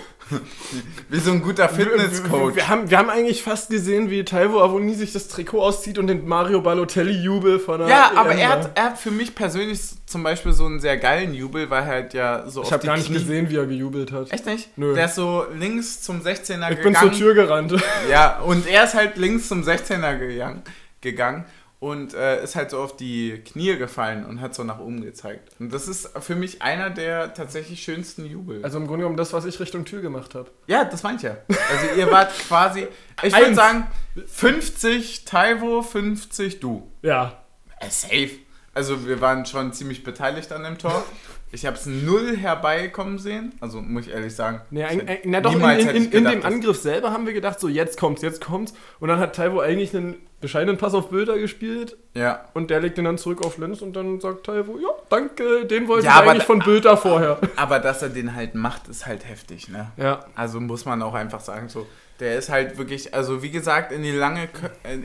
Wie 1.10 1.20
so 1.20 1.32
ein 1.32 1.42
guter 1.42 1.70
wir, 1.76 1.86
Fitnesscoach. 1.86 2.56
wir, 2.56 2.68
haben, 2.68 2.90
wir 2.90 2.98
haben 2.98 3.10
eigentlich 3.10 3.42
fast 3.44 3.70
gesehen, 3.70 4.10
wie 4.10 4.24
Taiwo 4.24 4.60
Avoni 4.62 4.94
sich 4.94 5.12
das 5.14 5.28
Trikot 5.28 5.62
auszieht 5.62 5.98
und 5.98 6.08
den 6.08 6.28
Mario 6.28 6.62
Balotelli-Jubel 6.62 7.60
von 7.60 7.80
der 7.80 7.88
Ja, 7.90 8.12
aber 8.16 8.32
EM 8.34 8.38
er 8.40 8.50
war. 8.50 8.58
hat, 8.60 8.72
er 8.76 8.84
hat 8.86 8.98
für 9.00 9.12
mich 9.12 9.34
persönlich 9.36 9.80
zum 10.06 10.24
Beispiel 10.24 10.52
so 10.54 10.66
einen 10.66 10.80
sehr 10.80 10.98
geilen 10.98 11.34
Jubel, 11.34 11.70
weil 11.70 11.82
er 11.84 11.88
halt 11.88 12.14
ja 12.14 12.48
so 12.50 12.62
Ich 12.64 12.72
habe 12.72 12.86
gar 12.86 12.96
nicht 12.98 13.08
Knie- 13.08 13.14
gesehen, 13.20 13.50
wie 13.50 13.56
er 13.58 13.66
gejubelt 13.66 14.12
hat. 14.12 14.32
Echt 14.32 14.46
nicht? 14.46 14.70
Nö. 14.78 14.94
Der 14.94 15.06
ist 15.06 15.16
so 15.16 15.46
links 15.58 16.02
zum 16.02 16.22
16er 16.22 16.72
Ich 16.72 16.78
bin 16.82 16.94
gegangen. 16.94 17.12
zur 17.12 17.12
Tür 17.20 17.34
gerannt. 17.34 17.74
Ja, 18.10 18.40
und 18.40 18.68
er 18.68 18.84
ist 18.86 18.94
halt 18.94 19.18
links 19.18 19.48
zum 19.48 19.64
16er 19.64 20.18
gegangen, 20.18 20.62
gegangen 21.02 21.46
und 21.80 22.14
äh, 22.14 22.44
ist 22.44 22.56
halt 22.56 22.72
so 22.72 22.80
auf 22.80 22.98
die 22.98 23.42
Knie 23.46 23.78
gefallen 23.78 24.26
und 24.26 24.42
hat 24.42 24.54
so 24.54 24.64
nach 24.64 24.80
oben 24.80 25.02
gezeigt. 25.02 25.50
Und 25.60 25.74
das 25.74 25.88
ist 25.88 26.10
für 26.20 26.36
mich 26.36 26.62
einer 26.62 26.90
der 26.90 27.34
tatsächlich 27.34 27.82
schönsten 27.82 28.26
Jubel. 28.26 28.64
Also 28.64 28.78
im 28.78 28.88
Grunde 28.88 29.04
genommen 29.04 29.18
das, 29.18 29.32
was 29.32 29.46
ich 29.46 29.60
Richtung 29.60 29.86
Tür 29.86 30.02
gemacht 30.02 30.36
habe. 30.36 30.52
ja, 30.68 30.84
das 30.84 31.04
meint 31.04 31.22
ja. 31.22 31.38
Also 31.48 31.96
ihr 31.98 32.12
wart 32.12 32.32
quasi, 32.48 32.88
ich 33.24 33.34
würde 33.34 33.56
sagen, 33.56 33.88
50 34.28 35.24
Taiwo, 35.24 35.82
50 35.82 36.60
du. 36.60 36.92
Ja. 37.02 37.42
Äh, 37.80 37.90
safe. 37.90 38.32
Also 38.74 39.08
wir 39.08 39.22
waren 39.22 39.46
schon 39.46 39.72
ziemlich 39.72 40.04
beteiligt 40.04 40.52
an 40.52 40.64
dem 40.64 40.78
Tor. 40.78 41.04
Ich 41.52 41.66
habe 41.66 41.78
es 41.78 41.86
null 41.86 42.38
herbeikommen 42.38 43.18
sehen. 43.18 43.54
Also 43.62 43.82
muss 43.82 44.06
ich 44.06 44.14
ehrlich 44.14 44.36
sagen. 44.36 44.62
Nee, 44.70 44.84
ein, 44.84 45.08
ein, 45.08 45.18
na 45.26 45.42
doch, 45.42 45.54
in, 45.54 45.62
in, 45.62 45.80
in, 45.80 45.88
ich 45.88 45.96
in 45.96 46.12
gedacht, 46.12 46.34
dem 46.34 46.46
Angriff 46.46 46.80
selber 46.80 47.12
haben 47.12 47.26
wir 47.26 47.34
gedacht, 47.34 47.60
so 47.60 47.68
jetzt 47.68 47.98
kommt's, 47.98 48.22
jetzt 48.22 48.42
kommt's. 48.42 48.74
Und 49.00 49.08
dann 49.08 49.20
hat 49.20 49.36
Taiwo 49.36 49.60
eigentlich 49.60 49.96
einen 49.96 50.18
bescheidenen 50.42 50.78
Pass 50.78 50.94
auf 50.94 51.10
Bilder 51.10 51.38
gespielt 51.38 51.98
Ja. 52.14 52.46
und 52.54 52.70
der 52.70 52.80
legt 52.80 52.98
den 52.98 53.06
dann 53.06 53.18
zurück 53.18 53.46
auf 53.46 53.58
Lenz 53.58 53.82
und 53.82 53.94
dann 53.94 54.20
sagt 54.22 54.46
Taiwo, 54.46 54.78
ja, 54.78 54.90
danke, 55.10 55.66
den 55.66 55.88
wollte 55.88 56.06
Ja, 56.08 56.24
ich 56.24 56.30
eigentlich 56.30 56.44
von 56.46 56.60
Bilder 56.60 56.96
vorher. 56.98 57.40
Aber 57.56 57.80
dass 57.80 58.02
er 58.02 58.10
den 58.10 58.36
halt 58.36 58.56
macht, 58.56 58.88
ist 58.88 59.06
halt 59.06 59.28
heftig, 59.28 59.68
ne? 59.70 59.92
Ja. 59.98 60.26
Also 60.36 60.60
muss 60.60 60.86
man 60.86 61.02
auch 61.02 61.14
einfach 61.14 61.42
sagen, 61.42 61.68
so, 61.70 61.88
der 62.20 62.38
ist 62.38 62.50
halt 62.50 62.78
wirklich, 62.78 63.14
also 63.14 63.44
wie 63.44 63.52
gesagt, 63.52 63.92
in 63.92 64.04
die 64.04 64.12
lange, 64.12 64.50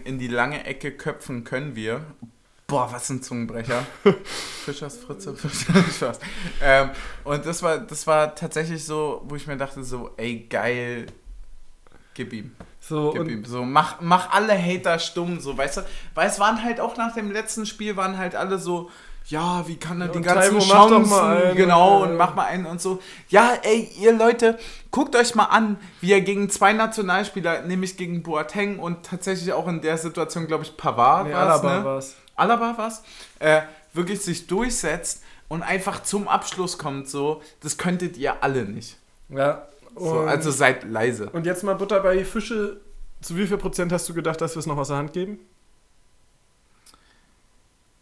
in 0.05 0.18
die 0.18 0.29
lange 0.29 0.64
Ecke 0.66 0.92
köpfen 0.92 1.44
können 1.44 1.75
wir. 1.77 2.01
Boah, 2.66 2.88
was 2.92 3.11
ein 3.11 3.23
Zungenbrecher. 3.23 3.85
Fischers 4.64 4.97
Fritze, 4.99 5.35
Fischers. 5.37 6.18
Ähm, 6.62 6.90
und 7.25 7.44
das 7.44 7.62
war, 7.62 7.79
das 7.79 8.07
war 8.07 8.35
tatsächlich 8.35 8.85
so, 8.85 9.23
wo 9.27 9.37
ich 9.37 9.47
mir 9.47 9.57
dachte, 9.59 9.85
so, 9.85 10.11
ey, 10.16 10.47
geil, 10.49 11.07
gib 12.14 12.33
ihm. 12.33 12.53
So, 12.87 13.12
Gib 13.12 13.23
und 13.23 13.29
ihm. 13.31 13.44
So, 13.44 13.64
mach, 13.64 14.01
mach 14.01 14.31
alle 14.31 14.53
Hater 14.53 14.99
stumm, 14.99 15.40
so, 15.40 15.57
weißt 15.57 15.79
du? 15.79 15.81
Weil 16.14 16.29
es 16.29 16.38
waren 16.38 16.62
halt 16.62 16.81
auch 16.81 16.97
nach 16.97 17.14
dem 17.14 17.31
letzten 17.31 17.64
Spiel, 17.64 17.97
waren 17.97 18.18
halt 18.18 18.35
alle 18.35 18.59
so, 18.59 18.90
ja, 19.27 19.66
wie 19.66 19.77
kann 19.77 20.03
er 20.03 20.09
Ja, 20.09 20.12
die 20.12 20.20
ganzen 20.20 20.59
doch 20.59 20.68
Chancen, 20.68 21.57
genau, 21.57 22.01
ja. 22.01 22.05
und 22.05 22.16
mach 22.18 22.35
mal 22.35 22.44
einen 22.44 22.66
und 22.66 22.83
so. 22.83 23.01
Ja, 23.31 23.55
ey, 23.62 23.88
ihr 23.99 24.12
Leute, 24.12 24.59
guckt 24.90 25.16
euch 25.16 25.35
mal 25.35 25.44
an, 25.44 25.79
wie 26.03 26.12
er 26.12 26.20
gegen 26.20 26.51
zwei 26.51 26.75
Nationalspieler, 26.75 27.62
nämlich 27.62 27.97
gegen 27.97 28.23
Boateng 28.23 28.79
und 28.79 29.07
tatsächlich 29.07 29.55
auch 29.55 29.66
in 29.66 29.81
der 29.81 29.97
Situation, 29.97 30.47
glaube 30.47 30.64
ich, 30.64 30.77
Pavard 30.77 31.29
nee, 31.29 31.33
war 31.33 31.42
es, 31.42 31.61
Alaba 31.61 31.79
ne? 31.79 31.85
war's. 31.85 32.14
Alaba 32.37 32.75
was, 32.77 33.03
äh, 33.38 33.62
wirklich 33.94 34.21
sich 34.21 34.46
durchsetzt 34.46 35.23
und 35.48 35.63
einfach 35.63 36.02
zum 36.02 36.29
Abschluss 36.29 36.77
kommt, 36.77 37.08
so, 37.08 37.40
das 37.61 37.79
könntet 37.79 38.19
ihr 38.19 38.42
alle 38.42 38.65
nicht. 38.65 38.98
Ja. 39.31 39.69
So, 39.96 40.21
also 40.21 40.50
seid 40.50 40.85
leise. 40.85 41.31
und 41.31 41.46
jetzt 41.46 41.63
mal 41.63 41.75
Butter 41.75 42.00
bei 42.00 42.17
die 42.17 42.25
Fische. 42.25 42.81
Zu 43.25 43.38
wie 43.38 43.46
viel 43.46 43.56
Prozent 43.56 43.90
hast 43.90 44.06
du 44.06 44.12
gedacht, 44.12 44.38
dass 44.42 44.54
wir 44.54 44.60
es 44.60 44.66
noch 44.66 44.77
aus 44.77 44.88
der 44.88 44.98
Hand 44.98 45.14
geben? 45.14 45.38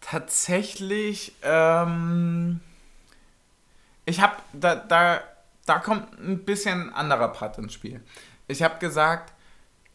Tatsächlich, 0.00 1.36
ähm, 1.44 2.58
ich 4.04 4.20
habe, 4.20 4.34
da, 4.52 4.74
da, 4.74 5.20
da 5.64 5.78
kommt 5.78 6.18
ein 6.18 6.44
bisschen 6.44 6.92
anderer 6.92 7.28
Part 7.28 7.56
ins 7.58 7.72
Spiel. 7.72 8.00
Ich 8.48 8.64
habe 8.64 8.80
gesagt, 8.80 9.32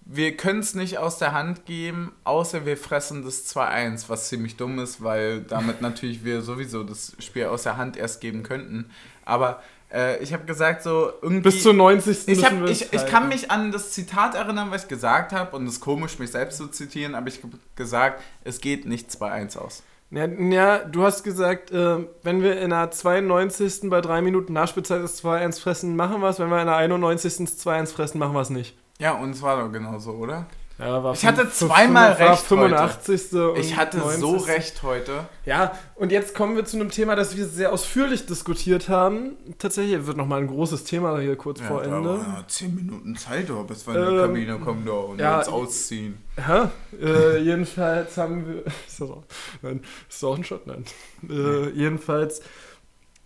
wir 0.06 0.38
können 0.38 0.62
es 0.62 0.76
nicht 0.76 0.98
aus 0.98 1.18
der 1.18 1.34
Hand 1.34 1.66
geben, 1.66 2.14
außer 2.24 2.66
wir 2.66 2.78
fressen 2.78 3.26
das 3.26 3.54
2-1, 3.54 4.08
was 4.08 4.30
ziemlich 4.30 4.56
dumm 4.56 4.80
ist, 4.80 5.04
weil 5.04 5.42
damit 5.42 5.82
natürlich 5.82 6.24
wir 6.24 6.42
sowieso 6.42 6.86
das 6.86 7.18
Spiel 7.20 7.48
aus 7.48 7.64
der 7.64 7.76
Hand 7.76 7.98
erst 7.98 8.22
geben 8.22 8.44
könnten. 8.44 8.92
Aber 9.26 9.62
äh, 9.92 10.22
ich 10.22 10.34
habe 10.34 10.46
gesagt, 10.46 10.84
so 10.84 11.12
irgendwie. 11.22 11.44
Bis 11.44 11.64
zur 11.64 11.74
90. 11.74 12.28
Ich, 12.28 12.44
hab, 12.44 12.68
ich, 12.68 12.92
ich 12.92 13.06
kann 13.06 13.30
mich 13.30 13.52
an 13.52 13.72
das 13.72 13.92
Zitat 13.92 14.36
erinnern, 14.36 14.72
was 14.72 14.84
ich 14.84 14.88
gesagt 14.90 15.32
habe, 15.32 15.56
und 15.56 15.66
es 15.68 15.74
ist 15.74 15.80
komisch, 15.80 16.20
mich 16.20 16.32
selbst 16.32 16.58
zu 16.58 16.68
zitieren, 16.68 17.16
aber 17.16 17.28
ich 17.28 17.42
habe 17.44 17.58
gesagt, 17.76 18.22
es 18.44 18.60
geht 18.60 18.86
nicht 18.86 19.10
2-1 19.10 19.58
aus. 19.58 19.84
Ja, 20.10 20.26
ja, 20.26 20.80
du 20.80 21.04
hast 21.04 21.24
gesagt, 21.24 21.72
äh, 21.72 21.98
wenn 22.24 22.42
wir 22.42 22.60
in 22.62 22.70
der 22.70 22.92
92. 22.92 23.90
bei 23.90 24.00
3 24.00 24.22
Minuten 24.22 24.54
Nachspielzeit 24.54 25.04
das 25.04 25.22
2-1 25.24 25.60
fressen, 25.60 25.96
machen 25.96 26.22
wir 26.22 26.30
es. 26.30 26.40
Wenn 26.40 26.50
wir 26.50 26.62
in 26.62 26.68
der 26.68 26.78
91. 26.78 27.38
das 27.40 27.66
2-1 27.66 27.88
fressen, 27.94 28.20
machen 28.20 28.34
wir 28.34 28.42
es 28.42 28.50
nicht. 28.50 28.78
Ja, 29.00 29.14
und 29.14 29.32
es 29.32 29.42
war 29.42 29.62
doch 29.62 29.72
genauso, 29.72 30.12
oder? 30.12 30.46
Ja, 30.80 31.04
war 31.04 31.14
Ich 31.14 31.26
hatte 31.26 31.50
zweimal 31.50 32.20
war 32.20 32.32
recht 32.32 32.44
85. 32.44 33.34
und 33.34 33.58
Ich 33.58 33.76
hatte 33.76 34.00
so 34.00 34.34
90.. 34.34 34.48
recht 34.48 34.84
heute. 34.84 35.28
Ja, 35.44 35.72
und 35.96 36.12
jetzt 36.12 36.36
kommen 36.36 36.56
wir 36.56 36.66
zu 36.66 36.78
einem 36.78 36.92
Thema, 36.92 37.16
das 37.16 37.36
wir 37.36 37.46
sehr 37.48 37.74
ausführlich 37.74 38.28
diskutiert 38.28 38.88
haben. 38.88 39.38
Tatsächlich 39.58 40.06
wird 40.06 40.18
nochmal 40.18 40.42
ein 40.42 40.48
großes 40.48 40.84
Thema 40.84 41.20
hier 41.20 41.36
kurz 41.36 41.62
vor 41.62 41.84
Ende. 41.84 42.24
10 42.48 42.76
Minuten 42.76 43.16
Zeit, 43.16 43.50
oh, 43.50 43.64
bis 43.64 43.88
wir 43.88 43.96
in 43.96 44.02
Ähm, 44.04 44.10
die 44.14 44.20
Kabine 44.22 44.60
kommen 44.60 44.86
da 44.86 44.92
und 44.92 45.20
ja, 45.20 45.40
uns 45.40 45.48
ausziehen. 45.48 46.22
Ja, 46.38 46.70
äh, 47.02 47.38
jedenfalls 47.44 48.16
haben 48.18 48.48
wir. 48.48 48.66
Ist 48.88 49.02
das 49.02 49.10
auch, 49.10 49.24
nein, 49.64 49.82
ist 50.08 50.22
das 50.22 50.24
auch 50.24 50.38
ein 50.38 50.44
Shot? 50.44 50.68
Nein. 50.68 50.86
Äh, 51.28 51.70
jedenfalls 51.70 52.42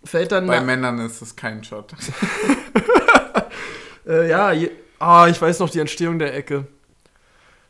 fällt 0.04 0.32
dann. 0.32 0.46
Bei 0.46 0.58
na- 0.60 0.64
Männern 0.64 0.98
ist 1.00 1.20
es 1.20 1.36
kein 1.36 1.62
Shot. 1.64 1.92
Äh, 4.04 4.28
ja, 4.28 4.50
je, 4.50 4.68
ah, 4.98 5.28
ich 5.28 5.40
weiß 5.40 5.60
noch 5.60 5.70
die 5.70 5.78
Entstehung 5.78 6.18
der 6.18 6.34
Ecke. 6.34 6.66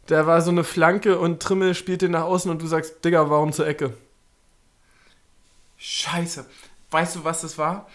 Da 0.06 0.26
war 0.26 0.40
so 0.42 0.50
eine 0.50 0.64
Flanke 0.64 1.18
und 1.18 1.40
Trimmel 1.42 1.74
spielt 1.74 2.02
den 2.02 2.10
nach 2.12 2.24
außen 2.24 2.50
und 2.50 2.60
du 2.60 2.66
sagst, 2.66 3.04
Digga, 3.04 3.30
warum 3.30 3.52
zur 3.52 3.66
Ecke? 3.66 3.94
Scheiße. 5.76 6.44
Weißt 6.90 7.16
du, 7.16 7.24
was 7.24 7.42
das 7.42 7.58
war? 7.58 7.86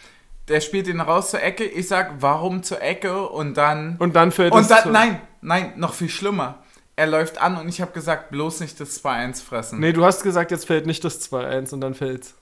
Der 0.48 0.62
spielt 0.62 0.88
ihn 0.88 1.02
raus 1.02 1.32
zur 1.32 1.42
Ecke. 1.44 1.66
Ich 1.66 1.88
sag, 1.88 2.16
warum 2.22 2.64
zur 2.64 2.82
Ecke? 2.82 3.28
Und 3.28 3.56
dann. 3.56 3.98
Und 4.00 4.16
dann 4.16 4.32
fällt 4.32 4.54
Und 4.54 4.62
es 4.62 4.68
dann, 4.70 4.84
zu- 4.84 4.90
nein, 4.90 5.22
nein, 5.42 5.74
noch 5.76 5.94
viel 5.94 6.10
schlimmer. 6.10 6.64
Er 6.96 7.06
läuft 7.08 7.38
an 7.40 7.58
und 7.58 7.68
ich 7.70 7.80
habe 7.82 7.92
gesagt, 7.92 8.32
bloß 8.32 8.62
nicht 8.62 8.80
das 8.80 9.04
2-1 9.04 9.44
fressen. 9.44 9.80
Nee, 9.80 9.94
du 9.94 10.04
hast 10.04 10.24
gesagt, 10.24 10.50
jetzt 10.50 10.66
fällt 10.66 10.88
nicht 10.88 11.04
das 11.04 11.22
2-1 11.32 11.74
und 11.74 11.82
dann 11.82 11.94
fällt's. 11.94 12.34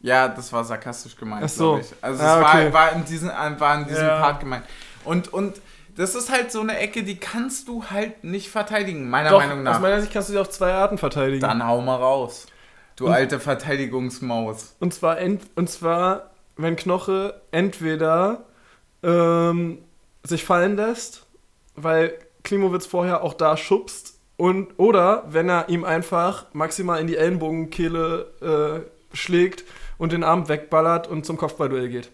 Ja, 0.00 0.28
das 0.28 0.52
war 0.52 0.62
sarkastisch 0.64 1.16
gemeint, 1.16 1.44
Ach 1.44 1.48
so. 1.48 1.72
glaube 1.76 1.80
ich. 1.86 1.94
Also 2.02 2.22
Ah, 2.22 2.40
es 2.40 2.44
okay. 2.46 2.64
war, 2.66 2.72
war 2.74 2.92
in 2.92 3.04
diesem, 3.06 3.30
äh, 3.30 3.58
war 3.60 3.78
in 3.80 3.86
diesem 3.86 4.06
Ja. 4.06 4.20
Part 4.20 4.40
gemeint. 4.40 4.64
Und, 5.04 5.32
und 5.32 5.54
das 5.96 6.14
ist 6.14 6.30
halt 6.30 6.50
so 6.52 6.60
eine 6.60 6.78
Ecke, 6.78 7.02
die 7.02 7.16
kannst 7.16 7.68
du 7.68 7.84
halt 7.90 8.24
nicht 8.24 8.48
verteidigen, 8.50 9.08
meiner 9.10 9.30
Doch, 9.30 9.38
Meinung 9.38 9.58
aus 9.60 9.64
nach. 9.64 9.80
meiner 9.80 10.00
Sicht 10.00 10.12
kannst 10.12 10.28
du 10.28 10.32
sie 10.32 10.38
auf 10.38 10.50
zwei 10.50 10.72
Arten 10.72 10.98
verteidigen. 10.98 11.40
Dann 11.40 11.66
hau 11.66 11.80
mal 11.80 11.96
raus. 11.96 12.46
Du 12.96 13.06
Und- 13.06 13.12
alte 13.12 13.40
Verteidigungsmaus. 13.40 14.76
Und 14.80 14.94
zwar, 14.94 15.18
ent, 15.18 15.42
und 15.56 15.68
zwar, 15.70 16.30
wenn 16.56 16.76
Knoche 16.76 17.40
entweder 17.50 18.44
ähm, 19.02 19.78
sich 20.22 20.44
fallen 20.44 20.76
lässt, 20.76 21.26
weil 21.74 22.14
Klimowitz 22.42 22.86
vorher 22.86 23.22
auch 23.22 23.34
da 23.34 23.56
schubst, 23.56 24.12
und, 24.36 24.72
oder 24.78 25.24
wenn 25.28 25.48
er 25.48 25.68
ihm 25.68 25.84
einfach 25.84 26.46
maximal 26.54 27.00
in 27.00 27.06
die 27.06 27.16
Ellenbogenkehle 27.16 28.82
äh, 28.82 29.16
schlägt 29.16 29.62
und 29.96 30.10
den 30.12 30.24
Arm 30.24 30.48
wegballert 30.48 31.06
und 31.06 31.24
zum 31.24 31.36
Kopfballduell 31.36 31.88
geht. 31.88 32.10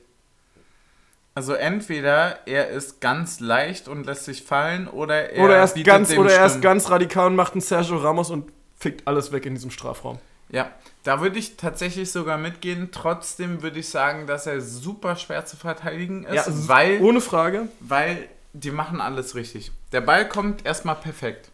Also 1.41 1.55
entweder 1.55 2.47
er 2.47 2.68
ist 2.68 3.01
ganz 3.01 3.41
leicht 3.41 3.88
und 3.88 4.05
lässt 4.05 4.26
sich 4.26 4.43
fallen 4.43 4.86
oder 4.88 5.30
er 5.30 5.43
oder 5.43 5.57
er 5.57 5.64
ist, 5.64 5.82
ganz, 5.84 6.12
oder 6.12 6.30
er 6.30 6.45
ist 6.45 6.61
ganz 6.61 6.91
radikal 6.91 7.28
und 7.28 7.34
macht 7.34 7.53
einen 7.55 7.62
Sergio 7.62 7.97
Ramos 7.97 8.28
und 8.28 8.53
fickt 8.78 9.09
alles 9.09 9.32
weg 9.32 9.47
in 9.47 9.55
diesem 9.55 9.70
Strafraum. 9.70 10.18
Ja, 10.51 10.70
da 11.03 11.22
würde 11.22 11.38
ich 11.38 11.57
tatsächlich 11.57 12.12
sogar 12.12 12.36
mitgehen. 12.36 12.91
Trotzdem 12.93 13.62
würde 13.62 13.78
ich 13.78 13.88
sagen, 13.88 14.26
dass 14.26 14.47
er 14.47 14.61
super 14.61 15.16
schwer 15.16 15.47
zu 15.47 15.57
verteidigen 15.57 16.24
ist, 16.24 16.47
s- 16.47 16.68
weil, 16.68 17.01
ohne 17.01 17.22
Frage. 17.22 17.68
weil 17.80 18.28
die 18.53 18.70
machen 18.70 19.01
alles 19.01 19.34
richtig. 19.34 19.72
Der 19.93 20.03
Ball 20.03 20.28
kommt 20.28 20.66
erstmal 20.66 20.97
perfekt. 20.97 21.49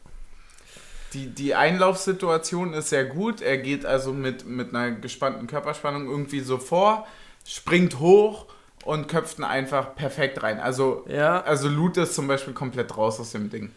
Die, 1.13 1.29
die 1.29 1.55
Einlaufsituation 1.55 2.73
ist 2.75 2.89
sehr 2.89 3.05
gut. 3.05 3.41
Er 3.41 3.59
geht 3.59 3.87
also 3.87 4.13
mit, 4.13 4.47
mit 4.47 4.71
einer 4.75 4.91
gespannten 4.91 5.47
Körperspannung 5.47 6.09
irgendwie 6.11 6.41
so 6.41 6.59
vor, 6.59 7.07
springt 7.47 8.01
hoch 8.01 8.47
und 8.87 9.09
köpft 9.09 9.39
ihn 9.39 9.45
einfach 9.45 9.95
perfekt 9.95 10.43
rein. 10.43 10.61
Also, 10.61 11.05
Ja. 11.09 11.43
also 11.43 11.69
Lute 11.69 12.03
ist 12.03 12.15
zum 12.15 12.27
Beispiel 12.29 12.55
komplett 12.55 12.97
raus 12.97 13.21
aus 13.21 13.33
dem 13.33 13.51
Ding. 13.51 13.71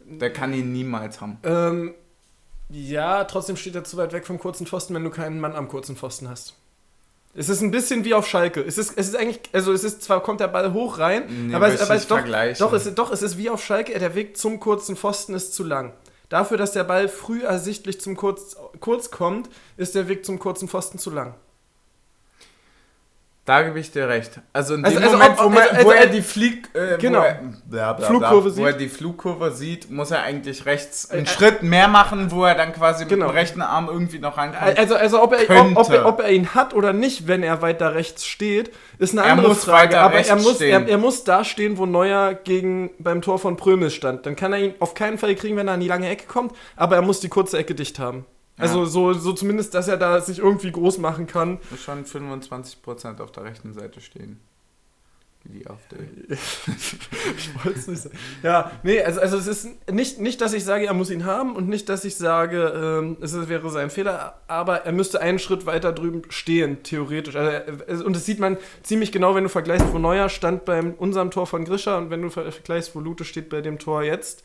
Der 0.00 0.32
kann 0.32 0.52
ihn 0.52 0.72
niemals 0.72 1.20
haben. 1.20 1.38
Ähm, 1.44 1.94
ja, 2.70 3.24
trotzdem 3.24 3.56
steht 3.56 3.74
er 3.74 3.84
zu 3.84 3.96
weit 3.96 4.12
weg 4.12 4.26
vom 4.26 4.38
kurzen 4.38 4.66
Pfosten, 4.66 4.94
wenn 4.94 5.04
du 5.04 5.10
keinen 5.10 5.40
Mann 5.40 5.54
am 5.54 5.68
kurzen 5.68 5.96
Pfosten 5.96 6.28
hast. 6.28 6.54
Es 7.34 7.48
ist 7.48 7.60
ein 7.60 7.70
bisschen 7.70 8.04
wie 8.04 8.14
auf 8.14 8.26
Schalke. 8.26 8.60
Es 8.62 8.78
ist, 8.78 8.92
es 8.96 9.08
ist 9.08 9.16
eigentlich, 9.16 9.40
also 9.52 9.72
es 9.72 9.84
ist 9.84 10.02
zwar 10.02 10.22
kommt 10.22 10.40
der 10.40 10.48
Ball 10.48 10.72
hoch 10.72 10.98
rein, 10.98 11.48
Nee, 11.48 11.54
aber, 11.54 11.68
es, 11.68 11.80
aber 11.80 11.94
es, 11.94 12.06
doch, 12.08 12.20
doch, 12.58 12.72
es, 12.72 12.86
ist- 12.86 12.94
doch, 12.98 13.12
es 13.12 13.22
ist 13.22 13.38
wie 13.38 13.50
auf 13.50 13.62
Schalke, 13.62 13.96
der 13.98 14.14
Weg 14.14 14.36
zum 14.36 14.58
kurzen 14.60 14.96
Pfosten 14.96 15.34
ist 15.34 15.54
zu 15.54 15.62
lang. 15.62 15.92
Dafür, 16.30 16.56
dass 16.56 16.72
der 16.72 16.84
Ball 16.84 17.08
früh 17.08 17.42
ersichtlich 17.42 18.00
zum 18.00 18.16
kurz, 18.16 18.56
kurz 18.80 19.10
kommt, 19.10 19.48
ist 19.76 19.94
der 19.94 20.08
Weg 20.08 20.26
zum 20.26 20.38
kurzen 20.38 20.68
Pfosten 20.68 20.98
zu 20.98 21.10
lang. 21.10 21.34
Da 23.48 23.62
gebe 23.62 23.80
ich 23.80 23.90
dir 23.90 24.06
recht. 24.10 24.40
Also 24.52 24.74
in 24.74 24.84
Also- 24.84 24.98
dem 24.98 25.04
also 25.04 25.16
Moment, 25.16 25.38
ob- 25.38 25.44
wo, 25.46 25.48
man, 25.48 25.62
also- 25.62 25.74
wo 25.86 25.88
also- 25.90 26.02
er 26.02 26.06
die 26.08 26.20
Flieg, 26.20 26.68
äh, 26.74 26.98
Genau. 26.98 27.20
wo 27.20 27.24
er, 27.24 27.34
bla, 27.66 27.92
bla, 27.94 28.06
Flugkurve 28.06 28.50
bla, 28.50 28.58
wo 28.60 28.66
er 28.66 28.72
sieht. 28.72 28.80
die 28.82 28.88
Flugkurve 28.90 29.50
sieht, 29.52 29.90
muss 29.90 30.10
er 30.10 30.22
eigentlich 30.22 30.66
rechts 30.66 31.10
einen 31.10 31.22
Äh, 31.24 31.24
äh, 31.24 31.30
Schritt 31.30 31.62
mehr 31.62 31.88
machen, 31.88 32.30
wo 32.30 32.44
er 32.44 32.54
dann 32.54 32.74
quasi 32.74 33.06
Genau. 33.06 33.24
mit 33.24 33.34
dem 33.34 33.38
rechten 33.38 33.62
Arm 33.62 33.88
irgendwie 33.90 34.18
noch 34.18 34.36
rankommt. 34.36 34.78
Also, 34.78 34.96
also 34.96 35.22
ob, 35.22 35.32
er, 35.32 35.60
ob, 35.62 35.76
ob, 35.78 35.90
er, 35.90 36.04
ob 36.06 36.20
er 36.20 36.28
ihn 36.30 36.54
hat 36.54 36.74
oder 36.74 36.92
nicht, 36.92 37.26
wenn 37.26 37.42
er 37.42 37.62
weiter 37.62 37.94
rechts 37.94 38.26
steht, 38.26 38.70
ist 38.98 39.12
eine 39.16 39.26
Er 39.26 39.32
andere 39.32 39.54
Frage. 39.54 39.98
Aber 39.98 40.18
er 40.18 40.36
muss, 40.36 40.60
er, 40.60 40.86
er 40.86 40.98
muss 40.98 41.24
da 41.24 41.42
stehen, 41.42 41.78
wo 41.78 41.86
Neuer 41.86 42.34
gegen 42.34 42.90
beim 42.98 43.22
Tor 43.22 43.38
von 43.38 43.56
Prömel 43.56 43.88
stand. 43.88 44.26
Dann 44.26 44.36
kann 44.36 44.52
er 44.52 44.58
ihn 44.58 44.74
auf 44.78 44.92
keinen 44.92 45.16
Fall 45.16 45.34
kriegen, 45.36 45.56
wenn 45.56 45.68
er 45.68 45.74
an 45.74 45.80
die 45.80 45.88
lange 45.88 46.10
Ecke 46.10 46.26
kommt, 46.26 46.52
aber 46.76 46.96
er 46.96 47.02
muss 47.02 47.20
die 47.20 47.30
kurze 47.30 47.56
Ecke 47.56 47.74
dicht 47.74 47.98
haben. 47.98 48.26
Also 48.58 48.84
so, 48.84 49.12
so 49.12 49.32
zumindest, 49.32 49.74
dass 49.74 49.88
er 49.88 49.96
da 49.96 50.20
sich 50.20 50.38
irgendwie 50.40 50.72
groß 50.72 50.98
machen 50.98 51.26
kann. 51.26 51.58
muss 51.70 51.82
schon 51.82 52.04
25% 52.04 53.20
auf 53.20 53.30
der 53.32 53.44
rechten 53.44 53.72
Seite 53.72 54.00
stehen. 54.00 54.40
Wie 55.44 55.60
die 55.60 55.66
AfD. 55.68 55.96
Ich 57.36 57.64
wollte 57.64 57.78
es 57.78 57.86
nicht 57.86 58.02
sagen. 58.02 58.18
Ja, 58.42 58.72
nee, 58.82 59.00
also, 59.02 59.20
also 59.20 59.36
es 59.36 59.46
ist 59.46 59.68
nicht, 59.90 60.18
nicht, 60.20 60.40
dass 60.40 60.52
ich 60.52 60.64
sage, 60.64 60.86
er 60.86 60.94
muss 60.94 61.10
ihn 61.10 61.24
haben 61.24 61.54
und 61.54 61.68
nicht, 61.68 61.88
dass 61.88 62.04
ich 62.04 62.16
sage, 62.16 62.72
ähm, 63.00 63.16
es 63.20 63.48
wäre 63.48 63.70
sein 63.70 63.90
Fehler, 63.90 64.40
aber 64.48 64.84
er 64.84 64.92
müsste 64.92 65.20
einen 65.20 65.38
Schritt 65.38 65.64
weiter 65.66 65.92
drüben 65.92 66.22
stehen, 66.30 66.82
theoretisch. 66.82 67.36
Also, 67.36 68.04
und 68.04 68.16
das 68.16 68.24
sieht 68.26 68.40
man 68.40 68.56
ziemlich 68.82 69.12
genau, 69.12 69.34
wenn 69.34 69.44
du 69.44 69.48
vergleichst, 69.50 69.92
wo 69.92 69.98
Neuer 69.98 70.28
stand 70.28 70.64
bei 70.64 70.82
unserem 70.82 71.30
Tor 71.30 71.46
von 71.46 71.64
Grisha 71.64 71.96
und 71.98 72.10
wenn 72.10 72.22
du 72.22 72.30
ver- 72.30 72.50
vergleichst, 72.50 72.94
wo 72.96 73.00
Lute 73.00 73.24
steht 73.24 73.48
bei 73.48 73.60
dem 73.60 73.78
Tor 73.78 74.02
jetzt, 74.02 74.42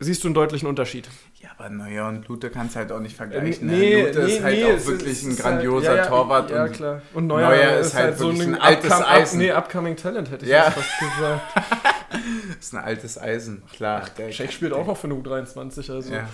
siehst 0.00 0.24
du 0.24 0.28
einen 0.28 0.34
deutlichen 0.34 0.66
Unterschied. 0.68 1.08
Ja, 1.40 1.50
aber 1.56 1.68
Neuer 1.70 2.08
und 2.08 2.26
Lute 2.28 2.50
kannst 2.50 2.74
halt 2.76 2.90
auch 2.92 3.00
nicht 3.00 3.16
vergleichen. 3.16 3.66
ne? 3.66 3.72
nee, 3.74 4.02
Lute 4.06 4.20
ist 4.20 4.26
nee, 4.38 4.42
halt 4.42 4.56
nee, 4.58 4.64
auch 4.64 4.68
es 4.76 4.86
wirklich 4.86 5.12
ist- 5.12 5.22
ein 5.24 5.30
es 5.30 5.36
ist 5.36 5.42
grandioser 5.42 5.88
halt, 5.88 5.98
ja, 5.98 6.04
ja, 6.04 6.08
Torwart. 6.10 6.50
Ja, 6.50 6.64
und 6.64 6.72
klar. 6.72 7.02
Und 7.14 7.26
Neuer, 7.26 7.48
Neuer 7.48 7.78
ist, 7.78 7.94
halt, 7.94 8.18
so 8.18 8.30
ein 8.30 8.54
altes 8.60 8.90
upcom- 8.90 9.04
Eisen. 9.04 9.38
nee, 9.38 9.52
upcoming 9.52 9.96
Talent, 9.96 10.30
hätte 10.30 10.44
ich 10.44 10.50
Ja. 10.50 10.70
fast 10.70 10.88
gesagt. 10.98 11.42
ist 12.60 12.74
ein 12.74 12.78
altes 12.84 13.18
Eisen, 13.18 13.62
klar. 13.74 14.02
Shake 14.30 14.52
spielt 14.52 14.72
auch 14.72 14.86
noch 14.86 14.96
für 14.96 15.06
eine 15.06 15.14
U23, 15.14 15.92
also. 15.92 16.12
Ja, 16.12 16.28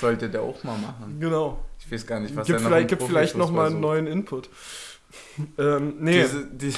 sollte 0.00 0.28
der 0.28 0.42
auch 0.42 0.62
mal 0.64 0.78
machen. 0.78 1.18
Genau. 1.20 1.58
Ich 1.78 1.90
weiß 1.92 2.06
gar 2.06 2.20
nicht, 2.20 2.34
was 2.36 2.46
gibt 2.46 2.58
er 2.58 2.62
noch 2.62 2.68
vielleicht, 2.70 2.88
gibt 2.88 3.02
vielleicht 3.02 3.36
noch 3.36 3.50
mal 3.50 3.66
einen 3.66 3.80
neuen 3.80 4.06
Input. 4.06 4.48
ähm, 5.58 5.94
nee. 5.98 6.22
Diese, 6.22 6.46
die, 6.46 6.72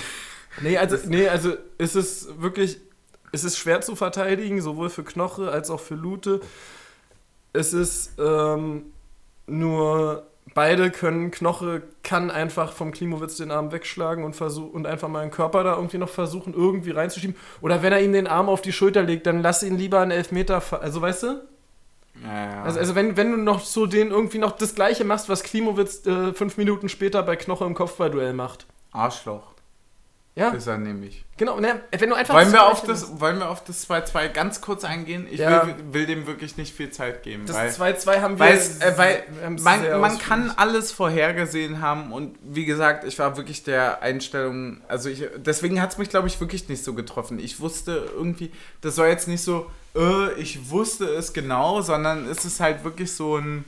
nee, 0.62 0.77
also, 0.79 0.97
nee, 1.07 1.29
also 1.29 1.55
es 1.79 1.95
ist 1.95 2.41
wirklich, 2.41 2.79
es 3.35 3.45
ist 3.45 3.59
schwer 3.59 3.80
zu 3.80 3.97
verteidigen, 3.97 4.62
sowohl 4.62 4.89
für 4.89 5.05
Knoche 5.05 5.51
als 5.51 5.68
auch 5.68 5.80
für 5.80 5.97
Lute. 5.97 6.41
Es 7.53 7.72
ist 7.72 8.12
ähm, 8.18 8.87
nur, 9.47 10.26
beide 10.55 10.91
können, 10.91 11.30
Knoche 11.30 11.82
kann 12.03 12.30
einfach 12.30 12.72
vom 12.72 12.93
Klimowitz 12.93 13.37
den 13.37 13.51
Arm 13.51 13.72
wegschlagen 13.72 14.24
und, 14.24 14.37
versuch, 14.37 14.72
und 14.72 14.87
einfach 14.87 15.09
mal 15.09 15.22
den 15.22 15.30
Körper 15.30 15.64
da 15.64 15.74
irgendwie 15.74 15.99
noch 15.99 16.09
versuchen, 16.09 16.55
irgendwie 16.55 16.93
reinzuschieben. 16.93 17.37
Oder 17.61 17.82
wenn 17.82 17.93
er 17.93 18.01
ihm 18.01 18.12
den 18.12 18.28
Arm 18.28 18.49
auf 18.49 18.62
die 18.62 18.72
Schulter 18.72 19.03
legt, 19.03 19.26
dann 19.26 19.43
lass 19.43 19.62
ihn 19.62 19.76
lieber 19.76 20.01
einen 20.01 20.12
Elfmeter, 20.12 20.62
also 20.80 21.03
weißt 21.03 21.22
du? 21.24 21.41
ja, 22.22 22.51
ja. 22.51 22.62
Also, 22.62 22.78
also 22.78 22.95
wenn, 22.95 23.16
wenn 23.16 23.32
du 23.32 23.37
noch 23.37 23.61
so 23.61 23.87
den 23.87 24.11
irgendwie 24.11 24.39
noch 24.39 24.53
das 24.53 24.76
gleiche 24.76 25.05
machst, 25.05 25.28
was 25.28 25.43
Klimowitz 25.43 26.07
äh, 26.07 26.32
fünf 26.32 26.57
Minuten 26.57 26.89
später 26.89 27.22
bei 27.24 27.35
Knoche 27.35 27.64
im 27.64 27.74
Kopfballduell 27.74 28.32
macht. 28.32 28.66
Arschloch. 28.93 29.53
Ja. 30.37 30.49
Ist 30.51 30.66
er 30.66 30.78
nämlich. 30.78 31.24
Genau, 31.37 31.61
ne, 31.61 31.80
wenn 31.97 32.11
du 32.11 32.16
einfach 32.16 32.35
Wollen 32.35 32.51
wir, 32.53 32.66
auf 32.66 32.82
das, 32.82 33.20
wollen 33.20 33.39
wir 33.39 33.51
auf 33.51 33.62
das 33.62 33.89
2-2 33.89 34.28
ganz 34.30 34.61
kurz 34.61 34.82
eingehen? 34.82 35.28
Ich 35.30 35.39
Ja. 35.39 35.64
will, 35.64 35.76
will 35.93 36.07
dem 36.07 36.26
wirklich 36.26 36.57
nicht 36.57 36.74
viel 36.74 36.91
Zeit 36.91 37.22
geben. 37.22 37.45
Das 37.47 37.78
2-2 37.78 38.20
haben 38.20 38.39
wir. 38.41 38.47
äh, 38.47 38.99
weil 38.99 39.22
man, 39.61 40.01
man 40.01 40.18
kann 40.18 40.51
alles 40.57 40.91
vorhergesehen 40.91 41.80
haben 41.80 42.12
und 42.12 42.37
wie 42.43 42.64
gesagt, 42.64 43.05
ich 43.05 43.16
war 43.20 43.37
wirklich 43.37 43.62
der 43.62 44.03
Einstellung, 44.03 44.80
also 44.89 45.09
ich, 45.09 45.22
deswegen 45.37 45.80
hat 45.80 45.93
es 45.93 45.99
mich, 45.99 46.09
glaube 46.09 46.26
ich, 46.26 46.41
wirklich 46.41 46.68
nicht 46.68 46.82
so 46.82 46.95
getroffen. 46.95 47.39
Ich 47.39 47.61
wusste 47.61 48.11
irgendwie, 48.16 48.51
das 48.80 48.99
war 48.99 49.07
jetzt 49.07 49.28
nicht 49.28 49.43
so, 49.43 49.70
äh, 49.95 50.32
ich 50.35 50.68
wusste 50.68 51.05
es 51.05 51.32
genau, 51.32 51.80
sondern 51.80 52.26
es 52.26 52.45
ist 52.45 52.59
halt 52.59 52.82
wirklich 52.82 53.12
so 53.12 53.37
ein, 53.37 53.64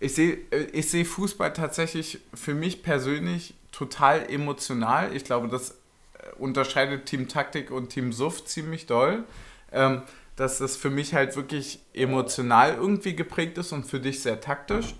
ich 0.00 0.14
sehe 0.14 0.38
ich 0.72 0.90
sehe 0.90 1.04
Fußball 1.04 1.52
tatsächlich 1.52 2.18
für 2.34 2.54
mich 2.54 2.82
persönlich 2.82 3.54
total 3.76 4.30
emotional. 4.30 5.14
Ich 5.14 5.24
glaube, 5.24 5.48
das 5.48 5.72
äh, 6.14 6.34
unterscheidet 6.38 7.04
Team 7.04 7.28
Taktik 7.28 7.70
und 7.70 7.90
Team 7.90 8.12
Suff 8.12 8.44
ziemlich 8.46 8.86
doll. 8.86 9.24
Ähm, 9.70 10.02
dass 10.36 10.58
das 10.58 10.76
für 10.76 10.90
mich 10.90 11.14
halt 11.14 11.34
wirklich 11.36 11.80
emotional 11.94 12.74
irgendwie 12.74 13.16
geprägt 13.16 13.56
ist 13.58 13.72
und 13.72 13.84
für 13.84 14.00
dich 14.00 14.22
sehr 14.22 14.40
taktisch. 14.40 14.94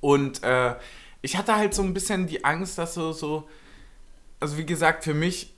Und 0.00 0.42
äh, 0.42 0.76
ich 1.22 1.36
hatte 1.36 1.56
halt 1.56 1.74
so 1.74 1.82
ein 1.82 1.94
bisschen 1.94 2.26
die 2.26 2.44
Angst, 2.44 2.76
dass 2.76 2.94
so, 2.94 3.12
so, 3.12 3.48
also 4.40 4.58
wie 4.58 4.66
gesagt, 4.66 5.04
für 5.04 5.14
mich 5.14 5.54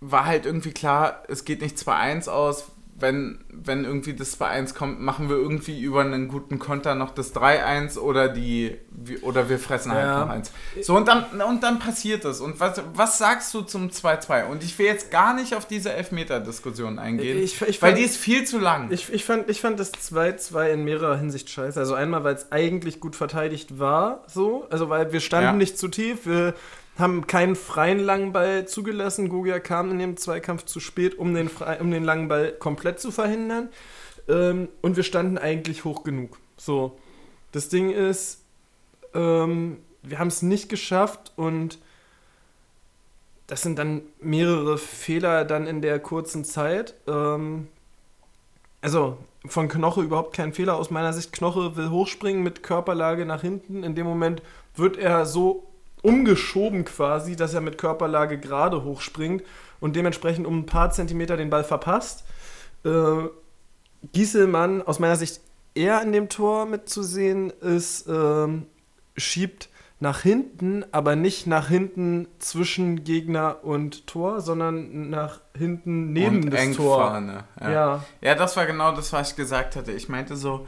war 0.00 0.26
halt 0.26 0.46
irgendwie 0.46 0.72
klar, 0.72 1.22
es 1.28 1.44
geht 1.44 1.60
nicht 1.62 1.76
2-1 1.76 2.28
aus. 2.28 2.72
Wenn, 2.96 3.40
wenn 3.50 3.84
irgendwie 3.84 4.14
das 4.14 4.38
2-1 4.40 4.72
kommt, 4.74 5.00
machen 5.00 5.28
wir 5.28 5.34
irgendwie 5.36 5.80
über 5.80 6.02
einen 6.02 6.28
guten 6.28 6.60
Konter 6.60 6.94
noch 6.94 7.10
das 7.12 7.34
3-1 7.34 7.98
oder 7.98 8.28
die 8.28 8.76
oder 9.22 9.48
wir 9.48 9.58
fressen 9.58 9.90
halt 9.90 10.04
Ja. 10.06 10.20
noch 10.24 10.28
eins. 10.30 10.52
So, 10.80 10.94
und 10.96 11.08
dann, 11.08 11.24
und 11.42 11.62
dann 11.64 11.80
passiert 11.80 12.24
es. 12.24 12.40
Und 12.40 12.60
was, 12.60 12.80
was 12.94 13.18
sagst 13.18 13.52
du 13.52 13.62
zum 13.62 13.90
2-2? 13.90 14.44
Und 14.46 14.62
ich 14.62 14.78
will 14.78 14.86
jetzt 14.86 15.10
gar 15.10 15.34
nicht 15.34 15.56
auf 15.56 15.66
diese 15.66 15.92
Elfmeter-Diskussion 15.92 17.00
eingehen, 17.00 17.42
Ich- 17.42 17.60
ich 17.62 17.82
weil 17.82 17.90
fand- 17.90 17.98
die 17.98 18.04
ist 18.04 18.16
viel 18.16 18.44
zu 18.44 18.60
lang. 18.60 18.92
Ich, 18.92 19.12
ich, 19.12 19.24
fand, 19.24 19.50
ich 19.50 19.60
fand 19.60 19.80
das 19.80 19.90
2-2 19.92 20.70
in 20.70 20.84
mehrerer 20.84 21.16
Hinsicht 21.16 21.50
scheiße. 21.50 21.78
Also 21.80 21.94
einmal, 21.94 22.22
weil 22.22 22.36
es 22.36 22.52
eigentlich 22.52 23.00
gut 23.00 23.16
verteidigt 23.16 23.80
war, 23.80 24.22
so. 24.28 24.68
Also 24.70 24.88
weil 24.88 25.12
wir 25.12 25.18
standen 25.20 25.44
Ja. 25.46 25.52
nicht 25.52 25.78
zu 25.78 25.88
tief, 25.88 26.26
wir 26.26 26.54
haben 26.98 27.26
keinen 27.26 27.56
freien 27.56 27.98
langen 27.98 28.32
Ball 28.32 28.66
zugelassen. 28.66 29.28
Gogia 29.28 29.58
kam 29.58 29.90
in 29.90 29.98
dem 29.98 30.16
Zweikampf 30.16 30.64
zu 30.64 30.80
spät, 30.80 31.18
um 31.18 31.34
den, 31.34 31.48
frei, 31.48 31.80
um 31.80 31.90
den 31.90 32.04
langen 32.04 32.28
Ball 32.28 32.52
komplett 32.52 33.00
zu 33.00 33.10
verhindern. 33.10 33.68
Ähm, 34.28 34.68
und 34.80 34.96
wir 34.96 35.02
standen 35.02 35.38
eigentlich 35.38 35.84
hoch 35.84 36.04
genug. 36.04 36.38
So. 36.56 36.98
Das 37.52 37.68
Ding 37.68 37.90
ist, 37.90 38.42
ähm, 39.12 39.78
wir 40.02 40.18
haben 40.18 40.28
es 40.28 40.42
nicht 40.42 40.68
geschafft 40.68 41.32
und 41.36 41.78
das 43.46 43.62
sind 43.62 43.78
dann 43.78 44.02
mehrere 44.20 44.78
Fehler 44.78 45.44
dann 45.44 45.66
in 45.66 45.82
der 45.82 45.98
kurzen 45.98 46.44
Zeit. 46.44 46.94
Ähm, 47.06 47.68
also 48.80 49.18
von 49.46 49.68
Knoche 49.68 50.02
überhaupt 50.02 50.34
kein 50.34 50.52
Fehler 50.52 50.76
aus 50.76 50.90
meiner 50.90 51.12
Sicht. 51.12 51.32
Knoche 51.32 51.76
will 51.76 51.90
hochspringen 51.90 52.42
mit 52.42 52.62
Körperlage 52.62 53.26
nach 53.26 53.42
hinten. 53.42 53.82
In 53.82 53.94
dem 53.94 54.06
Moment 54.06 54.42
wird 54.74 54.96
er 54.96 55.26
so 55.26 55.64
umgeschoben 56.04 56.84
quasi, 56.84 57.34
dass 57.34 57.54
er 57.54 57.62
mit 57.62 57.78
Körperlage 57.78 58.38
gerade 58.38 58.84
hochspringt 58.84 59.42
und 59.80 59.96
dementsprechend 59.96 60.46
um 60.46 60.60
ein 60.60 60.66
paar 60.66 60.90
Zentimeter 60.90 61.36
den 61.36 61.50
Ball 61.50 61.64
verpasst. 61.64 62.24
Äh, 62.84 63.28
Gieselmann 64.12 64.82
aus 64.82 64.98
meiner 64.98 65.16
Sicht 65.16 65.40
eher 65.74 66.02
in 66.02 66.12
dem 66.12 66.28
Tor 66.28 66.66
mitzusehen 66.66 67.50
ist, 67.50 68.06
ähm, 68.06 68.66
schiebt 69.16 69.70
nach 69.98 70.20
hinten, 70.20 70.84
aber 70.92 71.16
nicht 71.16 71.46
nach 71.46 71.68
hinten 71.68 72.28
zwischen 72.38 73.04
Gegner 73.04 73.64
und 73.64 74.06
Tor, 74.06 74.42
sondern 74.42 75.08
nach 75.08 75.40
hinten 75.56 76.12
neben 76.12 76.44
und 76.44 76.50
das 76.50 76.60
eng 76.60 76.74
Tor. 76.74 76.98
vorne. 76.98 77.44
Ja. 77.60 77.70
Ja. 77.70 78.04
ja, 78.20 78.34
das 78.34 78.58
war 78.58 78.66
genau 78.66 78.94
das, 78.94 79.12
was 79.14 79.30
ich 79.30 79.36
gesagt 79.36 79.74
hatte. 79.74 79.92
Ich 79.92 80.10
meinte 80.10 80.36
so, 80.36 80.66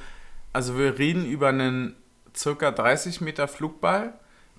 also 0.54 0.78
wir 0.78 0.98
reden 0.98 1.26
über 1.26 1.48
einen 1.48 1.94
circa 2.34 2.70
30 2.70 3.20
Meter 3.20 3.48
Flugball, 3.48 4.14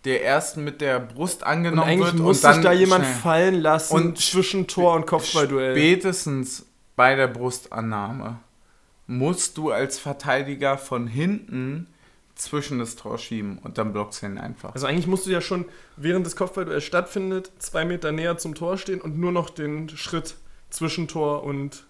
der 0.05 0.21
erst 0.21 0.57
mit 0.57 0.81
der 0.81 0.99
Brust 0.99 1.41
Und 1.41 1.47
angenommen 1.47 1.89
eigentlich 1.89 2.13
wird 2.13 2.23
muss 2.23 2.37
und 2.37 2.43
dann 2.43 2.55
sich 2.55 2.63
da 2.63 2.71
jemand 2.71 3.05
schnell. 3.05 3.17
fallen 3.17 3.55
lassen 3.55 3.93
Und 3.93 4.19
zwischen 4.19 4.67
Tor 4.67 4.93
und 4.95 5.05
Kopfballduell. 5.05 5.75
Spätestens 5.75 6.65
bei 6.95 7.15
der 7.15 7.27
Brustannahme 7.27 8.39
musst 9.07 9.57
du 9.57 9.71
als 9.71 9.99
Verteidiger 9.99 10.77
von 10.77 11.07
hinten 11.07 11.87
zwischen 12.35 12.79
das 12.79 12.95
Tor 12.95 13.17
schieben 13.17 13.57
und 13.59 13.77
dann 13.77 13.93
blockst 13.93 14.21
du 14.21 14.27
ihn 14.27 14.37
einfach. 14.37 14.73
Also 14.73 14.85
eigentlich 14.85 15.07
musst 15.07 15.25
du 15.25 15.31
ja 15.31 15.41
schon, 15.41 15.65
während 15.95 16.25
das 16.25 16.35
Kopfballduell 16.35 16.81
stattfindet, 16.81 17.51
zwei 17.57 17.83
Meter 17.83 18.11
näher 18.11 18.37
zum 18.37 18.53
Tor 18.53 18.77
stehen 18.77 19.01
und 19.01 19.17
nur 19.17 19.31
noch 19.31 19.49
den 19.49 19.89
Schritt 19.89 20.35
zwischen 20.69 21.07
Tor 21.07 21.43
und, 21.43 21.85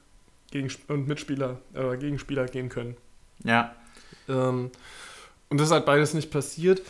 Gegen 0.52 0.72
und 0.88 1.08
Mitspieler 1.08 1.58
oder 1.74 1.98
Gegenspieler 1.98 2.46
gehen 2.46 2.70
können. 2.70 2.96
Ja. 3.44 3.76
Ähm, 4.30 4.72
und 5.50 5.60
das 5.60 5.68
ist 5.68 5.74
halt 5.74 5.86
beides 5.86 6.14
nicht 6.14 6.32
passiert. 6.32 6.82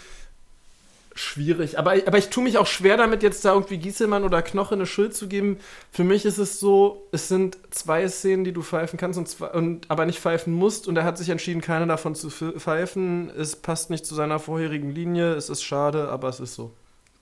Schwierig. 1.18 1.80
Aber, 1.80 1.94
aber 2.06 2.18
ich 2.20 2.30
tue 2.30 2.44
mich 2.44 2.60
auch 2.60 2.68
schwer 2.68 2.96
damit, 2.96 3.24
jetzt 3.24 3.44
da 3.44 3.54
irgendwie 3.54 3.80
Gieselmann 3.80 4.24
oder 4.24 4.44
Knoche 4.44 4.76
eine 4.76 4.86
Schuld 4.86 5.16
zu 5.16 5.28
geben. 5.28 5.58
Für 5.92 6.04
mich 6.04 6.26
ist 6.26 6.38
es 6.38 6.60
so, 6.60 7.08
es 7.12 7.28
sind 7.28 7.58
zwei 7.72 8.08
Szenen, 8.08 8.44
die 8.44 8.54
du 8.54 8.62
pfeifen 8.62 9.00
kannst 9.00 9.18
und, 9.18 9.28
zwei, 9.28 9.48
und 9.48 9.90
aber 9.90 10.06
nicht 10.06 10.20
pfeifen 10.20 10.54
musst. 10.54 10.88
Und 10.88 10.96
er 10.96 11.06
hat 11.06 11.18
sich 11.18 11.30
entschieden, 11.30 11.62
keine 11.62 11.88
davon 11.88 12.14
zu 12.14 12.30
pfeifen. 12.30 13.32
Es 13.36 13.56
passt 13.56 13.90
nicht 13.90 14.06
zu 14.06 14.14
seiner 14.14 14.38
vorherigen 14.38 14.92
Linie. 14.92 15.34
Es 15.34 15.50
ist 15.50 15.64
schade, 15.64 16.10
aber 16.10 16.30
es 16.30 16.40
ist 16.40 16.54
so. 16.54 16.72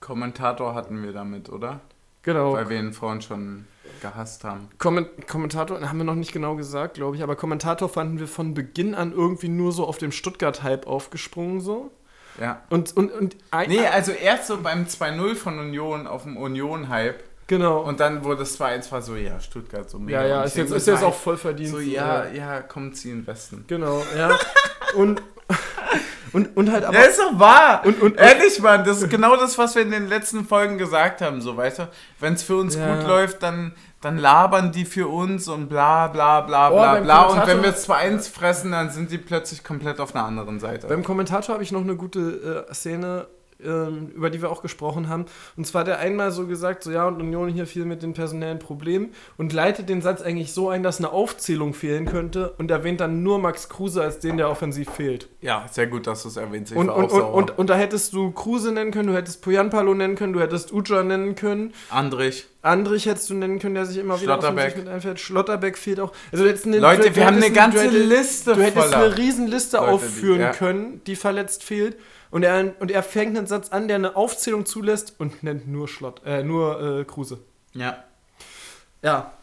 Kommentator 0.01 0.75
hatten 0.75 1.01
wir 1.01 1.13
damit, 1.13 1.49
oder? 1.49 1.79
Genau. 2.23 2.53
Weil 2.53 2.67
wir 2.67 2.79
ihn 2.79 2.91
vorhin 2.91 3.21
schon 3.21 3.65
gehasst 4.01 4.43
haben. 4.43 4.67
Komment 4.77 5.25
Kommentator 5.25 5.79
haben 5.79 5.97
wir 5.97 6.03
noch 6.03 6.15
nicht 6.15 6.33
genau 6.33 6.57
gesagt, 6.57 6.95
glaube 6.95 7.15
ich, 7.15 7.23
aber 7.23 7.37
Kommentator 7.37 7.87
fanden 7.87 8.19
wir 8.19 8.27
von 8.27 8.53
Beginn 8.53 8.93
an 8.93 9.13
irgendwie 9.13 9.47
nur 9.47 9.71
so 9.71 9.87
auf 9.87 9.99
dem 9.99 10.11
Stuttgart-Hype 10.11 10.85
aufgesprungen 10.85 11.61
so. 11.61 11.91
Ja. 12.39 12.61
Und, 12.69 12.95
und, 12.97 13.11
und 13.11 13.35
ein- 13.51 13.69
Nee, 13.69 13.85
also 13.87 14.11
erst 14.11 14.47
so 14.47 14.57
beim 14.61 14.85
2-0 14.85 15.35
von 15.35 15.57
Union 15.59 16.05
auf 16.07 16.23
dem 16.23 16.35
Union-Hype 16.37 17.23
genau. 17.47 17.79
und 17.81 17.99
dann 17.99 18.23
wurde 18.23 18.43
es 18.43 18.59
2-1 18.59 18.91
war 18.91 19.01
so, 19.01 19.15
ja, 19.15 19.39
Stuttgart 19.39 19.89
so 19.89 19.99
mega. 19.99 20.21
ja, 20.21 20.27
ja, 20.27 20.43
ist 20.43 20.57
jetzt, 20.57 20.71
ist 20.71 20.87
jetzt 20.87 21.03
auch 21.03 21.15
voll 21.15 21.37
verdient. 21.37 21.69
So, 21.71 21.79
ja, 21.79 22.25
ja, 22.27 22.61
kommt 22.61 22.97
sie 22.97 23.11
in 23.11 23.21
den 23.21 23.27
Westen. 23.27 23.63
Genau, 23.67 24.03
ja. 24.17 24.37
Und, 24.95 25.21
und, 26.33 26.55
und 26.57 26.71
halt 26.71 26.83
aber. 26.85 26.95
ja, 26.97 27.01
ist 27.03 27.19
doch 27.19 27.37
wahr. 27.39 27.81
Und- 27.85 28.01
und- 28.01 28.17
Ehrlich, 28.17 28.59
Mann, 28.61 28.83
das 28.85 29.01
ist 29.01 29.09
genau 29.09 29.35
das, 29.35 29.57
was 29.57 29.75
wir 29.75 29.81
in 29.81 29.91
den 29.91 30.07
letzten 30.09 30.45
Folgen 30.45 30.77
gesagt 30.77 31.21
haben, 31.21 31.41
so, 31.41 31.55
weißt 31.57 31.79
du? 31.79 31.89
Wenn 32.19 32.33
es 32.33 32.43
für 32.43 32.55
uns 32.57 32.75
Ja. 32.75 32.95
gut 32.95 33.07
läuft, 33.07 33.43
dann, 33.43 33.73
dann 34.05 34.19
labern 34.19 34.71
die 34.71 34.85
für 34.85 35.07
uns 35.07 35.47
und 35.47 35.67
bla 35.67 36.07
bla 36.07 36.41
bla 36.41 36.69
Oh, 36.69 36.75
bla 36.75 36.99
bla. 36.99 37.23
Und 37.23 37.47
wenn 37.47 37.63
wir 37.63 37.75
2-1 37.75 38.31
fressen, 38.31 38.71
dann 38.71 38.91
sind 38.91 39.09
die 39.09 39.17
plötzlich 39.17 39.63
komplett 39.63 39.99
auf 39.99 40.13
einer 40.13 40.25
anderen 40.25 40.59
Seite. 40.59 40.85
Beim 40.85 41.03
Kommentator 41.03 41.53
habe 41.53 41.63
ich 41.63 41.71
noch 41.71 41.81
eine 41.81 41.95
gute 41.95 42.65
äh, 42.69 42.73
Szene, 42.73 43.25
über 43.59 44.29
die 44.29 44.41
wir 44.41 44.51
auch 44.51 44.61
gesprochen 44.61 45.07
haben. 45.07 45.25
Und 45.55 45.65
zwar 45.65 45.81
hat 45.81 45.87
er 45.87 45.99
einmal 45.99 46.31
so 46.31 46.45
gesagt, 46.45 46.83
so 46.83 46.91
ja, 46.91 47.07
und 47.07 47.21
Union 47.21 47.47
hier 47.49 47.65
viel 47.65 47.85
mit 47.85 48.03
den 48.03 48.13
personellen 48.13 48.59
Problemen 48.59 49.11
und 49.37 49.53
leitet 49.53 49.87
den 49.87 50.01
Satz 50.01 50.21
eigentlich 50.21 50.51
so 50.53 50.69
ein, 50.69 50.83
dass 50.83 50.97
eine 50.99 51.11
Aufzählung 51.11 51.73
fehlen 51.73 52.05
könnte 52.05 52.51
und 52.57 52.69
erwähnt 52.69 52.99
dann 52.99 53.23
nur 53.23 53.39
Max 53.39 53.69
Kruse 53.69 54.01
als 54.01 54.19
den, 54.19 54.37
der 54.37 54.49
offensiv 54.49 54.89
fehlt. 54.89 55.29
ja, 55.41 55.65
sehr 55.71 55.87
gut, 55.87 56.05
dass 56.05 56.23
du 56.23 56.29
es 56.29 56.37
erwähnst. 56.37 56.71
Ich 56.73 56.77
Und, 56.77 56.89
und, 56.89 57.11
und, 57.11 57.21
und, 57.21 57.57
und 57.57 57.69
da 57.69 57.75
hättest 57.75 58.11
du 58.13 58.31
Kruse 58.31 58.71
nennen 58.73 58.91
können, 58.91 59.07
du 59.07 59.15
hättest 59.15 59.41
Poyanpalo 59.41 59.93
nennen 59.93 60.15
können, 60.15 60.33
du 60.33 60.41
hättest 60.41 60.73
Uja 60.73 61.03
nennen 61.03 61.35
können, 61.35 61.73
Andrich. 61.89 62.47
Andrich 62.61 63.05
hättest 63.05 63.29
du 63.29 63.35
nennen 63.35 63.59
können, 63.59 63.75
der 63.75 63.85
sich 63.85 63.97
immer 63.97 64.15
wieder 64.19 64.33
Schlotterbeck. 64.33 64.65
offensiv 64.65 64.83
mit 64.85 64.93
einfällt. 64.93 65.19
Schlotterbeck 65.19 65.77
fehlt 65.77 65.99
auch. 65.99 66.11
Also 66.31 66.43
du 66.43 66.49
hättest 66.49 66.65
eine, 66.65 66.79
Leute, 66.79 67.03
du, 67.03 67.09
du 67.09 67.15
wir 67.15 67.25
haben 67.27 67.35
hättest 67.35 67.47
eine 67.47 67.55
ganze 67.55 67.77
du 67.77 67.83
hättest- 67.95 68.09
Liste 68.09 68.53
Du 68.55 68.61
hättest 68.61 68.85
voller 68.93 69.05
eine 69.05 69.17
Riesenliste 69.17 69.77
Leute, 69.77 69.87
die- 69.89 69.93
aufführen 69.95 70.41
ja. 70.41 70.51
können, 70.51 71.01
die 71.07 71.15
verletzt 71.15 71.63
fehlt. 71.63 71.95
Und 72.31 72.43
er, 72.43 72.73
und 72.79 72.91
er 72.91 73.03
fängt 73.03 73.37
einen 73.37 73.47
Satz 73.47 73.69
an, 73.69 73.87
der 73.87 73.95
eine 73.95 74.15
Aufzählung 74.15 74.65
zulässt 74.65 75.15
und 75.19 75.43
nennt 75.43 75.67
nur 75.67 75.87
Schlott, 75.87 76.21
äh, 76.25 76.43
nur 76.43 76.99
äh, 76.99 77.03
Kruse. 77.05 77.39
Ja. 77.73 78.03
Ja. 79.01 79.33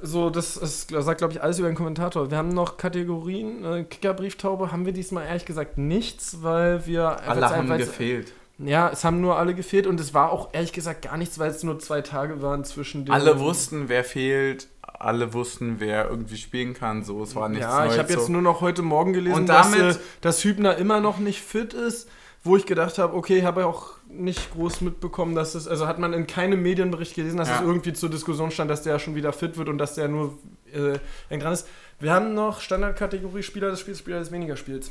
So, 0.00 0.30
das, 0.30 0.56
ist, 0.56 0.90
sagt, 0.90 1.18
glaube 1.18 1.32
ich, 1.32 1.42
alles 1.42 1.58
über 1.58 1.68
den 1.68 1.74
Kommentator. 1.74 2.30
Wir 2.30 2.38
haben 2.38 2.50
noch 2.50 2.76
Kategorien. 2.76 3.64
Äh, 3.64 3.84
Kickerbrieftaube 3.84 4.70
haben 4.70 4.86
wir 4.86 4.92
diesmal 4.92 5.26
ehrlich 5.26 5.44
gesagt 5.44 5.76
nichts, 5.76 6.42
weil 6.42 6.86
wir. 6.86 7.20
Alle 7.28 7.48
haben 7.50 7.76
gefehlt. 7.76 8.32
Ja, 8.58 8.90
es 8.90 9.04
haben 9.04 9.20
nur 9.20 9.38
alle 9.38 9.54
gefehlt 9.54 9.86
und 9.86 10.00
es 10.00 10.14
war 10.14 10.32
auch 10.32 10.48
ehrlich 10.52 10.72
gesagt 10.72 11.02
gar 11.02 11.16
nichts, 11.16 11.38
weil 11.38 11.50
es 11.50 11.62
nur 11.62 11.78
zwei 11.78 12.00
Tage 12.00 12.42
waren 12.42 12.64
zwischen 12.64 13.04
den. 13.04 13.14
Alle 13.14 13.38
wussten, 13.38 13.88
wer 13.88 14.02
fehlt. 14.04 14.68
Alle 14.82 15.32
wussten, 15.32 15.76
wer 15.78 16.08
irgendwie 16.10 16.36
spielen 16.36 16.74
kann. 16.74 17.04
So, 17.04 17.22
es 17.22 17.36
war 17.36 17.48
nichts 17.48 17.62
Ja, 17.64 17.80
Neues. 17.80 17.92
ich 17.92 17.98
habe 18.00 18.12
jetzt 18.12 18.26
so. 18.26 18.32
nur 18.32 18.42
noch 18.42 18.60
heute 18.60 18.82
Morgen 18.82 19.12
gelesen, 19.12 19.46
dass, 19.46 19.72
äh, 19.76 19.94
dass 20.22 20.42
Hübner 20.42 20.76
immer 20.76 20.98
noch 20.98 21.18
nicht 21.18 21.40
fit 21.40 21.72
ist, 21.72 22.08
wo 22.42 22.56
ich 22.56 22.66
gedacht 22.66 22.98
habe, 22.98 23.14
okay, 23.16 23.44
habe 23.44 23.64
auch 23.66 23.92
nicht 24.08 24.52
groß 24.54 24.80
mitbekommen, 24.80 25.36
dass 25.36 25.54
es, 25.54 25.68
also 25.68 25.86
hat 25.86 26.00
man 26.00 26.12
in 26.14 26.26
keinem 26.26 26.62
Medienbericht 26.62 27.14
gelesen, 27.14 27.36
dass 27.36 27.48
Ja. 27.48 27.56
es 27.56 27.60
irgendwie 27.60 27.92
zur 27.92 28.08
Diskussion 28.10 28.50
stand, 28.50 28.70
dass 28.70 28.82
der 28.82 28.98
schon 28.98 29.14
wieder 29.14 29.32
fit 29.32 29.56
wird 29.56 29.68
und 29.68 29.78
dass 29.78 29.94
der 29.94 30.08
nur 30.08 30.36
äh, 30.72 30.98
eng 31.28 31.40
dran 31.40 31.52
ist. 31.52 31.68
Wir 32.00 32.12
haben 32.12 32.34
noch 32.34 32.60
Standardkategorie 32.60 33.42
Spieler 33.44 33.70
des 33.70 33.78
Spiels, 33.80 33.98
Spieler 34.00 34.18
des 34.18 34.32
weniger 34.32 34.56
Spiels. 34.56 34.90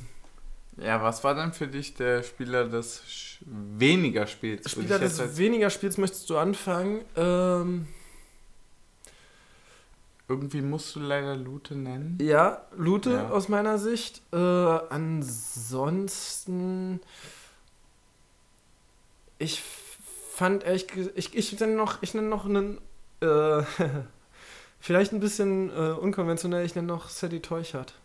Ja, 0.77 1.01
was 1.01 1.23
war 1.23 1.33
dann 1.33 1.53
für 1.53 1.67
dich 1.67 1.95
der 1.95 2.21
Spieler 2.23 2.67
des 2.67 3.03
Sch 3.07 3.39
weniger 3.45 4.27
Spiels? 4.27 4.69
Spieler 4.69 4.99
des 4.99 5.37
weniger 5.37 5.69
Spiels 5.69 5.97
möchtest 5.97 6.29
du 6.29 6.37
anfangen? 6.37 7.01
Ähm, 7.15 7.87
irgendwie 10.29 10.61
musst 10.61 10.95
du 10.95 10.99
leider 10.99 11.35
Lute 11.35 11.75
nennen. 11.75 12.17
Ja, 12.21 12.61
Lute 12.75 13.11
ja. 13.11 13.29
aus 13.29 13.47
meiner 13.49 13.77
Sicht. 13.77 14.21
Äh, 14.31 14.37
ansonsten. 14.89 16.19
Ich 19.39 19.63
fand 20.33 20.63
ehrlich 20.63 20.87
ich, 21.15 21.35
ich 21.35 21.59
nenne 21.59 21.75
noch, 21.75 22.01
ich 22.01 22.13
nenne 22.13 22.27
noch 22.27 22.45
einen. 22.45 22.79
Äh, 23.21 23.63
vielleicht 24.79 25.11
ein 25.13 25.19
bisschen 25.19 25.69
äh, 25.69 25.91
unkonventionell, 25.91 26.65
ich 26.65 26.75
nenne 26.75 26.87
noch 26.87 27.09
Sadie 27.09 27.39
Teuchert. 27.39 27.95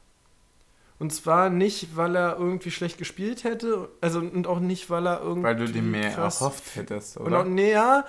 Und 0.98 1.12
zwar 1.12 1.50
nicht, 1.50 1.96
weil 1.96 2.14
er 2.14 2.36
irgendwie 2.38 2.70
schlecht 2.70 2.98
gespielt 2.98 3.44
hätte, 3.44 3.88
also 4.00 4.20
und 4.20 4.46
auch 4.46 4.60
nicht, 4.60 4.88
weil 4.88 5.06
er 5.06 5.20
irgendwie. 5.20 5.42
Weil 5.42 5.56
du 5.56 5.66
dir 5.66 5.82
mehr 5.82 6.12
erhofft 6.16 6.76
hättest, 6.76 7.16
oder? 7.18 7.26
Und 7.26 7.34
auch, 7.34 7.44
nee, 7.44 7.72
ja, 7.72 8.04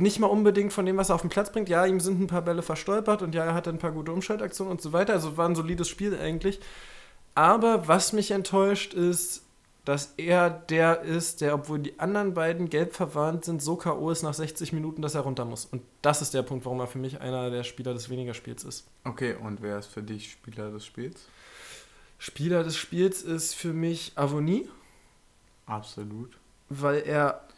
nicht 0.00 0.18
mal 0.20 0.28
unbedingt 0.28 0.72
von 0.72 0.86
dem, 0.86 0.96
was 0.96 1.08
er 1.08 1.16
auf 1.16 1.22
den 1.22 1.30
Platz 1.30 1.50
bringt. 1.52 1.68
Ja, 1.68 1.86
ihm 1.86 2.00
sind 2.00 2.20
ein 2.20 2.26
paar 2.26 2.42
Bälle 2.42 2.62
verstolpert 2.62 3.22
und 3.22 3.34
ja, 3.34 3.44
er 3.44 3.54
hatte 3.54 3.70
ein 3.70 3.78
paar 3.78 3.92
gute 3.92 4.12
Umschaltaktionen 4.12 4.70
und 4.70 4.80
so 4.80 4.92
weiter. 4.92 5.12
Also 5.12 5.36
war 5.36 5.48
ein 5.48 5.54
solides 5.54 5.88
Spiel 5.88 6.16
eigentlich. 6.18 6.60
Aber 7.34 7.88
was 7.88 8.12
mich 8.12 8.30
enttäuscht 8.30 8.94
ist, 8.94 9.44
dass 9.84 10.12
er 10.18 10.50
der 10.50 11.00
ist, 11.00 11.40
der, 11.40 11.54
obwohl 11.54 11.78
die 11.78 11.98
anderen 11.98 12.34
beiden 12.34 12.68
gelb 12.68 12.94
verwarnt 12.94 13.46
sind, 13.46 13.62
so 13.62 13.76
K.O. 13.76 14.10
ist 14.10 14.22
nach 14.22 14.34
60 14.34 14.74
Minuten, 14.74 15.00
dass 15.00 15.14
er 15.14 15.22
runter 15.22 15.46
muss. 15.46 15.64
Und 15.64 15.82
das 16.02 16.20
ist 16.20 16.34
der 16.34 16.42
Punkt, 16.42 16.66
warum 16.66 16.80
er 16.80 16.86
für 16.86 16.98
mich 16.98 17.22
einer 17.22 17.50
der 17.50 17.64
Spieler 17.64 17.94
des 17.94 18.10
weniger 18.10 18.34
Spiels 18.34 18.64
ist. 18.64 18.86
Okay, 19.04 19.34
und 19.34 19.62
wer 19.62 19.78
ist 19.78 19.86
für 19.86 20.02
dich 20.02 20.32
Spieler 20.32 20.70
des 20.70 20.84
Spiels? 20.84 21.26
Spieler 22.18 22.64
des 22.64 22.76
Spiels 22.76 23.22
ist 23.22 23.54
für 23.54 23.72
mich 23.72 24.12
Avonie. 24.16 24.68
Absolut. 25.66 26.38
Weil 26.68 27.02
er 27.02 27.48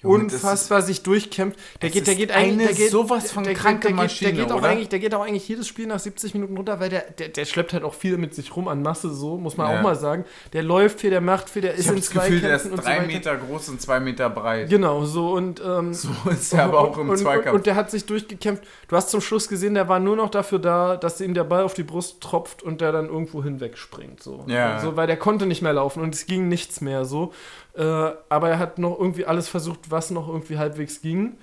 Junge, 0.00 0.24
unfassbar 0.26 0.80
sich 0.80 1.02
durchkämpft. 1.02 1.58
Der 1.82 1.90
geht, 1.90 2.06
der 2.06 2.14
geht 2.14 2.30
eigentlich, 2.30 2.68
der 2.68 2.76
geht, 2.76 2.90
sowas 2.92 3.32
von 3.32 3.42
der, 3.42 3.54
kranke 3.54 3.92
Maschine, 3.92 4.32
der 4.32 4.44
geht, 4.44 4.52
auch 4.52 4.62
eigentlich, 4.62 4.88
der 4.88 5.00
geht 5.00 5.12
auch 5.12 5.24
eigentlich 5.24 5.48
jedes 5.48 5.66
Spiel 5.66 5.88
nach 5.88 5.98
70 5.98 6.34
Minuten 6.34 6.56
runter, 6.56 6.78
weil 6.78 6.88
der, 6.88 7.00
der, 7.18 7.30
der 7.30 7.44
schleppt 7.44 7.72
halt 7.72 7.82
auch 7.82 7.94
viel 7.94 8.16
mit 8.16 8.32
sich 8.32 8.54
rum 8.54 8.68
an 8.68 8.80
Masse, 8.80 9.12
so 9.12 9.38
muss 9.38 9.56
man 9.56 9.68
ja. 9.68 9.76
auch 9.76 9.82
mal 9.82 9.96
sagen. 9.96 10.24
Der 10.52 10.62
läuft 10.62 11.00
viel, 11.00 11.10
der 11.10 11.20
macht 11.20 11.50
viel, 11.50 11.62
der 11.62 11.74
ist 11.74 11.86
ich 11.86 11.88
in 11.88 11.96
das 11.96 12.10
zwei 12.10 12.28
Gefühl, 12.28 12.40
der 12.42 12.54
ist 12.54 12.70
drei 12.76 13.00
so 13.00 13.06
Meter 13.08 13.36
groß 13.36 13.70
und 13.70 13.80
zwei 13.80 13.98
Meter 13.98 14.30
breit. 14.30 14.70
Genau, 14.70 15.04
so 15.04 15.32
und 15.32 15.60
ähm, 15.66 15.92
so 15.92 16.10
ist 16.30 16.54
er 16.54 16.66
aber 16.66 16.78
auch 16.78 16.96
im 16.96 17.10
und, 17.10 17.16
Zweikampf. 17.16 17.48
Und, 17.48 17.54
und, 17.56 17.66
der 17.66 17.74
hat 17.74 17.90
sich 17.90 18.06
durchgekämpft. 18.06 18.62
Du 18.86 18.94
hast 18.94 19.10
zum 19.10 19.20
Schluss 19.20 19.48
gesehen, 19.48 19.74
der 19.74 19.88
war 19.88 19.98
nur 19.98 20.14
noch 20.14 20.30
dafür 20.30 20.60
da, 20.60 20.96
dass 20.96 21.20
ihm 21.20 21.34
der 21.34 21.42
Ball 21.42 21.64
auf 21.64 21.74
die 21.74 21.82
Brust 21.82 22.20
tropft 22.20 22.62
und 22.62 22.80
der 22.80 22.92
dann 22.92 23.06
irgendwo 23.06 23.42
hinwegspringt, 23.42 24.22
so. 24.22 24.44
Ja. 24.46 24.78
So, 24.78 24.94
weil 24.94 25.08
der 25.08 25.16
konnte 25.16 25.44
nicht 25.44 25.60
mehr 25.60 25.72
laufen 25.72 26.04
und 26.04 26.14
es 26.14 26.26
ging 26.26 26.46
nichts 26.46 26.80
mehr, 26.80 27.04
so. 27.04 27.32
Äh, 27.78 27.82
aber 28.28 28.48
er 28.50 28.58
hat 28.58 28.78
noch 28.78 28.98
irgendwie 28.98 29.24
alles 29.24 29.48
versucht, 29.48 29.87
was 29.90 30.10
noch 30.10 30.28
irgendwie 30.28 30.58
halbwegs 30.58 31.00
ging. 31.00 31.36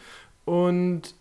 Und 0.46 1.14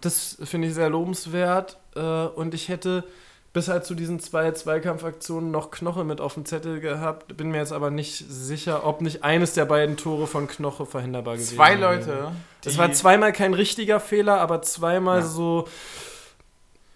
das 0.00 0.38
finde 0.44 0.68
ich 0.68 0.74
sehr 0.74 0.90
lobenswert. 0.90 1.78
Äh, 1.94 2.00
und 2.00 2.54
ich 2.54 2.68
hätte 2.68 3.04
bis 3.52 3.68
halt 3.68 3.84
zu 3.84 3.94
diesen 3.94 4.20
zwei 4.20 4.52
Zweikampfaktionen 4.52 5.50
noch 5.50 5.70
Knoche 5.70 6.04
mit 6.04 6.20
auf 6.20 6.34
dem 6.34 6.44
Zettel 6.44 6.80
gehabt. 6.80 7.36
Bin 7.36 7.50
mir 7.50 7.58
jetzt 7.58 7.72
aber 7.72 7.90
nicht 7.90 8.24
sicher, 8.28 8.86
ob 8.86 9.00
nicht 9.00 9.24
eines 9.24 9.54
der 9.54 9.64
beiden 9.64 9.96
Tore 9.96 10.26
von 10.26 10.46
Knoche 10.46 10.86
verhinderbar 10.86 11.34
gewesen 11.34 11.58
wäre. 11.58 11.68
Zwei 11.68 11.74
Leute. 11.74 12.32
Das 12.62 12.76
war 12.78 12.92
zweimal 12.92 13.32
kein 13.32 13.54
richtiger 13.54 14.00
Fehler, 14.00 14.40
aber 14.40 14.62
zweimal 14.62 15.20
ja. 15.20 15.26
so. 15.26 15.68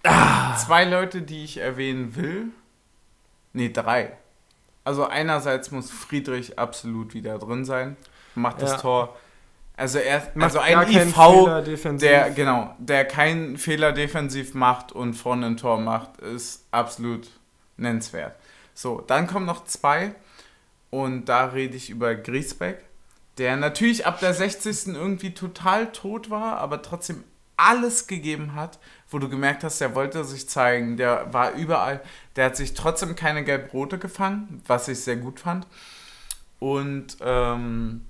Ah. 0.05 0.57
Zwei 0.57 0.85
Leute, 0.85 1.23
die 1.23 1.45
ich 1.45 1.59
erwähnen 1.59 2.15
will. 2.17 2.47
Nee, 3.53 3.71
drei. 3.71 4.17
Also 4.85 5.07
einerseits 5.07 5.71
muss 5.71 5.91
Friedrich 5.91 6.59
absolut 6.59 7.15
wieder 7.15 7.39
drin 7.39 7.65
sein, 7.65 7.97
macht 8.35 8.61
das 8.63 8.73
ja. 8.73 8.79
Tor. 8.79 9.17
Also 9.77 9.99
er 9.99 10.23
macht 10.35 10.57
also 10.57 10.59
ein 10.59 10.89
IV, 10.89 11.99
der 11.99 12.31
genau, 12.31 12.75
der 12.79 13.05
keinen 13.05 13.57
Fehler 13.57 13.93
defensiv 13.93 14.55
macht 14.55 14.93
und 14.93 15.15
vorne 15.15 15.47
ein 15.47 15.57
Tor 15.57 15.81
macht, 15.81 16.19
ist 16.21 16.67
absolut 16.71 17.29
nennenswert. 17.77 18.37
So, 18.75 19.01
dann 19.01 19.27
kommen 19.27 19.47
noch 19.47 19.65
zwei 19.65 20.15
und 20.91 21.25
da 21.27 21.47
rede 21.47 21.77
ich 21.77 21.91
über 21.91 22.15
Griesbeck, 22.15 22.85
der 23.39 23.57
natürlich 23.57 24.07
ab 24.07 24.21
der 24.21 24.35
60. 24.35 24.89
irgendwie 24.89 25.33
total 25.33 25.91
tot 25.91 26.29
war, 26.29 26.59
aber 26.59 26.83
trotzdem 26.83 27.25
alles 27.57 28.07
gegeben 28.07 28.55
hat, 28.55 28.79
wo 29.09 29.19
du 29.19 29.29
gemerkt 29.29 29.65
hast, 29.65 29.81
der 29.81 29.95
wollte 29.95 30.25
sich 30.25 30.49
zeigen, 30.49 30.97
der 30.97 31.33
war 31.33 31.53
überall, 31.53 32.03
der 32.37 32.47
hat 32.47 32.57
sich 32.57 32.75
trotzdem 32.75 33.15
keine 33.15 33.45
gelb-rote 33.45 33.99
gefangen, 33.99 34.63
was 34.67 34.89
ich 34.89 35.01
sehr 35.01 35.17
gut 35.17 35.41
fand. 35.41 35.67
Und 36.59 37.17
ähm, 37.21 38.07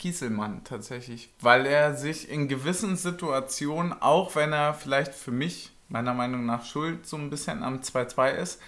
Kieselmann 0.00 0.64
tatsächlich, 0.64 1.30
weil 1.40 1.66
er 1.66 1.94
sich 1.94 2.28
in 2.28 2.48
gewissen 2.48 2.96
Situationen, 2.96 3.92
auch 4.00 4.34
wenn 4.34 4.52
er 4.52 4.74
vielleicht 4.74 5.14
für 5.14 5.30
mich, 5.30 5.70
meiner 5.88 6.14
Meinung 6.14 6.46
nach, 6.46 6.64
schuld 6.64 7.06
so 7.06 7.16
ein 7.16 7.30
bisschen 7.30 7.62
am 7.62 7.80
2-2 7.80 8.32
ist, 8.32 8.60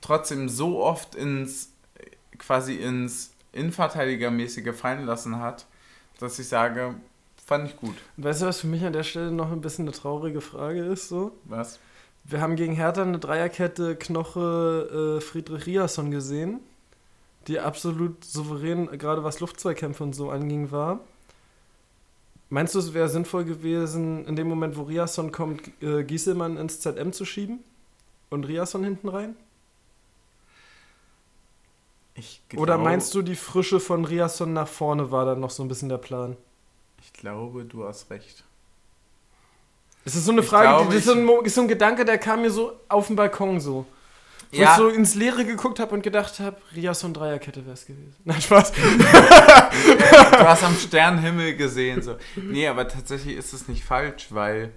trotzdem 0.00 0.48
so 0.48 0.82
oft 0.82 1.14
ins 1.14 1.72
quasi 2.38 2.74
ins 2.74 3.32
Innenverteidigermäßige 3.52 4.74
fallen 4.74 5.06
lassen 5.06 5.38
hat, 5.38 5.66
dass 6.18 6.38
ich 6.38 6.48
sage, 6.48 6.96
Fand 7.44 7.68
ich 7.68 7.76
gut. 7.76 7.96
Und 8.16 8.24
weißt 8.24 8.42
du, 8.42 8.46
was 8.46 8.60
für 8.60 8.68
mich 8.68 8.84
an 8.84 8.92
der 8.92 9.02
Stelle 9.02 9.32
noch 9.32 9.50
ein 9.50 9.60
bisschen 9.60 9.84
eine 9.84 9.92
traurige 9.92 10.40
Frage 10.40 10.84
ist? 10.84 11.08
So? 11.08 11.32
Was? 11.44 11.80
Wir 12.24 12.40
haben 12.40 12.54
gegen 12.54 12.72
Hertha 12.72 13.02
eine 13.02 13.18
Dreierkette 13.18 13.96
Knoche 13.96 15.18
äh, 15.18 15.20
Friedrich 15.20 15.66
Riasson 15.66 16.12
gesehen, 16.12 16.60
die 17.48 17.60
absolut 17.60 18.24
souverän, 18.24 18.86
gerade 18.98 19.24
was 19.24 19.40
Luftzweikämpfe 19.40 20.02
und 20.02 20.14
so 20.14 20.30
anging, 20.30 20.70
war. 20.70 21.00
Meinst 22.50 22.74
du, 22.74 22.78
es 22.78 22.92
wäre 22.92 23.08
sinnvoll 23.08 23.44
gewesen, 23.44 24.26
in 24.26 24.36
dem 24.36 24.48
Moment, 24.48 24.76
wo 24.76 24.82
Riasson 24.82 25.32
kommt, 25.32 25.70
äh, 25.82 26.04
Gieselmann 26.04 26.58
ins 26.58 26.80
ZM 26.80 27.12
zu 27.12 27.24
schieben 27.24 27.60
und 28.30 28.44
Riasson 28.44 28.84
hinten 28.84 29.08
rein? 29.08 29.36
Oder 32.56 32.76
meinst 32.76 33.14
du, 33.14 33.22
die 33.22 33.36
Frische 33.36 33.80
von 33.80 34.04
Riasson 34.04 34.52
nach 34.52 34.68
vorne 34.68 35.10
war 35.10 35.24
dann 35.24 35.40
noch 35.40 35.50
so 35.50 35.62
ein 35.62 35.68
bisschen 35.68 35.88
der 35.88 35.98
Plan? 35.98 36.36
Ich 37.00 37.12
glaube, 37.14 37.64
du 37.64 37.84
hast 37.84 38.10
recht. 38.10 38.44
Es 40.04 40.14
ist 40.14 40.24
so 40.24 40.32
eine 40.32 40.42
Frage, 40.42 40.68
glaube, 40.68 40.86
das 40.86 40.96
ist 40.96 41.04
so, 41.06 41.12
ein, 41.12 41.44
ist 41.44 41.54
so 41.54 41.60
ein 41.62 41.68
Gedanke, 41.68 42.04
der 42.04 42.18
kam 42.18 42.42
mir 42.42 42.50
so 42.50 42.78
auf 42.88 43.06
dem 43.06 43.16
Balkon 43.16 43.60
so. 43.60 43.86
Wo 44.52 44.58
ja. 44.60 44.72
ich 44.72 44.76
so 44.76 44.88
ins 44.88 45.14
Leere 45.14 45.46
geguckt 45.46 45.80
habe 45.80 45.94
und 45.94 46.02
gedacht 46.02 46.38
habe, 46.38 46.58
Riasson 46.76 47.14
Dreierkette 47.14 47.64
wäre 47.64 47.72
es 47.72 47.86
gewesen. 47.86 48.14
Nein, 48.24 48.40
Spaß. 48.40 48.72
du 48.72 50.46
hast 50.46 50.62
am 50.62 50.76
Sternenhimmel 50.76 51.56
gesehen. 51.56 52.02
So. 52.02 52.16
Nee, 52.36 52.68
aber 52.68 52.86
tatsächlich 52.86 53.36
ist 53.36 53.54
es 53.54 53.66
nicht 53.66 53.82
falsch, 53.82 54.26
weil 54.28 54.72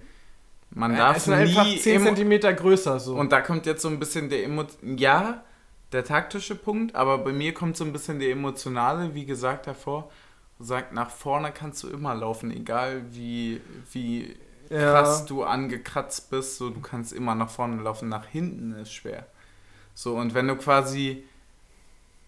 man 0.70 0.92
ja, 0.92 0.98
darf 0.98 1.18
es 1.18 1.26
ist 1.26 1.32
einfach 1.32 1.66
10 1.66 2.16
cm 2.16 2.56
größer 2.56 2.98
so. 2.98 3.16
Und 3.16 3.32
da 3.32 3.42
kommt 3.42 3.66
jetzt 3.66 3.82
so 3.82 3.88
ein 3.88 3.98
bisschen 3.98 4.30
der 4.30 4.44
Emo 4.44 4.64
ja, 4.82 5.44
der 5.92 6.04
taktische 6.04 6.54
Punkt, 6.54 6.94
aber 6.94 7.18
bei 7.18 7.32
mir 7.32 7.52
kommt 7.52 7.76
so 7.76 7.84
ein 7.84 7.92
bisschen 7.92 8.18
der 8.18 8.30
emotionale, 8.30 9.14
wie 9.14 9.26
gesagt, 9.26 9.66
hervor 9.66 10.10
sagt, 10.58 10.94
nach 10.94 11.10
vorne 11.10 11.52
kannst 11.52 11.82
du 11.82 11.88
immer 11.88 12.14
laufen, 12.14 12.50
egal 12.50 13.04
wie, 13.10 13.60
wie 13.92 14.34
ja. 14.70 14.92
krass 14.92 15.26
du 15.26 15.44
angekratzt 15.44 16.30
bist, 16.30 16.56
so 16.56 16.70
du 16.70 16.80
kannst 16.80 17.12
immer 17.12 17.34
nach 17.34 17.50
vorne 17.50 17.82
laufen, 17.82 18.08
nach 18.08 18.24
hinten 18.26 18.72
ist 18.74 18.92
schwer. 18.92 19.26
So, 19.96 20.14
und 20.14 20.34
wenn 20.34 20.46
du 20.46 20.56
quasi 20.56 21.24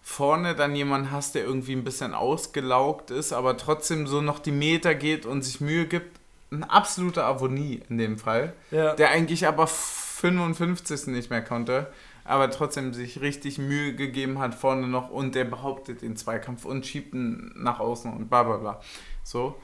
vorne 0.01 0.55
dann 0.55 0.75
jemanden 0.75 1.11
hast, 1.11 1.35
der 1.35 1.45
irgendwie 1.45 1.75
ein 1.75 1.85
bisschen 1.85 2.15
ausgelaugt 2.15 3.11
ist, 3.11 3.35
aber 3.35 3.59
trotzdem 3.59 4.07
so 4.07 4.23
noch 4.23 4.39
die 4.39 4.53
Meter 4.53 4.95
geht 4.95 5.27
und 5.27 5.43
sich 5.43 5.61
Mühe 5.61 5.87
gibt, 5.87 6.19
ein 6.51 6.65
absoluter 6.65 7.27
Avonie 7.27 7.83
in 7.91 7.99
dem 7.99 8.17
Fall, 8.17 8.55
ja. 8.71 8.95
der 8.95 9.11
eigentlich 9.11 9.47
aber 9.47 9.67
55. 9.67 11.09
nicht 11.09 11.29
mehr 11.29 11.45
konnte, 11.45 11.93
aber 12.25 12.51
trotzdem 12.51 12.95
sich 12.95 13.21
richtig 13.21 13.59
Mühe 13.59 13.95
gegeben 13.95 14.39
hat 14.39 14.55
vorne 14.55 14.89
noch 14.89 15.11
und 15.11 15.35
der 15.35 15.45
behauptet 15.45 16.01
den 16.01 16.17
Zweikampf 16.17 16.65
und 16.65 16.87
schiebt 16.87 17.13
ihn 17.13 17.53
nach 17.55 17.81
außen 17.81 18.11
und 18.11 18.31
bla 18.31 18.45
bla 18.45 18.57
bla. 18.57 18.81
So. 19.23 19.55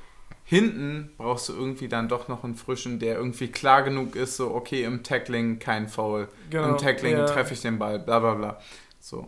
Hinten 0.46 1.10
brauchst 1.16 1.48
du 1.48 1.54
irgendwie 1.54 1.88
dann 1.88 2.08
doch 2.08 2.28
noch 2.28 2.44
einen 2.44 2.54
frischen, 2.54 2.98
der 2.98 3.16
irgendwie 3.16 3.48
klar 3.48 3.82
genug 3.82 4.14
ist, 4.14 4.36
so, 4.36 4.54
okay, 4.54 4.84
im 4.84 5.02
Tackling 5.02 5.58
kein 5.58 5.88
Foul. 5.88 6.28
Genau, 6.50 6.68
Im 6.68 6.76
Tackling 6.76 7.16
ja. 7.16 7.24
treffe 7.24 7.54
ich 7.54 7.62
den 7.62 7.78
Ball, 7.78 7.98
bla 7.98 8.18
bla 8.18 8.34
bla. 8.34 8.60
So. 9.00 9.26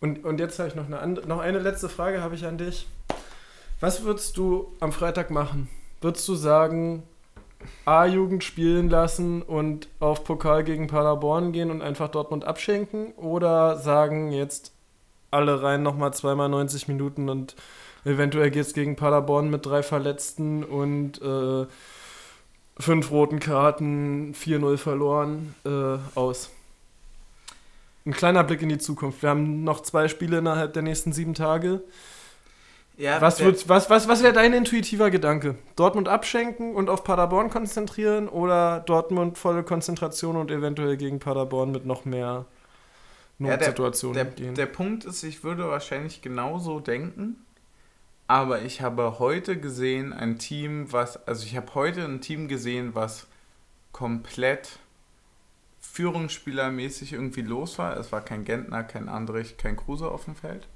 Und, 0.00 0.24
und 0.24 0.40
jetzt 0.40 0.58
habe 0.58 0.68
ich 0.68 0.74
noch 0.74 0.86
eine, 0.86 0.98
andere, 0.98 1.26
noch 1.26 1.38
eine 1.38 1.60
letzte 1.60 1.88
Frage 1.88 2.20
habe 2.20 2.34
ich 2.34 2.44
an 2.44 2.58
dich. 2.58 2.88
Was 3.80 4.02
würdest 4.02 4.36
du 4.36 4.72
am 4.80 4.92
Freitag 4.92 5.30
machen? 5.30 5.68
Würdest 6.00 6.28
du 6.28 6.34
sagen, 6.34 7.04
A-Jugend 7.86 8.44
spielen 8.44 8.90
lassen 8.90 9.42
und 9.42 9.88
auf 10.00 10.24
Pokal 10.24 10.64
gegen 10.64 10.88
Paderborn 10.88 11.52
gehen 11.52 11.70
und 11.70 11.82
einfach 11.82 12.08
Dortmund 12.08 12.44
abschenken? 12.44 13.12
Oder 13.12 13.78
sagen 13.78 14.32
jetzt 14.32 14.73
alle 15.34 15.62
rein 15.62 15.82
nochmal 15.82 16.14
zweimal 16.14 16.48
90 16.48 16.88
Minuten 16.88 17.28
und 17.28 17.54
eventuell 18.04 18.50
geht 18.50 18.62
es 18.66 18.74
gegen 18.74 18.96
Paderborn 18.96 19.50
mit 19.50 19.66
drei 19.66 19.82
Verletzten 19.82 20.64
und 20.64 21.20
äh, 21.22 21.66
fünf 22.78 23.10
roten 23.10 23.40
Karten, 23.40 24.34
4-0 24.34 24.76
verloren 24.78 25.54
äh, 25.64 25.98
aus? 26.18 26.50
ein 28.06 28.12
kleiner 28.12 28.44
Blick 28.44 28.60
in 28.60 28.68
die 28.68 28.76
Zukunft. 28.76 29.22
Wir 29.22 29.30
haben 29.30 29.64
noch 29.64 29.80
zwei 29.80 30.08
Spiele 30.08 30.36
innerhalb 30.38 30.74
der 30.74 30.82
nächsten 30.82 31.12
sieben 31.14 31.32
Tage. 31.32 31.80
Ja, 32.98 33.18
Was, 33.20 33.40
wird- 33.40 33.66
was, 33.68 33.88
was, 33.90 34.08
was 34.08 34.22
wäre 34.22 34.34
dein 34.34 34.52
intuitiver 34.52 35.10
Gedanke? 35.10 35.56
Dortmund 35.74 36.08
abschenken 36.08 36.74
und 36.76 36.90
auf 36.90 37.02
Paderborn 37.02 37.48
konzentrieren 37.48 38.28
oder 38.28 38.80
Dortmund 38.80 39.38
volle 39.38 39.62
Konzentration 39.64 40.36
und 40.36 40.50
eventuell 40.50 40.96
gegen 40.98 41.18
Paderborn 41.18 41.72
mit 41.72 41.86
noch 41.86 42.04
mehr 42.04 42.44
Ja, 43.38 43.56
der- 43.56 43.56
Notsituationen 43.58 44.34
Der, 44.36 44.52
der 44.52 44.66
Punkt 44.66 45.04
ist, 45.04 45.22
ich 45.22 45.42
würde 45.44 45.68
wahrscheinlich 45.68 46.22
genauso 46.22 46.80
denken, 46.80 47.36
aber 48.26 48.62
ich 48.62 48.80
habe 48.80 49.18
heute 49.18 49.58
gesehen 49.58 50.12
ein 50.12 50.38
Team, 50.38 50.92
was, 50.92 51.26
also 51.26 51.44
ich 51.44 51.56
habe 51.56 51.74
heute 51.74 52.04
ein 52.04 52.20
Team 52.20 52.48
gesehen, 52.48 52.94
was 52.94 53.26
komplett 53.92 54.78
Führungsspielermäßig 55.80 57.12
irgendwie 57.12 57.42
los 57.42 57.78
war. 57.78 57.96
Es 57.96 58.10
war 58.12 58.20
kein 58.20 58.44
Gentner, 58.44 58.82
kein 58.82 59.08
Andrich, 59.08 59.56
kein 59.56 59.76
Kruse 59.76 60.08
auf 60.10 60.24
dem 60.24 60.34
Feld. 60.34 60.66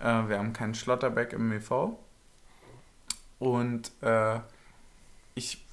Äh, 0.00 0.28
wir 0.28 0.38
haben 0.38 0.52
keinen 0.52 0.74
Schlotterbeck 0.74 1.32
im 1.32 1.48
MV. 1.50 1.96
Und 3.38 3.92
äh, 4.00 4.40
ich 5.34 5.64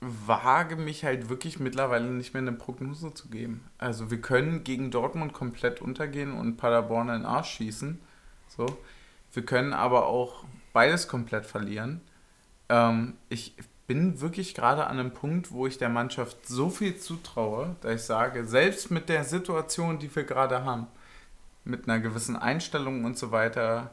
wage 0.00 0.76
mich 0.76 1.04
halt 1.04 1.28
wirklich 1.28 1.60
mittlerweile 1.60 2.06
nicht 2.06 2.32
mehr 2.32 2.42
eine 2.42 2.52
Prognose 2.52 3.12
zu 3.12 3.28
geben. 3.28 3.64
Also 3.78 4.10
wir 4.10 4.20
können 4.20 4.64
gegen 4.64 4.90
Dortmund 4.90 5.32
komplett 5.34 5.82
untergehen 5.82 6.32
und 6.32 6.56
Paderborn 6.56 7.08
in 7.08 7.14
den 7.20 7.26
Arsch 7.26 7.50
schießen. 7.50 8.00
So. 8.48 8.66
Wir 9.32 9.44
können 9.44 9.72
aber 9.72 10.06
auch 10.06 10.44
beides 10.72 11.06
komplett 11.06 11.46
verlieren. 11.46 12.00
Ähm, 12.68 13.14
ich 13.28 13.54
bin 13.86 14.20
wirklich 14.20 14.54
gerade 14.54 14.86
an 14.86 14.98
einem 14.98 15.12
Punkt, 15.12 15.52
wo 15.52 15.66
ich 15.66 15.76
der 15.76 15.88
Mannschaft 15.88 16.46
so 16.46 16.70
viel 16.70 16.96
zutraue, 16.96 17.76
dass 17.80 17.94
ich 18.00 18.02
sage, 18.02 18.44
selbst 18.44 18.90
mit 18.90 19.08
der 19.08 19.24
Situation, 19.24 19.98
die 19.98 20.14
wir 20.14 20.24
gerade 20.24 20.64
haben, 20.64 20.86
mit 21.64 21.88
einer 21.88 22.00
gewissen 22.00 22.36
Einstellung 22.36 23.04
und 23.04 23.18
so 23.18 23.32
weiter, 23.32 23.90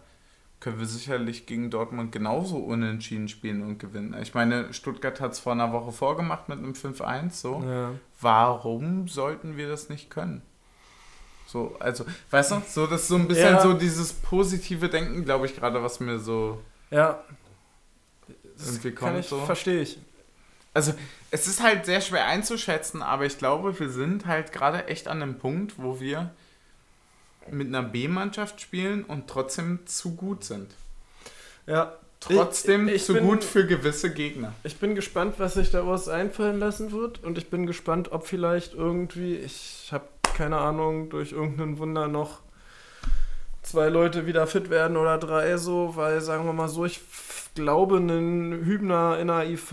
können 0.59 0.79
wir 0.79 0.87
sicherlich 0.87 1.45
gegen 1.45 1.69
Dortmund 1.69 2.11
genauso 2.11 2.57
unentschieden 2.57 3.27
spielen 3.27 3.61
und 3.61 3.77
gewinnen. 3.77 4.15
Ich 4.21 4.33
meine, 4.33 4.73
Stuttgart 4.73 5.21
hat 5.21 5.33
es 5.33 5.39
vor 5.39 5.51
einer 5.53 5.71
Woche 5.71 5.91
vorgemacht 5.91 6.49
mit 6.49 6.57
einem 6.57 6.73
5-1, 6.73 7.31
so. 7.31 7.63
ja. 7.63 7.91
Warum 8.19 9.07
sollten 9.07 9.57
wir 9.57 9.69
das 9.69 9.89
nicht 9.89 10.09
können? 10.09 10.41
So, 11.45 11.75
also, 11.79 12.05
weißt 12.31 12.51
du, 12.51 12.61
so 12.67 12.87
das 12.87 13.03
ist 13.03 13.07
so 13.07 13.15
ein 13.15 13.27
bisschen 13.27 13.53
Ja. 13.53 13.61
so 13.61 13.73
dieses 13.73 14.11
positive 14.11 14.89
Denken, 14.89 15.23
glaube 15.23 15.45
ich, 15.45 15.55
gerade, 15.55 15.81
was 15.81 15.99
mir 15.99 16.19
so 16.19 16.61
ja. 16.89 17.21
Das 18.57 18.67
irgendwie 18.67 18.91
kann 18.91 19.09
kommt. 19.09 19.19
ich, 19.19 19.27
so. 19.27 19.39
verstehe 19.45 19.81
ich. 19.81 19.99
Also, 20.73 20.93
es 21.31 21.47
ist 21.47 21.61
halt 21.61 21.85
sehr 21.85 22.01
schwer 22.01 22.25
einzuschätzen, 22.25 23.01
aber 23.01 23.25
ich 23.25 23.37
glaube, 23.37 23.79
wir 23.79 23.89
sind 23.89 24.25
halt 24.25 24.51
gerade 24.51 24.87
echt 24.87 25.07
an 25.07 25.21
einem 25.21 25.37
Punkt, 25.37 25.75
wo 25.77 25.99
wir 25.99 26.31
mit 27.51 27.67
einer 27.67 27.83
B-Mannschaft 27.83 28.61
spielen 28.61 29.03
und 29.03 29.27
trotzdem 29.27 29.79
zu 29.85 30.15
gut 30.15 30.43
sind. 30.43 30.71
Ja. 31.65 31.93
Trotzdem 32.19 32.87
Ich- 32.87 32.95
ich 32.95 33.05
zu 33.05 33.13
bin- 33.13 33.27
gut 33.27 33.43
für 33.43 33.67
gewisse 33.67 34.11
Gegner. 34.11 34.51
Ich 34.63 34.77
bin 34.77 34.95
gespannt, 34.95 35.35
was 35.37 35.53
sich 35.53 35.69
daraus 35.69 36.07
einfallen 36.09 36.57
lassen 36.59 36.91
wird. 36.91 37.23
Und 37.23 37.37
ich 37.37 37.49
bin 37.51 37.67
gespannt, 37.67 38.11
ob 38.11 38.25
vielleicht 38.25 38.73
irgendwie, 38.73 39.35
ich 39.35 39.89
habe 39.91 40.05
keine 40.35 40.57
Ahnung, 40.57 41.09
durch 41.09 41.31
irgendein 41.31 41.77
Wunder 41.77 42.07
noch 42.07 42.39
zwei 43.61 43.89
Leute 43.89 44.25
wieder 44.25 44.47
fit 44.47 44.69
werden 44.71 44.97
oder 44.97 45.17
drei 45.19 45.57
so, 45.57 45.95
weil 45.95 46.21
sagen 46.21 46.45
wir 46.45 46.53
mal 46.53 46.69
so, 46.69 46.85
ich 46.85 47.01
glaube, 47.53 47.97
ein 47.97 48.51
Hübner 48.65 49.19
in 49.19 49.27
der 49.27 49.47
IV, 49.49 49.71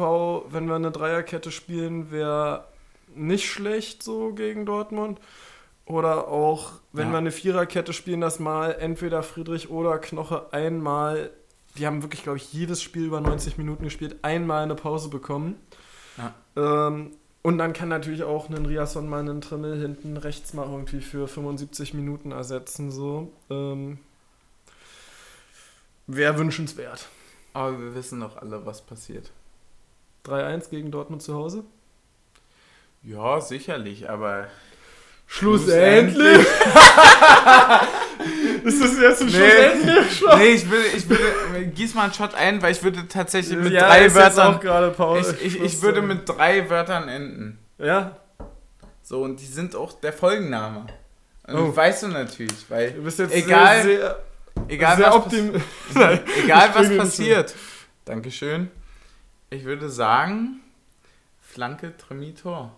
wenn 0.50 0.66
wir 0.68 0.74
eine 0.76 0.90
Dreierkette 0.90 1.50
spielen, 1.50 2.10
wäre 2.10 2.64
nicht 3.14 3.46
schlecht 3.50 4.02
so 4.02 4.32
gegen 4.32 4.66
Dortmund. 4.66 5.18
Oder 5.86 6.28
auch, 6.28 6.72
wenn 6.92 7.08
Ja. 7.08 7.12
wir 7.12 7.18
eine 7.18 7.30
Viererkette 7.30 7.92
spielen, 7.92 8.20
das 8.20 8.38
mal 8.38 8.72
entweder 8.72 9.22
Friedrich 9.22 9.68
oder 9.70 9.98
Knoche 9.98 10.52
einmal, 10.52 11.30
die 11.76 11.86
haben 11.86 12.02
wirklich, 12.02 12.22
glaube 12.22 12.38
ich, 12.38 12.52
jedes 12.52 12.82
Spiel 12.82 13.04
über 13.04 13.20
90 13.20 13.58
Minuten 13.58 13.84
gespielt, 13.84 14.16
einmal 14.22 14.62
eine 14.62 14.74
Pause 14.76 15.08
bekommen. 15.10 15.56
Ja. 16.16 16.34
Ähm, 16.88 17.10
und 17.42 17.58
dann 17.58 17.74
kann 17.74 17.88
natürlich 17.90 18.22
auch 18.22 18.48
ein 18.48 18.64
Riasson 18.64 19.06
mal 19.08 19.20
einen 19.20 19.42
Trimmel 19.42 19.78
hinten 19.78 20.16
rechts 20.16 20.54
mal 20.54 20.66
irgendwie 20.66 21.00
für 21.02 21.28
75 21.28 21.92
Minuten 21.92 22.32
ersetzen. 22.32 22.90
So. 22.90 23.30
Ähm, 23.50 23.98
Wäre 26.06 26.38
wünschenswert. 26.38 27.08
Aber 27.52 27.78
wir 27.78 27.94
wissen 27.94 28.20
doch 28.20 28.36
alle, 28.36 28.64
was 28.66 28.82
passiert. 28.82 29.30
3-1 30.24 30.70
gegen 30.70 30.90
Dortmund 30.90 31.22
zu 31.22 31.34
Hause. 31.34 31.64
Ja, 33.02 33.40
sicherlich, 33.40 34.08
aber 34.08 34.46
Schlussendlich! 35.38 36.46
Ist 38.64 38.82
das 38.82 38.98
jetzt 38.98 39.20
ein 39.22 39.26
Nee. 39.26 39.32
Schlussendlich? 40.10 40.24
nee, 40.38 40.44
ich 40.54 40.70
würde, 40.70 40.86
ich 40.96 41.08
würde, 41.08 41.66
gieß 41.74 41.94
mal 41.94 42.04
einen 42.04 42.14
Shot 42.14 42.34
ein, 42.34 42.62
weil 42.62 42.72
ich 42.72 42.82
würde 42.82 43.06
tatsächlich 43.08 43.58
mit 43.58 43.72
ja, 43.72 43.86
drei 43.88 44.14
Wörtern, 44.14 44.54
auch 44.54 44.60
gerade 44.60 44.90
Pause. 44.90 45.36
ich, 45.42 45.56
ich, 45.56 45.62
ich 45.62 45.82
würde 45.82 46.00
mit 46.02 46.28
drei 46.28 46.68
Wörtern 46.70 47.08
enden. 47.08 47.58
Ja, 47.78 48.16
So, 49.02 49.22
und 49.22 49.40
die 49.40 49.44
sind 49.46 49.74
auch 49.76 49.92
der 50.00 50.12
Folgenname. 50.12 50.86
Und 51.46 51.56
Oh. 51.56 51.76
weißt 51.76 52.04
du 52.04 52.08
natürlich, 52.08 52.64
weil 52.70 52.92
du 52.92 53.02
bist 53.02 53.18
jetzt 53.18 53.34
Egal, 53.34 53.82
sehr, 53.82 53.98
sehr, 53.98 54.18
egal, 54.68 54.96
sehr 54.96 55.06
was, 55.12 55.24
pass- 55.24 56.20
egal 56.44 56.70
was 56.74 56.96
passiert. 56.96 57.54
Dankeschön. 58.06 58.70
Ich 59.50 59.64
würde 59.64 59.90
sagen, 59.90 60.60
Flanke, 61.42 61.92
Tremi, 61.98 62.32
Tor. 62.34 62.74